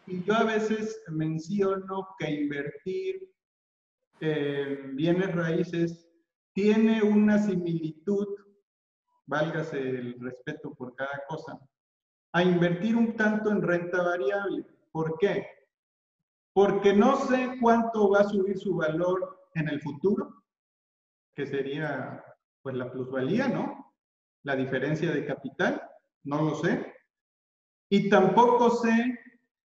Y 0.05 0.23
yo 0.25 0.33
a 0.33 0.43
veces 0.43 1.01
menciono 1.07 2.09
que 2.19 2.29
invertir 2.29 3.33
en 4.19 4.95
bienes 4.95 5.33
raíces 5.33 6.07
tiene 6.53 7.01
una 7.01 7.39
similitud, 7.39 8.27
válgase 9.25 9.79
el 9.79 10.19
respeto 10.19 10.73
por 10.73 10.95
cada 10.95 11.23
cosa, 11.27 11.59
a 12.33 12.43
invertir 12.43 12.95
un 12.95 13.15
tanto 13.15 13.51
en 13.51 13.61
renta 13.61 14.01
variable. 14.01 14.65
¿Por 14.91 15.17
qué? 15.17 15.47
Porque 16.53 16.93
no 16.93 17.15
sé 17.27 17.57
cuánto 17.61 18.09
va 18.09 18.21
a 18.21 18.29
subir 18.29 18.57
su 18.57 18.75
valor 18.75 19.47
en 19.55 19.69
el 19.69 19.81
futuro, 19.81 20.43
que 21.33 21.45
sería 21.45 22.23
pues 22.61 22.75
la 22.75 22.91
plusvalía, 22.91 23.47
¿no? 23.47 23.93
La 24.43 24.55
diferencia 24.55 25.11
de 25.11 25.25
capital, 25.25 25.81
no 26.23 26.41
lo 26.41 26.55
sé. 26.55 26.93
Y 27.89 28.09
tampoco 28.09 28.69
sé 28.71 29.19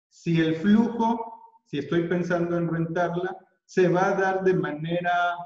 si 0.08 0.40
el 0.40 0.56
flujo, 0.56 1.60
si 1.64 1.78
estoy 1.78 2.08
pensando 2.08 2.56
en 2.56 2.68
rentarla, 2.68 3.36
se 3.64 3.88
va 3.88 4.08
a 4.08 4.14
dar 4.14 4.44
de 4.44 4.54
manera 4.54 5.36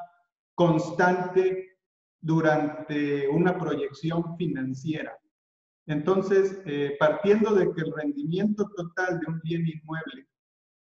constante 0.55 1.72
durante 2.23 3.29
una 3.29 3.59
proyección 3.59 4.37
financiera. 4.39 5.18
Entonces, 5.87 6.62
eh, 6.64 6.97
partiendo 6.99 7.55
de 7.55 7.70
que 7.75 7.83
el 7.83 7.93
rendimiento 7.93 8.70
total 8.75 9.20
de 9.20 9.27
un 9.27 9.41
bien 9.43 9.66
inmueble 9.66 10.27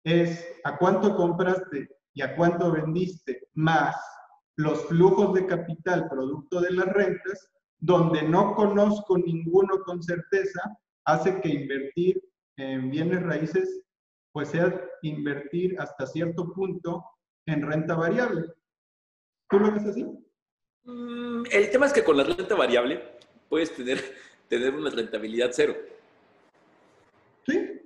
es 0.05 0.45
a 0.63 0.77
cuánto 0.77 1.15
compraste 1.15 1.89
y 2.13 2.21
a 2.21 2.35
cuánto 2.35 2.71
vendiste, 2.71 3.47
más 3.53 3.95
los 4.55 4.85
flujos 4.85 5.33
de 5.33 5.47
capital 5.47 6.07
producto 6.07 6.61
de 6.61 6.71
las 6.71 6.87
rentas, 6.87 7.49
donde 7.79 8.21
no 8.21 8.55
conozco 8.55 9.17
ninguno 9.17 9.79
con 9.83 10.01
certeza, 10.01 10.61
hace 11.05 11.41
que 11.41 11.49
invertir 11.49 12.21
en 12.55 12.89
bienes 12.89 13.23
raíces 13.23 13.83
pues 14.33 14.49
sea 14.49 14.83
invertir 15.03 15.79
hasta 15.79 16.07
cierto 16.07 16.51
punto 16.53 17.05
en 17.45 17.65
renta 17.65 17.95
variable. 17.95 18.45
¿Tú 19.49 19.59
lo 19.59 19.71
ves 19.71 19.85
así? 19.85 20.05
Mm, 20.85 21.43
el 21.51 21.69
tema 21.71 21.85
es 21.85 21.93
que 21.93 22.03
con 22.03 22.17
la 22.17 22.23
renta 22.23 22.55
variable 22.55 23.01
puedes 23.49 23.73
tener, 23.75 23.99
tener 24.49 24.73
una 24.73 24.89
rentabilidad 24.89 25.51
cero. 25.53 25.75
Sí, 27.45 27.81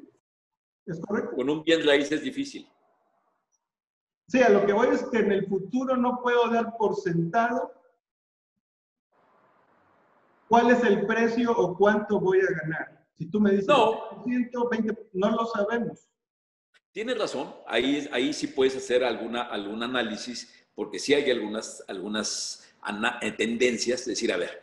es 0.85 0.99
correcto. 1.01 1.35
Con 1.35 1.49
un 1.49 1.63
bien 1.63 1.85
raíz 1.85 2.11
es 2.11 2.21
difícil. 2.21 2.67
Sí, 4.27 4.41
a 4.41 4.49
lo 4.49 4.65
que 4.65 4.73
voy 4.73 4.89
es 4.89 5.03
que 5.05 5.19
en 5.19 5.31
el 5.31 5.47
futuro 5.47 5.95
no 5.95 6.19
puedo 6.21 6.49
dar 6.49 6.75
por 6.77 6.95
sentado 6.95 7.71
cuál 10.49 10.71
es 10.71 10.83
el 10.83 11.05
precio 11.05 11.51
o 11.51 11.77
cuánto 11.77 12.19
voy 12.19 12.39
a 12.39 12.61
ganar. 12.61 13.05
Si 13.17 13.25
tú 13.29 13.39
me 13.39 13.51
dices 13.51 13.67
no. 13.67 14.23
120, 14.23 15.09
no 15.13 15.31
lo 15.31 15.45
sabemos. 15.45 16.09
Tienes 16.91 17.17
razón, 17.17 17.53
ahí, 17.67 18.09
ahí 18.11 18.33
sí 18.33 18.47
puedes 18.47 18.75
hacer 18.75 19.03
alguna, 19.03 19.43
algún 19.43 19.81
análisis, 19.83 20.67
porque 20.73 20.99
sí 20.99 21.13
hay 21.13 21.29
algunas, 21.29 21.83
algunas 21.87 22.66
tendencias, 23.37 24.05
decir, 24.05 24.31
a 24.31 24.37
ver, 24.37 24.61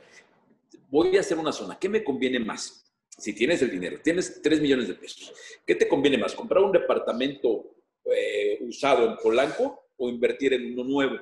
voy 0.91 1.17
a 1.17 1.21
hacer 1.21 1.39
una 1.39 1.53
zona, 1.53 1.79
¿qué 1.79 1.89
me 1.89 2.05
conviene 2.05 2.39
más? 2.39 2.85
Si 3.09 3.33
tienes 3.33 3.63
el 3.63 3.71
dinero, 3.71 4.01
tienes 4.03 4.43
3 4.43 4.61
millones 4.61 4.89
de 4.89 4.95
pesos, 4.95 5.33
¿qué 5.67 5.75
te 5.75 5.89
conviene 5.89 6.19
más? 6.19 6.35
¿Comprar 6.35 6.63
un 6.65 6.73
departamento 6.73 7.77
eh, 8.05 8.59
usado 8.63 9.09
en 9.09 9.17
Polanco 9.17 9.89
o 9.97 10.09
invertir 10.09 10.53
en 10.53 10.73
uno 10.73 10.85
nuevo? 10.85 11.19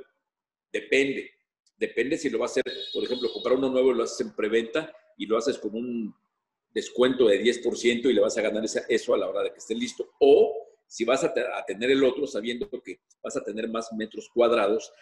Depende. 0.72 1.30
Depende 1.76 2.16
si 2.16 2.30
lo 2.30 2.38
vas 2.38 2.57
a 2.57 2.61
hacer, 2.61 2.72
por 2.93 3.05
ejemplo, 3.05 3.32
comprar 3.32 3.57
uno 3.57 3.68
nuevo 3.68 3.93
lo 3.93 4.05
haces 4.05 4.20
en 4.20 4.34
preventa 4.34 4.95
y 5.18 5.26
lo 5.26 5.36
haces 5.36 5.59
con 5.59 5.74
un 5.74 6.14
descuento 6.72 7.26
de 7.26 7.43
10% 7.43 8.05
y 8.09 8.12
le 8.12 8.20
vas 8.20 8.36
a 8.38 8.43
ganar 8.43 8.64
eso 8.88 9.14
a 9.14 9.18
la 9.18 9.28
hora 9.28 9.43
de 9.43 9.51
que 9.51 9.59
esté 9.59 9.74
listo. 9.74 10.12
O 10.20 10.62
si 10.86 11.05
vas 11.05 11.24
a, 11.24 11.32
tener 11.66 11.90
el 11.90 12.05
otro 12.05 12.26
sabiendo 12.26 12.68
que 12.68 13.01
vas 13.22 13.36
a 13.36 13.45
tener 13.45 13.68
más 13.68 13.93
metros 13.93 14.28
cuadrados, 14.32 14.93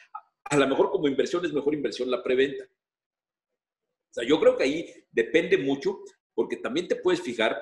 a, 0.45 0.57
lo 0.57 0.67
mejor 0.67 0.91
como 0.91 1.09
inversión 1.09 1.45
es 1.45 1.53
mejor 1.53 1.75
inversión 1.75 2.11
la 2.11 2.23
preventa. 2.23 2.65
O 2.65 4.13
sea, 4.13 4.25
yo 4.27 4.41
creo 4.41 4.57
que 4.57 4.65
ahí 4.65 4.87
depende 5.11 5.57
mucho 5.59 6.01
porque 6.35 6.57
también 6.57 6.89
te 6.89 6.97
puedes 6.97 7.21
fijar 7.21 7.61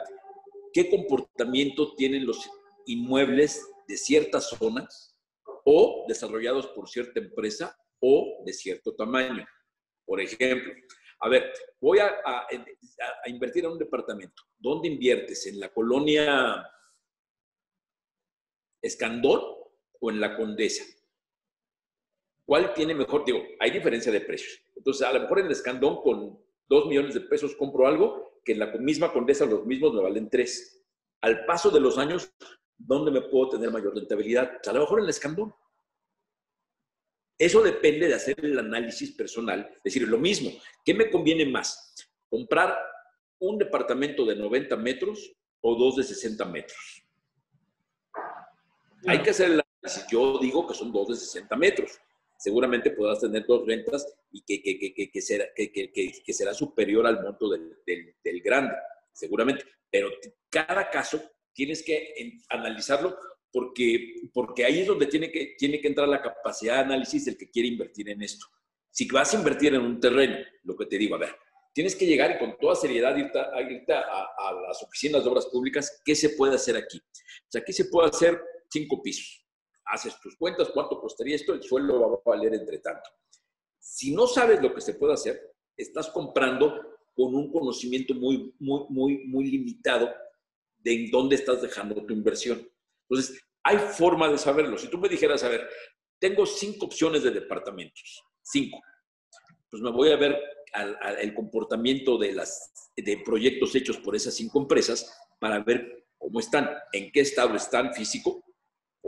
qué 0.72 0.88
comportamiento 0.88 1.94
tienen 1.94 2.26
los 2.26 2.48
inmuebles 2.86 3.66
de 3.86 3.96
ciertas 3.96 4.48
zonas 4.48 5.16
o 5.64 6.04
desarrollados 6.08 6.66
por 6.68 6.88
cierta 6.88 7.20
empresa 7.20 7.76
o 8.00 8.42
de 8.44 8.52
cierto 8.52 8.94
tamaño. 8.94 9.46
Por 10.06 10.20
ejemplo, 10.20 10.72
a 11.20 11.28
ver, 11.28 11.52
voy 11.80 11.98
a, 11.98 12.14
invertir 13.26 13.64
en 13.64 13.72
un 13.72 13.78
departamento. 13.78 14.42
¿Dónde 14.56 14.88
inviertes? 14.88 15.46
¿En 15.46 15.58
la 15.58 15.68
colonia 15.72 16.64
Escandón 18.80 19.42
o 20.00 20.10
en 20.10 20.20
la 20.20 20.36
Condesa? 20.36 20.84
¿Cuál 22.48 22.72
tiene 22.72 22.94
mejor? 22.94 23.26
Digo, 23.26 23.42
hay 23.60 23.70
diferencia 23.70 24.10
de 24.10 24.22
precios. 24.22 24.62
Entonces, 24.74 25.06
a 25.06 25.12
lo 25.12 25.20
mejor 25.20 25.40
en 25.40 25.44
el 25.44 25.52
Escandón 25.52 26.00
con 26.00 26.40
dos 26.66 26.86
millones 26.86 27.12
de 27.12 27.20
pesos 27.20 27.54
compro 27.54 27.86
algo 27.86 28.40
que 28.42 28.52
en 28.52 28.60
la 28.60 28.68
misma 28.68 29.12
Condesa 29.12 29.44
los 29.44 29.66
mismos 29.66 29.92
me 29.92 30.00
valen 30.00 30.30
tres. 30.30 30.82
Al 31.20 31.44
paso 31.44 31.70
de 31.70 31.78
los 31.78 31.98
años, 31.98 32.32
¿dónde 32.78 33.10
me 33.10 33.20
puedo 33.20 33.50
tener 33.50 33.70
mayor 33.70 33.94
rentabilidad? 33.94 34.50
A 34.66 34.72
lo 34.72 34.80
mejor 34.80 35.00
en 35.00 35.04
el 35.04 35.10
Escandón. 35.10 35.54
Eso 37.36 37.60
depende 37.60 38.08
de 38.08 38.14
hacer 38.14 38.42
el 38.42 38.58
análisis 38.58 39.12
personal, 39.12 39.70
es 39.84 39.92
decir, 39.92 40.08
lo 40.08 40.16
mismo, 40.16 40.50
¿qué 40.86 40.94
me 40.94 41.10
conviene 41.10 41.44
más? 41.44 41.94
¿Comprar 42.30 42.78
un 43.40 43.58
departamento 43.58 44.24
de 44.24 44.36
90 44.36 44.74
metros 44.78 45.36
o 45.60 45.74
dos 45.74 45.96
de 45.96 46.02
60 46.02 46.46
metros? 46.46 47.04
Hay 49.06 49.22
que 49.22 49.30
hacer 49.30 49.50
el 49.50 49.62
análisis. 49.82 50.06
Yo 50.10 50.38
digo 50.38 50.66
que 50.66 50.72
son 50.72 50.90
dos 50.90 51.08
de 51.08 51.16
60 51.16 51.54
metros. 51.54 52.00
Seguramente 52.38 52.92
podrás 52.92 53.20
tener 53.20 53.44
dos 53.46 53.66
rentas 53.66 54.06
y 54.30 54.42
que, 54.42 55.10
que, 55.12 55.20
será, 55.20 55.44
que, 55.54 56.32
será 56.32 56.54
superior 56.54 57.06
al 57.06 57.22
monto 57.22 57.50
del, 57.50 57.76
del 57.84 58.42
grande, 58.42 58.74
seguramente. 59.12 59.64
Pero 59.90 60.08
cada 60.48 60.88
caso 60.88 61.20
tienes 61.52 61.82
que 61.82 62.14
analizarlo 62.48 63.18
porque, 63.52 64.28
porque 64.32 64.64
ahí 64.64 64.80
es 64.80 64.86
donde 64.86 65.06
tiene 65.06 65.30
que, 65.32 65.54
tiene 65.58 65.80
que 65.80 65.88
entrar 65.88 66.08
la 66.08 66.22
capacidad 66.22 66.74
de 66.74 66.80
análisis 66.80 67.24
del 67.24 67.36
que 67.36 67.50
quiere 67.50 67.68
invertir 67.68 68.08
en 68.10 68.22
esto. 68.22 68.46
Si 68.90 69.06
vas 69.08 69.34
a 69.34 69.38
invertir 69.38 69.74
en 69.74 69.80
un 69.80 70.00
terreno, 70.00 70.38
lo 70.64 70.76
que 70.76 70.86
te 70.86 70.98
digo, 70.98 71.14
a 71.14 71.18
ver, 71.18 71.34
tienes 71.72 71.96
que 71.96 72.06
llegar 72.06 72.30
y 72.30 72.38
con 72.38 72.56
toda 72.58 72.74
seriedad 72.74 73.16
irte, 73.16 73.38
a, 73.38 74.28
a, 74.38 74.52
las 74.68 74.82
oficinas 74.82 75.24
de 75.24 75.30
obras 75.30 75.46
públicas, 75.46 76.00
¿qué 76.04 76.14
se 76.14 76.30
puede 76.30 76.54
hacer 76.54 76.76
aquí? 76.76 76.98
O 76.98 77.50
sea, 77.50 77.60
aquí 77.60 77.72
se 77.72 77.86
puede 77.86 78.08
hacer 78.08 78.40
cinco 78.70 79.02
pisos. 79.02 79.44
Haces 79.88 80.20
tus 80.20 80.36
cuentas, 80.36 80.70
cuánto 80.72 81.00
costaría 81.00 81.36
esto, 81.36 81.54
el 81.54 81.62
suelo 81.62 82.00
va 82.00 82.16
a 82.16 82.36
valer 82.36 82.54
entre 82.54 82.78
tanto. 82.78 83.10
Si 83.78 84.14
no 84.14 84.26
sabes 84.26 84.60
lo 84.60 84.74
que 84.74 84.80
se 84.80 84.94
puede 84.94 85.14
hacer, 85.14 85.54
estás 85.76 86.10
comprando 86.10 86.98
con 87.14 87.34
un 87.34 87.50
conocimiento 87.50 88.14
muy, 88.14 88.54
muy, 88.58 88.84
muy, 88.90 89.24
muy 89.26 89.50
limitado 89.50 90.12
de 90.78 90.94
en 90.94 91.10
dónde 91.10 91.36
estás 91.36 91.62
dejando 91.62 92.04
tu 92.04 92.12
inversión. 92.12 92.68
Entonces, 93.08 93.42
hay 93.62 93.78
forma 93.78 94.28
de 94.28 94.38
saberlo. 94.38 94.78
Si 94.78 94.88
tú 94.88 94.98
me 94.98 95.08
dijeras, 95.08 95.42
a 95.42 95.48
ver, 95.48 95.68
tengo 96.18 96.46
cinco 96.46 96.86
opciones 96.86 97.22
de 97.22 97.30
departamentos, 97.30 98.22
cinco, 98.42 98.80
pues 99.70 99.82
me 99.82 99.90
voy 99.90 100.10
a 100.10 100.16
ver 100.16 100.38
el 101.20 101.34
comportamiento 101.34 102.18
de, 102.18 102.32
las, 102.32 102.92
de 102.96 103.18
proyectos 103.24 103.74
hechos 103.74 103.98
por 103.98 104.14
esas 104.14 104.34
cinco 104.34 104.60
empresas 104.60 105.18
para 105.38 105.60
ver 105.60 106.06
cómo 106.18 106.40
están, 106.40 106.70
en 106.92 107.10
qué 107.12 107.20
estado 107.20 107.54
están 107.54 107.94
físico, 107.94 108.44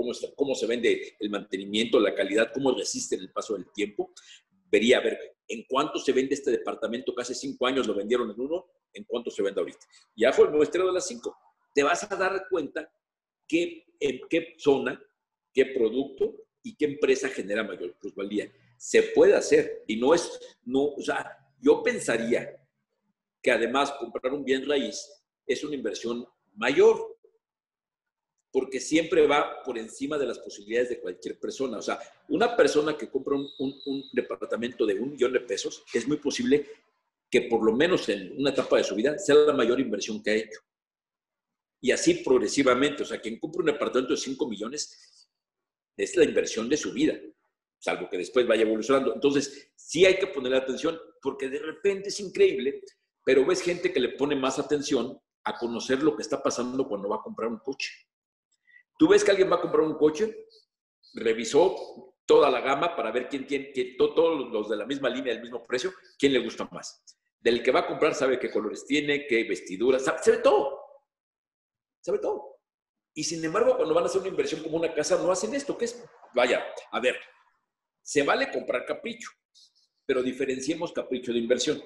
cómo, 0.01 0.13
cómo 0.35 0.55
se 0.55 0.67
vende 0.67 1.17
el 1.19 1.31
mantenimiento, 1.31 2.01
la 2.01 2.15
calidad, 2.15 2.51
cómo 2.53 2.73
resisten 2.73 3.21
el 3.21 3.31
paso 3.31 3.55
del 3.55 3.71
tiempo. 3.73 4.13
Vería 4.71 4.99
a 4.99 5.01
ver 5.01 5.19
en 5.49 5.65
cuánto 5.69 5.99
se 5.99 6.13
vende 6.13 6.35
este 6.35 6.51
departamento 6.51 7.15
que 7.15 7.23
hace 7.23 7.35
cinco 7.35 7.67
años 7.67 7.87
lo 7.87 7.95
vendieron 7.95 8.31
en 8.31 8.41
uno, 8.41 8.67
en 8.93 9.05
cuánto 9.05 9.31
se 9.31 9.43
vende 9.43 9.61
ahorita. 9.61 9.87
Y 10.15 10.25
hago 10.25 10.45
el 10.45 10.53
muestreo 10.53 10.87
de 10.87 10.93
las 10.93 11.07
cinco. 11.07 11.37
Te 11.75 11.83
vas 11.83 12.11
a 12.11 12.17
dar 12.17 12.47
cuenta 12.49 12.91
qué, 13.47 13.85
en 13.99 14.21
qué 14.29 14.55
zona, 14.59 15.01
qué 15.53 15.67
producto 15.67 16.35
y 16.63 16.77
qué 16.77 16.87
empresa 16.87 17.29
genera 17.29 17.63
mayor 17.65 17.97
plusvalía. 17.99 18.51
Se 18.77 19.03
puede 19.03 19.35
hacer 19.35 19.85
y 19.87 19.97
no 19.97 20.15
es, 20.15 20.57
no, 20.65 20.85
o 20.85 21.03
sea, 21.03 21.37
yo 21.61 21.83
pensaría 21.83 22.57
que 23.43 23.51
además 23.51 23.93
comprar 23.93 24.33
un 24.33 24.45
bien 24.45 24.67
raíz 24.69 25.07
es 25.47 25.65
una 25.65 25.75
inversión 25.75 26.27
mayor, 26.55 27.19
porque 28.53 28.81
siempre 28.81 29.27
va 29.27 29.63
por 29.65 29.79
encima 29.79 30.19
de 30.19 30.27
las 30.27 30.39
posibilidades 30.39 30.91
de 30.91 31.01
cualquier 31.01 31.39
persona. 31.39 31.79
O 31.79 31.83
sea, 31.83 31.99
una 32.29 32.57
persona 32.57 32.97
que 32.97 33.09
compra 33.09 33.37
un, 33.37 33.49
un, 33.59 34.05
departamento 34.13 34.85
de 34.85 34.95
un 34.95 35.13
millón 35.13 35.33
de 35.33 35.41
pesos, 35.41 35.85
es 35.95 36.09
muy 36.09 36.17
posible 36.17 36.67
que 37.31 37.43
por 37.43 37.65
lo 37.65 37.73
menos 37.73 38.09
en 38.09 38.35
una 38.39 38.51
etapa 38.51 38.77
de 38.77 38.85
su 38.85 38.95
vida 38.97 39.17
sea 39.19 39.37
la 39.37 39.53
mayor 39.53 39.79
inversión 39.79 40.21
que 40.23 40.31
ha 40.31 40.35
hecho 40.35 40.61
y 41.81 41.93
así 41.93 42.15
progresivamente. 42.15 43.03
O 43.03 43.07
sea, 43.07 43.21
quien 43.21 43.39
compra 43.39 43.61
un 43.61 43.67
departamento 43.67 44.15
de 44.15 44.21
5 44.21 44.49
millones 44.49 45.29
es 45.97 46.17
la 46.17 46.25
inversión 46.25 46.69
de 46.69 46.77
su 46.77 46.93
vida, 46.93 47.19
salvo 47.79 48.09
que 48.09 48.19
después 48.19 48.47
vaya 48.47 48.63
evolucionando. 48.63 49.15
Entonces, 49.15 49.71
sí 49.77 50.05
hay 50.05 50.19
que 50.19 50.27
poner 50.27 50.55
atención 50.55 50.99
porque 51.23 51.49
de 51.49 51.59
repente 51.59 52.09
es 52.09 52.21
increíble, 52.21 52.83
pero 53.25 53.45
ves 53.45 53.63
gente 53.63 53.93
que 53.93 54.01
le 54.01 54.11
pone 54.11 54.35
más 54.35 54.59
atención 54.59 55.19
a 55.45 55.57
conocer 55.57 56.03
lo 56.03 56.17
que 56.17 56.23
está 56.23 56.43
pasando 56.43 56.87
cuando 56.89 57.09
va 57.09 57.17
a 57.17 57.23
comprar 57.23 57.49
un 57.49 57.59
coche. 57.59 57.91
Tú 59.01 59.09
ves 59.09 59.25
que 59.25 59.31
alguien 59.31 59.51
va 59.51 59.57
a 59.57 59.63
comprar 59.63 59.81
un 59.81 59.97
coche, 59.97 60.47
revisó 61.15 62.13
toda 62.27 62.51
la 62.51 62.61
gama 62.61 62.95
para 62.95 63.11
ver 63.11 63.31
quién 63.31 63.47
tiene, 63.47 63.73
todos 63.97 64.53
los 64.53 64.69
de 64.69 64.77
la 64.77 64.85
misma 64.85 65.09
línea, 65.09 65.33
del 65.33 65.41
mismo 65.41 65.67
precio, 65.67 65.95
quién 66.19 66.35
le 66.35 66.41
gusta 66.41 66.69
más. 66.71 67.03
Del 67.39 67.63
que 67.63 67.73
va 67.73 67.81
a 67.81 67.87
comprar 67.87 68.15
sabe 68.15 68.39
qué 68.39 68.51
colores 68.51 68.85
tiene, 68.85 69.27
qué 69.27 69.45
vestiduras, 69.45 70.05
sabe, 70.05 70.19
sabe 70.23 70.37
todo 70.37 70.81
sabe 72.01 72.19
todo. 72.19 72.59
Y 73.15 73.25
sin 73.25 73.45
embargo, 73.45 73.77
cuando 73.77 73.95
van 73.95 74.05
a 74.05 74.07
hacer 74.07 74.21
una 74.21 74.31
inversión 74.31 74.63
como 74.63 74.77
una 74.77 74.93
casa, 74.95 75.17
no 75.17 75.33
hacen 75.33 75.55
esto, 75.55 75.77
que 75.77 75.87
es, 75.87 76.05
vaya, 76.35 76.65
a 76.91 77.01
ver, 77.01 77.17
se 78.03 78.23
vale 78.23 78.51
comprar 78.51 78.85
capricho, 78.87 79.31
pero 80.07 80.23
diferenciemos 80.23 80.93
capricho 80.93 81.33
de 81.33 81.39
inversión. 81.39 81.83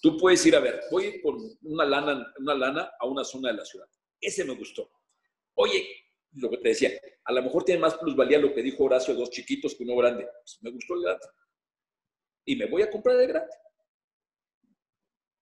Tú 0.00 0.16
puedes 0.18 0.44
ir 0.46 0.56
a 0.56 0.60
ver, 0.60 0.82
voy 0.90 1.20
con 1.22 1.38
una 1.62 1.84
lana, 1.84 2.32
una 2.38 2.54
lana 2.54 2.92
a 2.98 3.06
una 3.06 3.24
zona 3.24 3.50
de 3.50 3.58
la 3.58 3.64
ciudad. 3.64 3.88
Ese 4.20 4.44
me 4.44 4.54
gustó. 4.54 4.90
Oye, 5.54 6.03
lo 6.34 6.50
que 6.50 6.58
te 6.58 6.70
decía, 6.70 6.90
a 7.24 7.32
lo 7.32 7.42
mejor 7.42 7.64
tiene 7.64 7.80
más 7.80 7.94
plusvalía 7.94 8.38
lo 8.38 8.54
que 8.54 8.62
dijo 8.62 8.84
Horacio, 8.84 9.14
dos 9.14 9.30
chiquitos 9.30 9.74
que 9.74 9.84
uno 9.84 9.96
grande. 9.96 10.24
Pues 10.24 10.58
me 10.62 10.70
gustó 10.70 10.94
el 10.94 11.02
grande. 11.02 11.26
Y 12.44 12.56
me 12.56 12.66
voy 12.66 12.82
a 12.82 12.90
comprar 12.90 13.16
el 13.16 13.28
grande. 13.28 13.54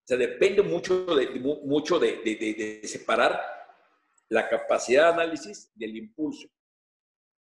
O 0.05 0.07
sea, 0.07 0.17
depende 0.17 0.63
mucho 0.63 1.05
de, 1.05 1.29
mucho 1.65 1.99
de, 1.99 2.81
separar 2.85 3.41
la 4.29 4.49
capacidad 4.49 5.05
de 5.05 5.23
análisis 5.23 5.71
del 5.75 5.97
impulso. 5.97 6.49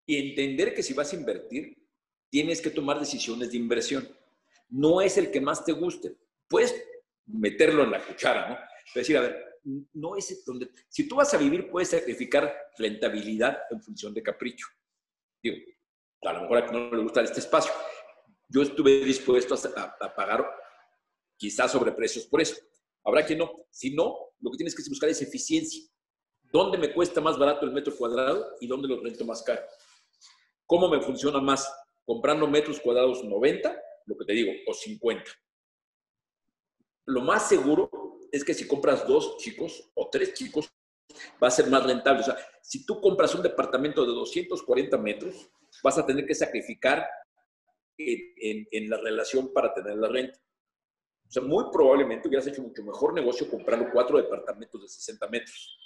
Y 0.05 0.29
entender 0.29 0.73
que 0.73 0.83
si 0.83 0.93
vas 0.93 1.13
a 1.13 1.15
invertir, 1.15 1.77
tienes 2.29 2.61
que 2.61 2.69
tomar 2.69 2.99
decisiones 2.99 3.51
de 3.51 3.57
inversión. 3.57 4.07
No 4.69 5.01
es 5.01 5.17
el 5.17 5.31
que 5.31 5.41
más 5.41 5.65
te 5.65 5.71
guste. 5.71 6.15
Puedes 6.47 6.75
meterlo 7.25 7.83
en 7.83 7.91
la 7.91 8.05
cuchara, 8.05 8.49
¿no? 8.49 8.57
Es 8.87 8.93
decir, 8.93 9.17
a 9.17 9.21
ver, 9.21 9.52
no 9.63 10.15
es 10.15 10.43
donde... 10.45 10.71
Si 10.89 11.07
tú 11.07 11.15
vas 11.15 11.33
a 11.33 11.37
vivir, 11.37 11.69
puedes 11.69 11.89
sacrificar 11.89 12.53
rentabilidad 12.77 13.59
en 13.71 13.81
función 13.81 14.13
de 14.13 14.23
capricho. 14.23 14.67
Digo, 15.41 15.57
a 16.21 16.33
lo 16.33 16.41
mejor 16.41 16.57
a 16.57 16.71
no 16.71 16.91
le 16.91 17.03
gusta 17.03 17.21
este 17.21 17.39
espacio. 17.39 17.71
yo 18.49 18.61
estuve 18.61 19.03
dispuesto 19.05 19.55
a, 19.77 20.15
pagar 20.15 20.45
quizás 21.37 21.71
sobreprecios 21.71 22.25
por 22.25 22.41
eso. 22.41 22.55
Habrá 23.03 23.25
que 23.25 23.35
no. 23.35 23.65
Si 23.69 23.93
no, 23.93 24.33
lo 24.39 24.51
que 24.51 24.57
tienes 24.57 24.75
que 24.75 24.83
buscar 24.87 25.09
es 25.09 25.21
eficiencia. 25.21 25.83
¿Dónde 26.41 26.77
me 26.77 26.93
cuesta 26.93 27.19
más 27.19 27.37
barato 27.37 27.65
el 27.65 27.71
metro 27.71 27.95
cuadrado 27.95 28.55
y 28.61 28.67
dónde 28.67 28.87
lo 28.87 29.01
rento 29.01 29.25
más 29.25 29.41
caro? 29.43 29.61
¿Cómo 30.65 30.87
me 30.87 31.01
funciona 31.01 31.39
más? 31.41 31.69
Comprando 32.05 32.47
metros 32.47 32.79
cuadrados 32.79 33.23
90, 33.23 33.75
lo 34.05 34.17
que 34.17 34.25
te 34.25 34.33
digo, 34.33 34.51
o 34.67 34.73
50. 34.73 35.23
Lo 37.05 37.21
más 37.21 37.49
seguro 37.49 37.89
es 38.33 38.43
que 38.43 38.55
si 38.55 38.67
compras 38.67 39.07
dos 39.07 39.37
chicos 39.37 39.91
o 39.93 40.09
tres 40.09 40.33
chicos, 40.33 40.67
va 41.41 41.49
a 41.49 41.51
ser 41.51 41.67
más 41.67 41.85
rentable. 41.85 42.21
O 42.21 42.25
sea, 42.25 42.35
si 42.63 42.83
tú 42.83 42.99
compras 42.99 43.35
un 43.35 43.43
departamento 43.43 44.03
de 44.03 44.11
240 44.11 44.97
metros, 44.97 45.51
vas 45.83 45.99
a 45.99 46.05
tener 46.05 46.25
que 46.25 46.33
sacrificar 46.33 47.07
en, 47.95 48.89
la 48.89 48.97
relación 48.97 49.53
para 49.53 49.71
tener 49.71 49.97
la 49.97 50.07
renta. 50.07 50.39
O 51.27 51.31
sea, 51.31 51.43
muy 51.43 51.65
probablemente 51.71 52.27
hubieras 52.27 52.47
hecho 52.47 52.63
mucho 52.63 52.83
mejor 52.83 53.13
negocio 53.13 53.47
comprando 53.47 53.91
cuatro 53.93 54.17
departamentos 54.17 54.81
de 54.81 54.87
60 54.87 55.27
metros. 55.27 55.77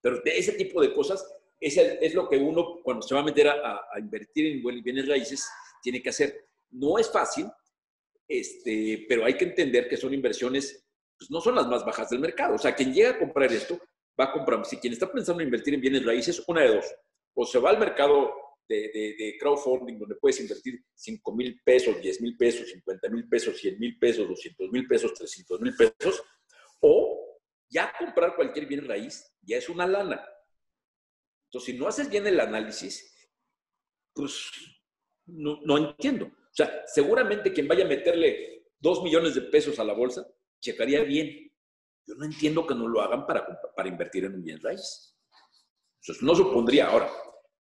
Pero 0.00 0.20
de 0.20 0.38
ese 0.38 0.52
tipo 0.52 0.80
de 0.80 0.94
cosas 0.94 1.28
es, 1.58 1.76
es 1.76 2.14
lo 2.14 2.28
que 2.28 2.36
uno, 2.36 2.80
cuando 2.84 3.02
se 3.02 3.16
va 3.16 3.22
a 3.22 3.24
meter 3.24 3.48
a, 3.48 3.84
invertir 3.98 4.46
en 4.46 4.82
bienes 4.84 5.08
raíces, 5.08 5.44
tiene 5.82 6.00
que 6.00 6.10
hacer. 6.10 6.46
No 6.70 7.00
es 7.00 7.10
fácil, 7.10 7.46
este, 8.28 9.06
pero 9.08 9.24
hay 9.24 9.36
que 9.36 9.46
entender 9.46 9.88
que 9.88 9.96
son 9.96 10.14
inversiones, 10.14 10.85
pues 11.18 11.30
no 11.30 11.40
son 11.40 11.54
las 11.54 11.66
más 11.66 11.84
bajas 11.84 12.10
del 12.10 12.20
mercado. 12.20 12.54
O 12.54 12.58
sea, 12.58 12.74
quien 12.74 12.92
llega 12.92 13.10
a 13.10 13.18
comprar 13.18 13.52
esto, 13.52 13.78
va 14.18 14.26
a 14.26 14.32
comprar. 14.32 14.64
Si 14.64 14.78
quien 14.78 14.92
está 14.92 15.10
pensando 15.10 15.40
en 15.42 15.48
invertir 15.48 15.74
en 15.74 15.80
bienes 15.80 16.04
raíces, 16.04 16.42
una 16.46 16.62
de 16.62 16.74
dos. 16.74 16.86
O 17.34 17.44
se 17.44 17.58
va 17.58 17.70
al 17.70 17.78
mercado 17.78 18.32
de, 18.68 19.36
crowdfunding 19.38 19.98
donde 19.98 20.16
puedes 20.16 20.40
invertir 20.40 20.82
5 20.94 21.34
mil 21.34 21.60
pesos, 21.64 22.00
10 22.00 22.20
mil 22.20 22.36
pesos, 22.36 22.68
50 22.70 23.08
mil 23.10 23.28
pesos, 23.28 23.58
100 23.58 23.78
mil 23.78 23.98
pesos, 23.98 24.28
200 24.28 24.70
mil 24.70 24.86
pesos, 24.86 25.14
300 25.14 25.60
mil 25.60 25.76
pesos, 25.76 26.22
o 26.80 27.38
ya 27.68 27.92
comprar 27.98 28.34
cualquier 28.34 28.66
bien 28.66 28.86
raíz 28.86 29.32
ya 29.42 29.56
es 29.58 29.68
una 29.68 29.86
lana. 29.86 30.26
Entonces, 31.48 31.74
si 31.74 31.78
no 31.78 31.86
haces 31.86 32.10
bien 32.10 32.26
el 32.26 32.40
análisis, 32.40 33.30
pues 34.12 34.50
no, 35.26 35.60
no 35.62 35.78
entiendo. 35.78 36.26
O 36.26 36.54
sea, 36.54 36.82
seguramente 36.86 37.52
quien 37.52 37.68
vaya 37.68 37.84
a 37.84 37.88
meterle 37.88 38.64
2 38.80 39.02
millones 39.02 39.34
de 39.34 39.42
pesos 39.42 39.78
a 39.78 39.84
la 39.84 39.92
bolsa, 39.92 40.26
checaría 40.60 41.02
bien. 41.02 41.52
Yo 42.06 42.14
no 42.14 42.24
entiendo 42.24 42.66
que 42.66 42.74
no 42.74 42.86
lo 42.88 43.00
hagan 43.00 43.26
para, 43.26 43.46
para 43.74 43.88
invertir 43.88 44.24
en 44.24 44.34
un 44.34 44.44
bien 44.44 44.60
raíz. 44.60 45.16
Entonces, 46.00 46.22
no 46.22 46.34
supondría 46.34 46.88
ahora. 46.88 47.10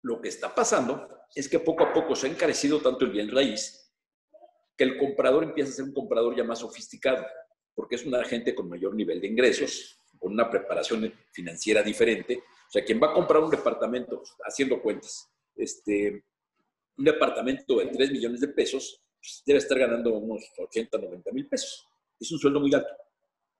Lo 0.02 0.20
que 0.20 0.28
está 0.28 0.54
pasando 0.54 1.08
es 1.34 1.48
que 1.48 1.58
poco 1.58 1.84
a 1.84 1.92
poco 1.92 2.14
se 2.14 2.26
ha 2.26 2.30
encarecido 2.30 2.80
tanto 2.80 3.04
el 3.04 3.10
bien 3.10 3.30
raíz 3.30 3.88
que 4.78 4.84
el 4.84 4.96
comprador 4.96 5.42
empieza 5.42 5.72
a 5.72 5.74
ser 5.74 5.84
un 5.86 5.92
comprador 5.92 6.36
ya 6.36 6.44
más 6.44 6.60
sofisticado, 6.60 7.26
porque 7.74 7.96
es 7.96 8.06
una 8.06 8.24
gente 8.24 8.54
con 8.54 8.68
mayor 8.68 8.94
nivel 8.94 9.20
de 9.20 9.26
ingresos, 9.26 10.00
con 10.18 10.32
una 10.32 10.48
preparación 10.48 11.12
financiera 11.32 11.82
diferente. 11.82 12.38
O 12.38 12.70
sea, 12.70 12.84
quien 12.84 13.02
va 13.02 13.10
a 13.10 13.12
comprar 13.12 13.42
un 13.42 13.50
departamento, 13.50 14.22
haciendo 14.44 14.80
cuentas, 14.80 15.28
este, 15.56 16.24
un 16.96 17.04
departamento 17.04 17.78
de 17.78 17.86
3 17.86 18.12
millones 18.12 18.40
de 18.40 18.48
pesos, 18.48 19.02
pues, 19.20 19.42
debe 19.44 19.58
estar 19.58 19.76
ganando 19.78 20.16
unos 20.16 20.44
80, 20.56 20.96
90 20.96 21.32
mil 21.32 21.48
pesos. 21.48 21.87
Es 22.18 22.32
un 22.32 22.38
sueldo 22.38 22.60
muy 22.60 22.72
alto. 22.74 22.88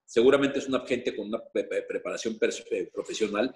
Seguramente 0.05 0.59
es 0.59 0.69
una 0.69 0.81
gente 0.87 1.15
con 1.15 1.29
una 1.29 1.43
preparación 1.53 2.39
eh, 2.71 2.91
profesional 2.93 3.55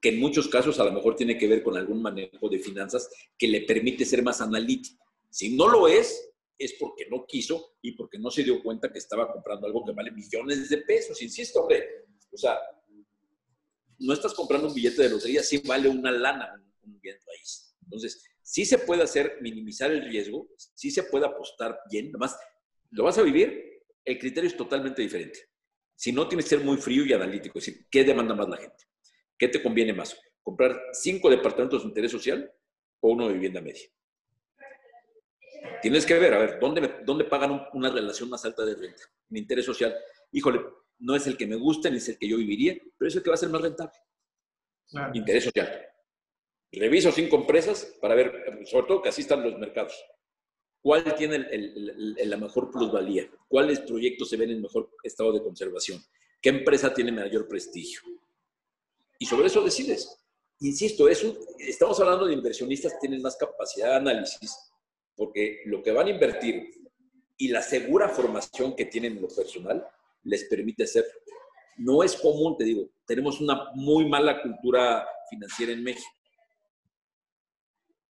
que 0.00 0.10
en 0.10 0.20
muchos 0.20 0.48
casos 0.48 0.78
a 0.80 0.84
lo 0.84 0.92
mejor 0.92 1.16
tiene 1.16 1.38
que 1.38 1.46
ver 1.46 1.62
con 1.62 1.76
algún 1.76 2.02
manejo 2.02 2.48
de 2.48 2.58
finanzas 2.58 3.08
que 3.38 3.48
le 3.48 3.62
permite 3.62 4.04
ser 4.04 4.22
más 4.22 4.40
analítico. 4.40 5.02
Si 5.30 5.56
no 5.56 5.68
lo 5.68 5.88
es, 5.88 6.30
es 6.58 6.74
porque 6.74 7.06
no 7.08 7.24
quiso 7.26 7.76
y 7.80 7.92
porque 7.92 8.18
no 8.18 8.30
se 8.30 8.42
dio 8.42 8.62
cuenta 8.62 8.92
que 8.92 8.98
estaba 8.98 9.32
comprando 9.32 9.66
algo 9.66 9.84
que 9.84 9.92
vale 9.92 10.10
millones 10.10 10.68
de 10.68 10.78
pesos. 10.78 11.20
Insisto, 11.22 11.62
hombre, 11.62 12.06
o 12.30 12.36
sea, 12.36 12.58
no 13.98 14.12
estás 14.12 14.34
comprando 14.34 14.68
un 14.68 14.74
billete 14.74 15.02
de 15.02 15.10
lotería, 15.10 15.42
sí 15.42 15.62
vale 15.64 15.88
una 15.88 16.10
lana 16.10 16.60
un 16.82 17.00
bien 17.00 17.16
raíz. 17.26 17.74
Entonces, 17.82 18.22
sí 18.42 18.64
se 18.64 18.78
puede 18.78 19.02
hacer, 19.02 19.38
minimizar 19.40 19.90
el 19.90 20.04
riesgo, 20.04 20.48
sí 20.56 20.90
se 20.90 21.04
puede 21.04 21.26
apostar 21.26 21.80
bien, 21.90 22.12
nomás 22.12 22.36
lo 22.90 23.04
vas 23.04 23.18
a 23.18 23.22
vivir, 23.22 23.73
el 24.04 24.18
criterio 24.18 24.48
es 24.48 24.56
totalmente 24.56 25.02
diferente. 25.02 25.40
Si 25.96 26.12
no, 26.12 26.28
tienes 26.28 26.46
que 26.46 26.56
ser 26.56 26.64
muy 26.64 26.76
frío 26.76 27.04
y 27.04 27.12
analítico, 27.12 27.58
es 27.58 27.66
decir, 27.66 27.86
¿qué 27.90 28.04
demanda 28.04 28.34
más 28.34 28.48
la 28.48 28.56
gente? 28.56 28.84
¿Qué 29.38 29.48
te 29.48 29.62
conviene 29.62 29.92
más? 29.92 30.18
¿Comprar 30.42 30.80
cinco 30.92 31.30
departamentos 31.30 31.82
de 31.82 31.88
interés 31.88 32.10
social 32.10 32.52
o 33.00 33.10
uno 33.10 33.28
de 33.28 33.34
vivienda 33.34 33.60
media? 33.60 33.88
Tienes 35.80 36.04
que 36.04 36.18
ver, 36.18 36.34
a 36.34 36.38
ver, 36.38 36.58
¿dónde, 36.60 36.96
dónde 37.04 37.24
pagan 37.24 37.68
una 37.72 37.90
relación 37.90 38.28
más 38.28 38.44
alta 38.44 38.64
de 38.64 38.74
renta? 38.74 39.02
Mi 39.28 39.40
interés 39.40 39.64
social. 39.64 39.94
Híjole, 40.32 40.60
no 40.98 41.14
es 41.14 41.26
el 41.26 41.36
que 41.36 41.46
me 41.46 41.56
gusta 41.56 41.90
ni 41.90 41.96
es 41.98 42.08
el 42.08 42.18
que 42.18 42.28
yo 42.28 42.36
viviría, 42.36 42.76
pero 42.98 43.08
es 43.08 43.16
el 43.16 43.22
que 43.22 43.30
va 43.30 43.34
a 43.34 43.38
ser 43.38 43.48
más 43.48 43.62
rentable. 43.62 43.94
Interés 45.14 45.44
social. 45.44 45.86
Reviso 46.72 47.12
cinco 47.12 47.36
empresas 47.36 47.96
para 48.00 48.14
ver, 48.14 48.64
sobre 48.66 48.86
todo 48.86 49.02
que 49.02 49.08
así 49.08 49.22
están 49.22 49.42
los 49.42 49.58
mercados. 49.58 49.94
¿Cuál 50.84 51.14
tiene 51.14 51.38
la 52.26 52.36
mejor 52.36 52.70
plusvalía? 52.70 53.26
¿Cuáles 53.48 53.80
proyectos 53.80 54.28
se 54.28 54.36
ven 54.36 54.50
en 54.50 54.60
mejor 54.60 54.90
estado 55.02 55.32
de 55.32 55.42
conservación? 55.42 55.98
¿Qué 56.42 56.50
empresa 56.50 56.92
tiene 56.92 57.10
mayor 57.10 57.48
prestigio? 57.48 58.02
y 59.18 59.26
sobre 59.26 59.46
eso 59.46 59.62
decides. 59.62 60.20
Insisto, 60.60 61.08
eso, 61.08 61.34
estamos 61.58 61.98
hablando 62.00 62.26
de 62.26 62.34
inversionistas 62.34 62.92
que 62.92 63.00
tienen 63.00 63.22
más 63.22 63.36
capacidad 63.36 63.88
de 63.88 63.96
análisis, 63.96 64.54
porque 65.16 65.62
lo 65.64 65.82
que 65.82 65.92
van 65.92 66.06
a 66.06 66.10
invertir 66.10 66.70
y 67.36 67.48
la 67.48 67.62
segura 67.62 68.08
formación 68.08 68.76
que 68.76 68.84
tienen 68.84 69.16
en 69.16 69.22
lo 69.22 69.28
personal 69.28 69.86
les 70.24 70.44
permite 70.44 70.84
hacerlo. 70.84 71.10
No 71.78 72.02
es 72.02 72.16
común, 72.16 72.56
te 72.56 72.64
digo, 72.64 72.88
tenemos 73.06 73.40
una 73.40 73.70
muy 73.74 74.06
mala 74.06 74.42
cultura 74.42 75.06
financiera 75.28 75.72
en 75.72 75.82
México. 75.82 76.13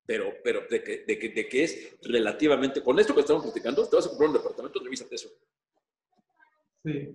Pero, 0.07 0.33
pero 0.43 0.63
de, 0.71 0.83
que, 0.83 1.05
de, 1.07 1.19
que, 1.19 1.29
de 1.31 1.49
que 1.49 1.65
es 1.65 1.97
relativamente, 2.03 2.83
con 2.83 2.99
esto 2.99 3.15
que 3.15 3.21
estamos 3.21 3.43
platicando, 3.43 3.89
te 3.89 3.97
vas 3.97 4.07
a 4.07 4.11
comprar 4.11 4.29
un 4.31 4.37
departamento, 4.37 4.81
revísate 4.81 5.15
eso. 5.15 5.29
Sí. 6.85 7.15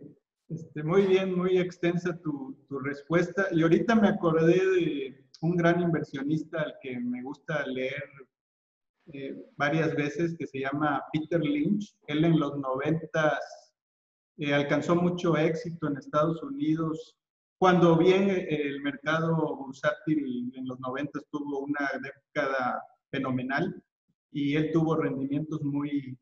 Este, 0.50 0.82
muy 0.82 1.04
bien, 1.04 1.36
muy 1.38 1.60
extensa 1.60 2.18
tu, 2.22 2.58
tu, 2.68 2.80
respuesta. 2.80 3.48
Y 3.52 3.62
ahorita 3.62 3.94
me 3.94 4.08
acordé 4.08 4.66
de 4.66 5.26
un 5.42 5.56
gran 5.56 5.80
inversionista 5.80 6.62
al 6.62 6.76
que 6.82 7.00
me 7.00 7.22
gusta 7.22 7.66
leer 7.68 8.10
eh, 9.14 9.36
varias 9.56 9.96
veces, 9.96 10.36
que 10.38 10.48
se 10.48 10.60
llama 10.60 11.04
Peter 11.14 11.40
Lynch. 11.40 11.96
Él 12.08 12.26
en 12.26 12.40
los 12.40 12.58
noventas 12.58 13.40
eh, 14.38 14.54
alcanzó 14.54 14.96
mucho 14.96 15.38
éxito 15.38 15.88
en 15.88 15.98
Estados 15.98 16.42
Unidos. 16.42 17.16
Cuando 17.60 17.98
bien 17.98 18.30
el 18.30 18.82
mercado 18.82 19.58
bursátil 19.58 20.50
en 20.56 20.66
los 20.66 20.80
noventas 20.80 21.26
tuvo 21.30 21.60
una 21.60 21.90
década 22.02 22.82
fenomenal 23.12 23.84
y 24.32 24.56
él 24.56 24.72
tuvo 24.72 24.96
rendimientos 24.96 25.62
muy, 25.64 26.18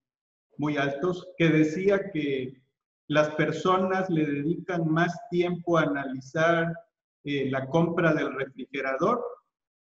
muy 0.58 0.78
altos, 0.78 1.28
que 1.38 1.50
decía 1.50 2.10
que 2.12 2.60
las 3.08 3.30
personas 3.36 4.10
le 4.10 4.26
dedican 4.26 4.92
más 4.92 5.16
tiempo 5.30 5.78
a 5.78 5.84
analizar 5.84 6.74
eh, 7.24 7.52
la 7.52 7.68
compra 7.68 8.16
del 8.16 8.34
refrigerador 8.34 9.24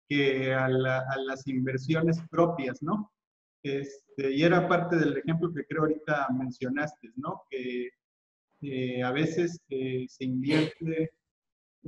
que 0.10 0.52
a, 0.56 0.68
las 0.68 1.48
inversiones 1.48 2.20
propias, 2.32 2.82
¿no? 2.82 3.12
Este, 3.62 4.32
y 4.32 4.42
era 4.42 4.68
parte 4.68 4.96
del 4.96 5.18
ejemplo 5.18 5.54
que 5.54 5.66
creo 5.66 5.84
ahorita 5.84 6.30
mencionaste, 6.36 7.12
¿no? 7.16 7.44
Que 7.48 7.92
a 9.04 9.12
veces 9.12 9.60
eh, 9.70 10.06
se 10.10 10.24
invierte 10.24 11.12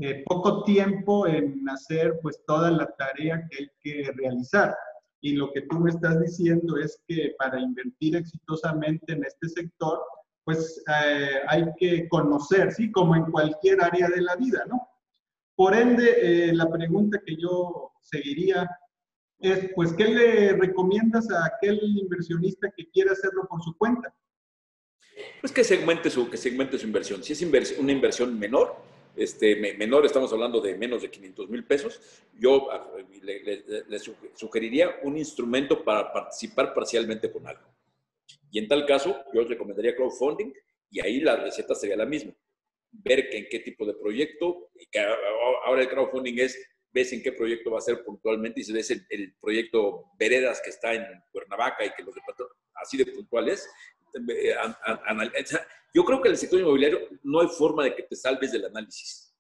eh, 0.02 0.24
poco 0.26 0.64
tiempo 0.66 1.26
en 1.26 1.68
hacer 1.70 2.20
pues 2.22 2.42
toda 2.46 2.70
la 2.70 2.86
tarea 2.98 3.48
que 3.50 3.64
hay 3.64 3.70
que 3.82 4.12
realizar. 4.12 4.76
Y 5.22 5.34
lo 5.34 5.52
que 5.54 5.62
tú 5.62 5.80
me 5.80 5.90
estás 5.90 6.20
diciendo 6.22 6.78
es 6.78 7.02
que 7.08 7.34
para 7.40 7.60
invertir 7.60 8.16
exitosamente 8.16 9.14
en 9.14 9.24
este 9.24 9.50
sector, 9.50 10.00
pues 10.44 10.84
eh, 10.88 11.40
hay 11.48 11.66
que 11.78 12.08
conocer, 12.10 12.72
¿sí? 12.72 12.92
Como 12.92 13.16
en 13.16 13.32
cualquier 13.32 13.82
área 13.82 14.10
de 14.10 14.22
la 14.22 14.36
vida, 14.36 14.66
¿no? 14.68 14.88
Por 15.56 15.74
ende, 15.74 16.16
eh, 16.22 16.54
la 16.54 16.70
pregunta 16.70 17.22
que 17.26 17.38
yo 17.38 17.94
seguiría 18.02 18.70
es, 19.40 19.70
pues, 19.76 19.94
¿qué 19.94 20.06
le 20.06 20.54
recomiendas 20.54 21.32
a 21.32 21.46
aquel 21.46 21.80
inversionista 21.82 22.70
que 22.76 22.90
quiera 22.90 23.14
hacerlo 23.14 23.48
por 23.50 23.64
su 23.64 23.76
cuenta? 23.78 24.14
Pues 25.40 25.54
que 25.54 25.64
segmente 25.64 26.10
su, 26.10 26.30
que 26.30 26.38
segmente 26.38 26.78
su 26.78 26.86
inversión. 26.86 27.24
Si 27.24 27.34
es 27.34 27.78
una 27.80 27.92
inversión 27.92 28.38
menor, 28.38 28.76
este, 29.18 29.56
menor, 29.76 30.06
estamos 30.06 30.32
hablando 30.34 30.60
de 30.62 30.76
menos 30.76 31.02
de 31.02 31.10
500 31.10 31.50
mil 31.50 31.66
pesos, 31.66 32.02
yo 32.34 32.72
ah, 32.72 32.92
le 33.22 34.00
sugeriría 34.34 35.00
un 35.04 35.18
instrumento 35.18 35.84
para 35.84 36.12
participar 36.12 36.74
parcialmente 36.74 37.32
con 37.32 37.48
algo. 37.48 37.76
Y 38.52 38.60
en 38.60 38.68
tal 38.68 38.86
caso, 38.86 39.24
yo 39.34 39.44
recomendaría 39.44 39.96
crowdfunding 39.96 40.54
y 40.90 41.02
ahí 41.02 41.20
la 41.20 41.36
receta 41.36 41.76
sería 41.76 41.98
la 41.98 42.06
misma. 42.06 42.34
Ver 42.92 43.30
que 43.30 43.38
en 43.38 43.48
qué 43.50 43.60
tipo 43.60 43.86
de 43.86 43.94
proyecto, 43.94 44.72
que 44.90 45.00
ahora 45.66 45.82
el 45.82 45.90
crowdfunding 45.90 46.40
es, 46.40 46.58
ves 46.94 47.12
en 47.12 47.22
qué 47.22 47.34
proyecto 47.34 47.72
va 47.72 47.80
a 47.80 47.82
ser 47.82 48.04
puntualmente 48.06 48.62
y 48.62 48.64
si 48.64 48.72
ves 48.72 48.90
el, 48.92 49.36
proyecto 49.42 50.06
Veredas 50.18 50.62
que 50.64 50.70
está 50.70 50.94
en 50.94 51.04
Cuernavaca 51.32 51.86
y 51.86 51.90
que 51.94 52.04
los 52.04 52.16
así 52.76 52.96
de 52.96 53.08
puntuales. 53.08 53.70
Eh, 54.30 54.56
yo 55.94 56.04
creo 56.04 56.22
que 56.22 56.28
en 56.28 56.34
el 56.34 56.38
sector 56.38 56.60
inmobiliario 56.60 57.00
no 57.24 57.42
hay 57.42 57.48
forma 57.48 57.84
de 57.86 57.96
que 57.96 58.04
te 58.04 58.16
salves 58.16 58.52
del 58.52 58.66
análisis. 58.66 59.34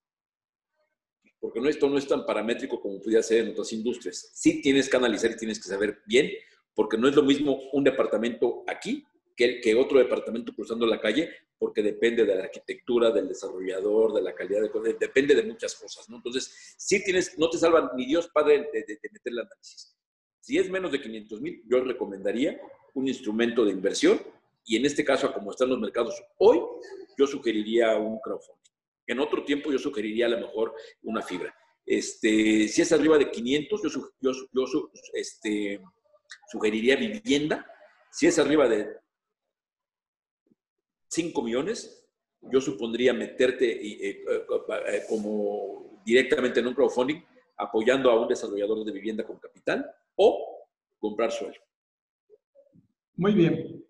Porque 1.40 1.60
no, 1.60 1.70
esto 1.70 1.90
no 1.90 1.98
es 1.98 2.08
tan 2.08 2.26
paramétrico 2.26 2.80
como 2.80 3.02
pudiera 3.02 3.22
ser 3.22 3.44
en 3.44 3.52
otras 3.52 3.72
industrias. 3.74 4.32
Sí 4.34 4.62
tienes 4.62 4.90
que 4.90 4.98
analizar 4.98 5.32
y 5.32 5.38
tienes 5.38 5.62
que 5.62 5.68
saber 5.68 6.02
bien, 6.06 6.32
porque 6.74 6.98
no 6.98 7.08
es 7.08 7.16
lo 7.16 7.24
mismo 7.24 7.60
un 7.74 7.84
departamento 7.84 8.64
aquí 8.68 9.06
que, 9.36 9.60
que 9.60 9.76
otro 9.76 10.00
departamento 10.00 10.54
cruzando 10.56 10.86
la 10.86 11.00
calle, 11.00 11.30
porque 11.58 11.82
depende 11.82 12.26
de 12.26 12.36
la 12.36 12.44
arquitectura, 12.44 13.12
del 13.12 13.28
desarrollador, 13.28 14.14
de 14.14 14.22
la 14.22 14.34
calidad 14.34 14.62
de 14.62 14.72
cosas, 14.72 14.96
depende 15.00 15.36
de 15.36 15.44
muchas 15.44 15.76
cosas, 15.76 16.10
¿no? 16.10 16.18
Entonces, 16.18 16.76
sí 16.78 17.04
tienes, 17.04 17.38
no 17.38 17.50
te 17.50 17.58
salvan 17.58 17.90
ni 17.96 18.06
Dios 18.06 18.30
Padre 18.30 18.70
de, 18.72 18.84
de, 18.84 19.00
meter 19.12 19.34
el 19.34 19.40
análisis. 19.40 19.96
Si 20.40 20.58
es 20.58 20.70
menos 20.70 20.92
de 20.92 21.02
500 21.02 21.42
mil, 21.42 21.64
yo 21.68 21.84
recomendaría 21.84 22.60
un 22.94 23.08
instrumento 23.08 23.66
de 23.66 23.72
inversión 23.72 24.22
y 24.66 24.76
en 24.78 24.86
este 24.86 25.06
caso, 25.06 25.32
como 25.32 25.52
están 25.52 25.70
los 25.70 25.80
mercados 25.80 26.22
hoy, 26.38 26.60
yo 27.18 27.28
sugeriría 27.28 27.96
un 27.98 28.20
crowdfunding. 28.20 28.72
En 29.08 29.20
otro 29.20 29.44
tiempo 29.44 29.72
yo 29.72 29.78
sugeriría 29.78 30.26
a 30.26 30.30
lo 30.30 30.40
mejor 30.40 30.74
una 31.04 31.22
fibra. 31.22 31.56
Este, 31.86 32.68
si 32.68 32.82
es 32.82 32.92
arriba 32.92 33.18
de 33.18 33.30
500, 33.30 33.82
yo, 33.84 34.12
yo, 34.20 34.32
yo 34.52 34.92
este, 35.14 35.80
sugeriría 36.52 36.96
vivienda. 36.96 37.66
Si 38.12 38.26
es 38.26 38.40
arriba 38.40 38.68
de 38.68 38.88
5 41.10 41.42
millones, 41.44 42.08
yo 42.42 42.60
supondría 42.60 43.14
meterte 43.14 43.66
eh, 43.70 44.24
eh, 44.28 45.04
como 45.08 46.02
directamente 46.04 46.60
en 46.60 46.68
un 46.68 46.74
crowdfunding, 46.74 47.22
apoyando 47.58 48.10
a 48.10 48.20
un 48.20 48.28
desarrollador 48.28 48.84
de 48.84 48.92
vivienda 48.92 49.24
con 49.24 49.38
capital 49.38 49.86
o 50.16 50.68
comprar 50.98 51.32
suelo. 51.32 51.60
Muy 53.16 53.34
bien. 53.34 53.86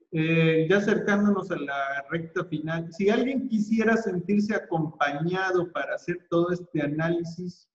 Ya 0.69 0.77
acercándonos 0.77 1.51
a 1.51 1.57
la 1.57 2.05
recta 2.09 2.45
final, 2.45 2.87
si 2.93 3.09
alguien 3.09 3.49
quisiera 3.49 3.97
sentirse 3.97 4.55
acompañado 4.55 5.69
para 5.73 5.95
hacer 5.95 6.25
todo 6.29 6.51
este 6.51 6.81
análisis, 6.81 7.67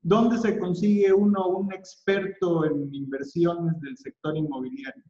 ¿dónde 0.00 0.38
se 0.38 0.58
consigue 0.58 1.12
uno 1.12 1.48
un 1.48 1.72
experto 1.72 2.64
en 2.64 2.94
inversiones 2.94 3.80
del 3.80 3.96
sector 3.96 4.36
inmobiliario? 4.36 5.02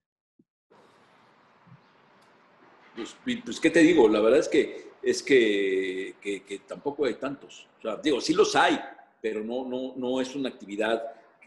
Pues, 2.96 3.16
pues, 3.44 3.60
¿qué 3.60 3.70
te 3.70 3.80
digo? 3.80 4.08
La 4.08 4.20
verdad 4.20 4.40
es 4.40 4.48
que, 4.48 4.90
es 5.02 5.22
que, 5.22 6.16
que, 6.22 6.60
tampoco 6.66 7.04
hay 7.04 7.14
tantos. 7.14 7.68
O 7.78 7.82
sea, 7.82 7.96
digo, 7.96 8.20
sí 8.20 8.32
los 8.32 8.56
hay, 8.56 8.80
pero 9.20 9.44
no, 9.44 9.68
no, 9.68 9.94
no 9.94 10.22
es 10.22 10.34
una 10.34 10.48
actividad 10.48 11.02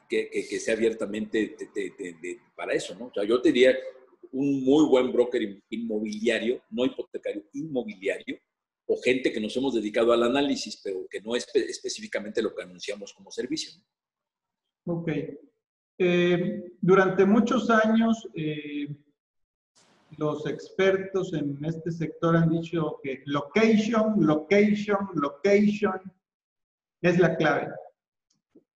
que, 0.08 0.30
que 0.30 0.60
sea 0.60 0.76
abiertamente 0.76 1.58
para 2.56 2.74
eso, 2.74 2.96
¿no? 2.96 3.06
O 3.08 3.14
sea, 3.14 3.24
yo 3.24 3.42
te 3.42 3.52
diría 3.52 3.76
un 4.32 4.64
muy 4.64 4.86
buen 4.86 5.12
broker 5.12 5.62
inmobiliario, 5.70 6.62
no 6.70 6.86
hipotecario, 6.86 7.44
inmobiliario, 7.54 8.38
o 8.86 8.98
gente 9.02 9.32
que 9.32 9.40
nos 9.40 9.56
hemos 9.56 9.74
dedicado 9.74 10.12
al 10.12 10.24
análisis, 10.24 10.82
pero 10.84 11.08
que 11.10 11.22
no 11.22 11.36
es 11.36 11.48
específicamente 11.54 12.42
lo 12.42 12.54
que 12.54 12.64
anunciamos 12.64 13.14
como 13.14 13.32
servicio. 13.32 13.72
Ok. 14.86 15.10
Eh, 15.98 16.64
durante 16.82 17.26
muchos 17.26 17.70
años, 17.70 18.28
eh, 18.36 18.88
los 20.18 20.46
expertos 20.46 21.34
en 21.34 21.58
este 21.64 21.92
sector 21.92 22.36
han 22.36 22.50
dicho 22.50 23.00
que 23.02 23.22
location, 23.26 24.16
location, 24.26 25.10
location 25.14 26.02
es 27.02 27.20
la 27.20 27.36
clave. 27.38 27.74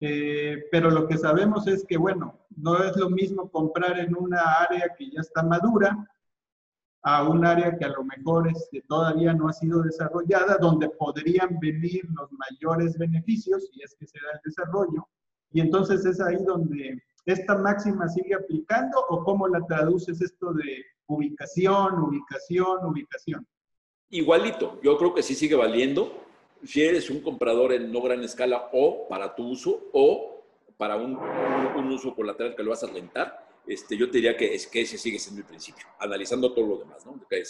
Eh, 0.05 0.65
pero 0.69 0.91
lo 0.91 1.07
que 1.07 1.17
sabemos 1.17 1.65
es 1.65 1.85
que, 1.85 1.95
bueno, 1.95 2.37
no 2.57 2.83
es 2.83 2.93
lo 2.97 3.09
mismo 3.09 3.49
comprar 3.49 3.97
en 3.97 4.13
una 4.17 4.41
área 4.59 4.93
que 4.97 5.09
ya 5.09 5.21
está 5.21 5.43
madura 5.43 5.97
a 7.03 7.23
un 7.23 7.45
área 7.45 7.77
que 7.77 7.85
a 7.85 7.87
lo 7.87 8.03
mejor 8.03 8.49
este, 8.49 8.81
todavía 8.81 9.33
no 9.33 9.47
ha 9.47 9.53
sido 9.53 9.81
desarrollada, 9.81 10.57
donde 10.57 10.89
podrían 10.89 11.57
venir 11.57 12.03
los 12.15 12.29
mayores 12.33 12.97
beneficios, 12.97 13.69
y 13.71 13.81
es 13.81 13.95
que 13.97 14.05
se 14.05 14.19
da 14.19 14.33
el 14.33 14.39
desarrollo. 14.43 15.07
Y 15.51 15.61
entonces 15.61 16.05
es 16.05 16.19
ahí 16.19 16.43
donde 16.45 17.01
esta 17.25 17.57
máxima 17.57 18.09
sigue 18.09 18.35
aplicando 18.35 18.97
o 19.07 19.23
cómo 19.23 19.47
la 19.47 19.65
traduces 19.67 20.19
esto 20.19 20.51
de 20.51 20.83
ubicación, 21.07 21.97
ubicación, 21.97 22.85
ubicación. 22.85 23.47
Igualito, 24.09 24.81
yo 24.83 24.97
creo 24.97 25.13
que 25.13 25.23
sí 25.23 25.33
sigue 25.33 25.55
valiendo. 25.55 26.25
Si 26.65 26.81
eres 26.81 27.09
un 27.09 27.21
comprador 27.21 27.73
en 27.73 27.91
no 27.91 28.01
gran 28.01 28.23
escala 28.23 28.69
o 28.73 29.07
para 29.07 29.35
tu 29.35 29.49
uso 29.49 29.89
o 29.91 30.45
para 30.77 30.95
un, 30.95 31.15
un 31.15 31.91
uso 31.91 32.15
colateral 32.15 32.55
que 32.55 32.63
lo 32.63 32.71
vas 32.71 32.83
a 32.83 32.87
rentar, 32.87 33.43
este, 33.65 33.95
yo 33.97 34.09
te 34.09 34.17
diría 34.17 34.35
que, 34.35 34.53
es, 34.53 34.67
que 34.67 34.81
ese 34.81 34.97
sigue 34.97 35.19
siendo 35.19 35.41
el 35.41 35.47
principio, 35.47 35.85
analizando 35.99 36.53
todo 36.53 36.67
lo 36.67 36.77
demás, 36.79 37.05
¿no? 37.05 37.19
Que 37.29 37.43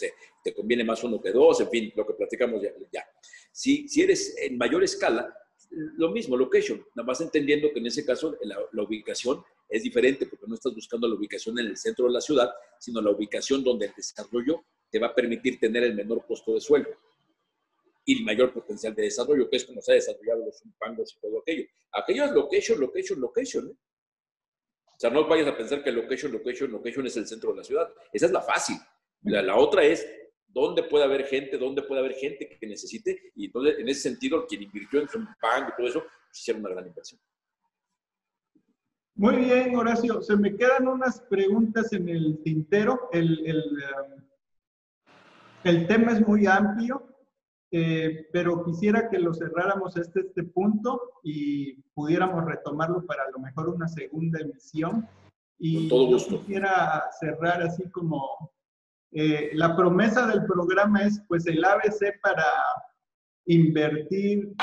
te 0.43 0.53
conviene 0.53 0.83
más 0.83 1.03
uno 1.03 1.19
que 1.19 1.31
dos, 1.31 1.59
en 1.61 1.69
fin, 1.69 1.93
lo 1.95 2.05
que 2.05 2.13
platicamos 2.13 2.61
ya. 2.61 2.69
ya. 2.91 3.03
Si, 3.51 3.87
si 3.87 4.01
eres 4.01 4.35
en 4.37 4.57
mayor 4.57 4.83
escala, 4.83 5.35
lo 5.71 6.11
mismo, 6.11 6.37
location, 6.37 6.85
nada 6.95 7.07
más 7.07 7.21
entendiendo 7.21 7.71
que 7.73 7.79
en 7.79 7.87
ese 7.87 8.05
caso 8.05 8.37
la, 8.43 8.57
la, 8.71 8.83
ubicación 8.83 9.43
es 9.67 9.81
diferente 9.81 10.27
porque 10.27 10.45
no 10.47 10.53
estás 10.53 10.75
buscando 10.75 11.07
la 11.07 11.15
ubicación 11.15 11.57
en 11.57 11.67
el 11.67 11.77
centro 11.77 12.05
de 12.05 12.13
la 12.13 12.21
ciudad, 12.21 12.51
sino 12.79 13.01
la 13.01 13.09
ubicación 13.09 13.63
donde 13.63 13.87
el 13.87 13.93
desarrollo 13.95 14.65
te 14.91 14.99
va 14.99 15.07
a 15.07 15.15
permitir 15.15 15.59
tener 15.59 15.83
el 15.83 15.95
menor 15.95 16.27
costo 16.27 16.53
de 16.53 16.61
suelo 16.61 16.89
y 18.05 18.19
el 18.19 18.25
mayor 18.25 18.53
potencial 18.53 18.93
de 18.95 19.03
desarrollo, 19.03 19.49
que 19.49 19.57
es 19.57 19.65
como 19.65 19.81
se 19.81 19.91
ha 19.91 19.95
desarrollado 19.95 20.45
los 20.45 20.61
pangos 20.77 21.15
y 21.15 21.19
todo 21.19 21.39
aquello. 21.39 21.65
Aquello 21.91 22.25
es 22.25 22.31
location, 22.31 22.79
location, 22.79 23.21
location. 23.21 23.67
¿eh? 23.67 23.75
O 24.85 24.99
sea, 24.99 25.09
no 25.09 25.27
vayas 25.27 25.47
a 25.47 25.57
pensar 25.57 25.83
que 25.83 25.91
location, 25.91 26.31
location, 26.31 26.71
location 26.71 27.07
es 27.07 27.17
el 27.17 27.27
centro 27.27 27.51
de 27.51 27.57
la 27.57 27.63
ciudad. 27.63 27.89
Esa 28.11 28.25
es 28.25 28.31
la 28.31 28.41
fácil. 28.41 28.77
La, 29.23 29.41
la 29.41 29.57
otra 29.57 29.83
es 29.83 30.05
dónde 30.47 30.83
puede 30.83 31.05
haber 31.05 31.25
gente, 31.25 31.57
dónde 31.57 31.81
puede 31.81 32.01
haber 32.01 32.13
gente 32.13 32.57
que 32.59 32.67
necesite. 32.67 33.31
Y 33.35 33.45
entonces, 33.45 33.79
en 33.79 33.89
ese 33.89 34.01
sentido, 34.01 34.45
quien 34.45 34.63
invirtió 34.63 35.01
en 35.01 35.07
Zumpang 35.07 35.69
y 35.69 35.75
todo 35.77 35.87
eso, 35.87 36.01
pues, 36.01 36.39
hicieron 36.39 36.61
una 36.61 36.73
gran 36.73 36.87
inversión. 36.87 37.19
Muy 39.15 39.35
bien, 39.37 39.75
Horacio. 39.75 40.21
Se 40.21 40.35
me 40.35 40.55
quedan 40.55 40.87
unas 40.87 41.21
preguntas 41.21 41.93
en 41.93 42.09
el 42.09 42.41
tintero. 42.43 43.09
El, 43.11 43.45
el, 43.45 43.63
um, 43.63 44.23
el 45.63 45.87
tema 45.87 46.13
es 46.13 46.27
muy 46.27 46.47
amplio, 46.47 47.12
eh, 47.75 48.27
pero 48.31 48.63
quisiera 48.63 49.09
que 49.09 49.17
lo 49.17 49.33
cerráramos 49.33 49.97
este, 49.97 50.19
este 50.19 50.43
punto 50.43 51.01
y 51.23 51.73
pudiéramos 51.95 52.45
retomarlo 52.45 53.03
para 53.03 53.23
a 53.23 53.31
lo 53.31 53.39
mejor 53.39 53.69
una 53.69 53.87
segunda 53.87 54.39
emisión. 54.39 55.07
Y 55.57 55.89
todo 55.89 56.05
gusto. 56.05 56.37
quisiera 56.37 57.05
cerrar 57.19 57.63
así 57.63 57.89
como 57.89 58.51
eh, 59.11 59.49
la 59.55 59.75
promesa 59.75 60.27
del 60.27 60.45
programa 60.45 61.01
es 61.01 61.19
pues 61.27 61.47
el 61.47 61.65
ABC 61.65 62.21
para 62.21 62.45
invertir 63.47 64.53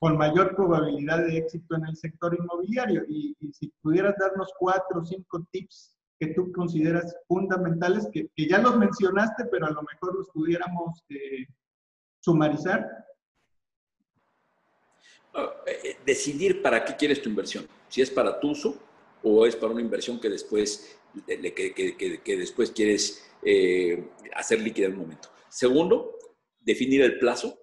con 0.00 0.18
mayor 0.18 0.56
probabilidad 0.56 1.18
de 1.18 1.38
éxito 1.38 1.76
en 1.76 1.86
el 1.86 1.96
sector 1.96 2.36
inmobiliario. 2.36 3.04
Y, 3.08 3.36
si 3.52 3.72
pudieras 3.82 4.16
darnos 4.18 4.52
cuatro 4.58 5.00
o 5.00 5.04
cinco 5.04 5.46
tips 5.52 5.94
que 6.18 6.34
tú 6.34 6.50
consideras 6.50 7.14
fundamentales, 7.28 8.08
que, 8.12 8.28
que, 8.34 8.48
ya 8.48 8.58
los 8.58 8.76
mencionaste, 8.76 9.44
pero 9.44 9.66
a 9.66 9.70
lo 9.70 9.82
mejor 9.82 10.16
los 10.16 10.28
pudiéramos 10.30 11.04
eh, 11.10 11.46
sumarizar. 12.20 12.86
Ah, 15.34 15.54
eh, 15.66 15.96
decidir 16.04 16.62
para 16.62 16.84
qué 16.84 16.96
quieres 16.96 17.22
tu 17.22 17.28
inversión, 17.28 17.66
si 17.88 18.02
es 18.02 18.10
para 18.10 18.38
tu 18.40 18.50
uso 18.50 18.76
o 19.22 19.46
es 19.46 19.54
para 19.54 19.72
una 19.72 19.80
inversión 19.80 20.20
que 20.20 20.28
después, 20.28 20.98
que, 21.26 22.20
que, 22.24 22.36
después 22.36 22.70
quieres 22.70 23.30
eh, 23.42 24.10
hacer 24.34 24.60
líquida 24.60 24.86
en 24.86 24.94
un 24.94 25.00
momento. 25.00 25.28
Segundo, 25.48 26.18
definir 26.58 27.02
el 27.02 27.18
plazo. 27.18 27.58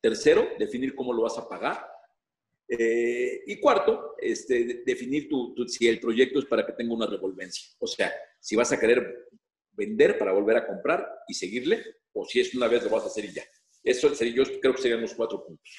Tercero, 0.00 0.48
definir 0.58 0.94
cómo 0.94 1.12
lo 1.12 1.22
vas 1.22 1.38
a 1.38 1.48
pagar. 1.48 1.84
Eh, 2.68 3.42
y 3.46 3.58
cuarto, 3.58 4.14
este, 4.18 4.82
definir 4.84 5.28
tu, 5.28 5.54
si 5.66 5.88
el 5.88 5.98
proyecto 5.98 6.38
es 6.38 6.44
para 6.44 6.66
que 6.66 6.72
tenga 6.72 6.94
una 6.94 7.06
revolvencia. 7.06 7.70
O 7.78 7.86
sea, 7.86 8.12
si 8.38 8.54
vas 8.56 8.70
a 8.72 8.78
querer 8.78 9.28
vender 9.72 10.18
para 10.18 10.32
volver 10.32 10.58
a 10.58 10.66
comprar 10.66 11.08
y 11.26 11.34
seguirle, 11.34 11.82
o 12.12 12.24
si 12.24 12.40
es 12.40 12.54
una 12.54 12.68
vez 12.68 12.84
lo 12.84 12.90
vas 12.90 13.04
a 13.04 13.06
hacer 13.06 13.24
y 13.24 13.32
ya. 13.32 13.44
Eso 13.88 14.14
sería, 14.14 14.34
yo 14.34 14.60
creo 14.60 14.74
que 14.74 14.82
serían 14.82 15.00
los 15.00 15.14
cuatro 15.14 15.42
puntos. 15.42 15.74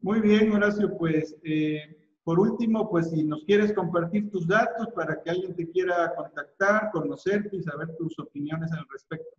Muy 0.00 0.20
bien, 0.20 0.50
Horacio, 0.50 0.98
pues 0.98 1.36
eh, 1.44 1.96
por 2.24 2.40
último, 2.40 2.90
pues 2.90 3.10
si 3.10 3.22
nos 3.22 3.44
quieres 3.44 3.72
compartir 3.72 4.28
tus 4.32 4.48
datos 4.48 4.88
para 4.96 5.22
que 5.22 5.30
alguien 5.30 5.54
te 5.54 5.70
quiera 5.70 6.12
contactar, 6.16 6.90
conocerte 6.92 7.56
y 7.56 7.62
saber 7.62 7.96
tus 7.96 8.18
opiniones 8.18 8.72
al 8.72 8.84
respecto. 8.90 9.30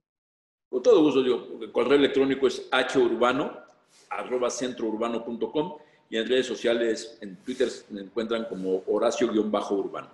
Con 0.69 0.81
todo 0.81 1.03
gusto, 1.03 1.21
yo. 1.21 1.59
El 1.61 1.71
correo 1.73 1.97
electrónico 1.97 2.47
es 2.47 2.69
hurbano, 2.95 3.57
arroba 4.09 4.49
centrourbano.com 4.49 5.79
y 6.09 6.15
en 6.15 6.29
redes 6.29 6.45
sociales, 6.45 7.17
en 7.19 7.35
Twitter, 7.43 7.67
me 7.89 8.01
encuentran 8.01 8.45
como 8.45 8.83
Horacio-Urbano. 8.87 10.07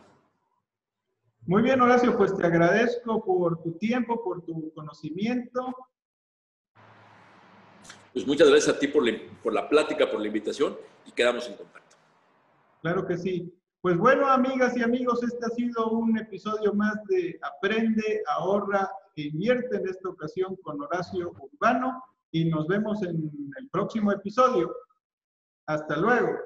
Muy 1.46 1.62
bien, 1.62 1.80
Horacio, 1.80 2.18
pues 2.18 2.36
te 2.36 2.43
agradezco 2.43 3.24
por 3.24 3.62
tu 3.62 3.74
tiempo, 3.74 4.24
por 4.24 4.43
tu 4.43 4.74
conocimiento. 4.74 5.76
Pues 8.16 8.26
muchas 8.26 8.49
gracias 8.49 8.74
a 8.74 8.80
ti 8.80 8.88
por 8.88 9.03
la, 9.53 9.68
plática, 9.68 10.09
por 10.09 10.22
la 10.22 10.28
invitación 10.28 10.78
y 11.05 11.11
quedamos 11.11 11.49
en 11.49 11.57
contacto. 11.57 11.97
Claro 12.82 13.05
que 13.05 13.18
sí. 13.18 13.53
Pues 13.82 13.97
bueno, 13.97 14.30
amigas 14.30 14.78
y 14.78 14.84
amigos, 14.84 15.22
este 15.22 15.45
ha 15.45 15.49
sido 15.49 15.89
un 15.89 16.18
episodio 16.18 16.74
más 16.74 16.95
de 17.09 17.38
Aprende, 17.41 18.24
ahorra 18.30 18.89
e 19.18 19.24
invierte 19.24 19.76
en 19.76 19.89
esta 19.89 20.07
ocasión 20.07 20.55
con 20.63 20.82
Horacio 20.82 21.34
Urbano 21.38 22.01
y 22.32 22.45
nos 22.45 22.70
vemos 22.70 23.03
en 23.03 23.30
el 23.57 23.70
próximo 23.70 24.13
episodio. 24.13 24.74
Hasta 25.66 25.97
luego. 25.97 26.38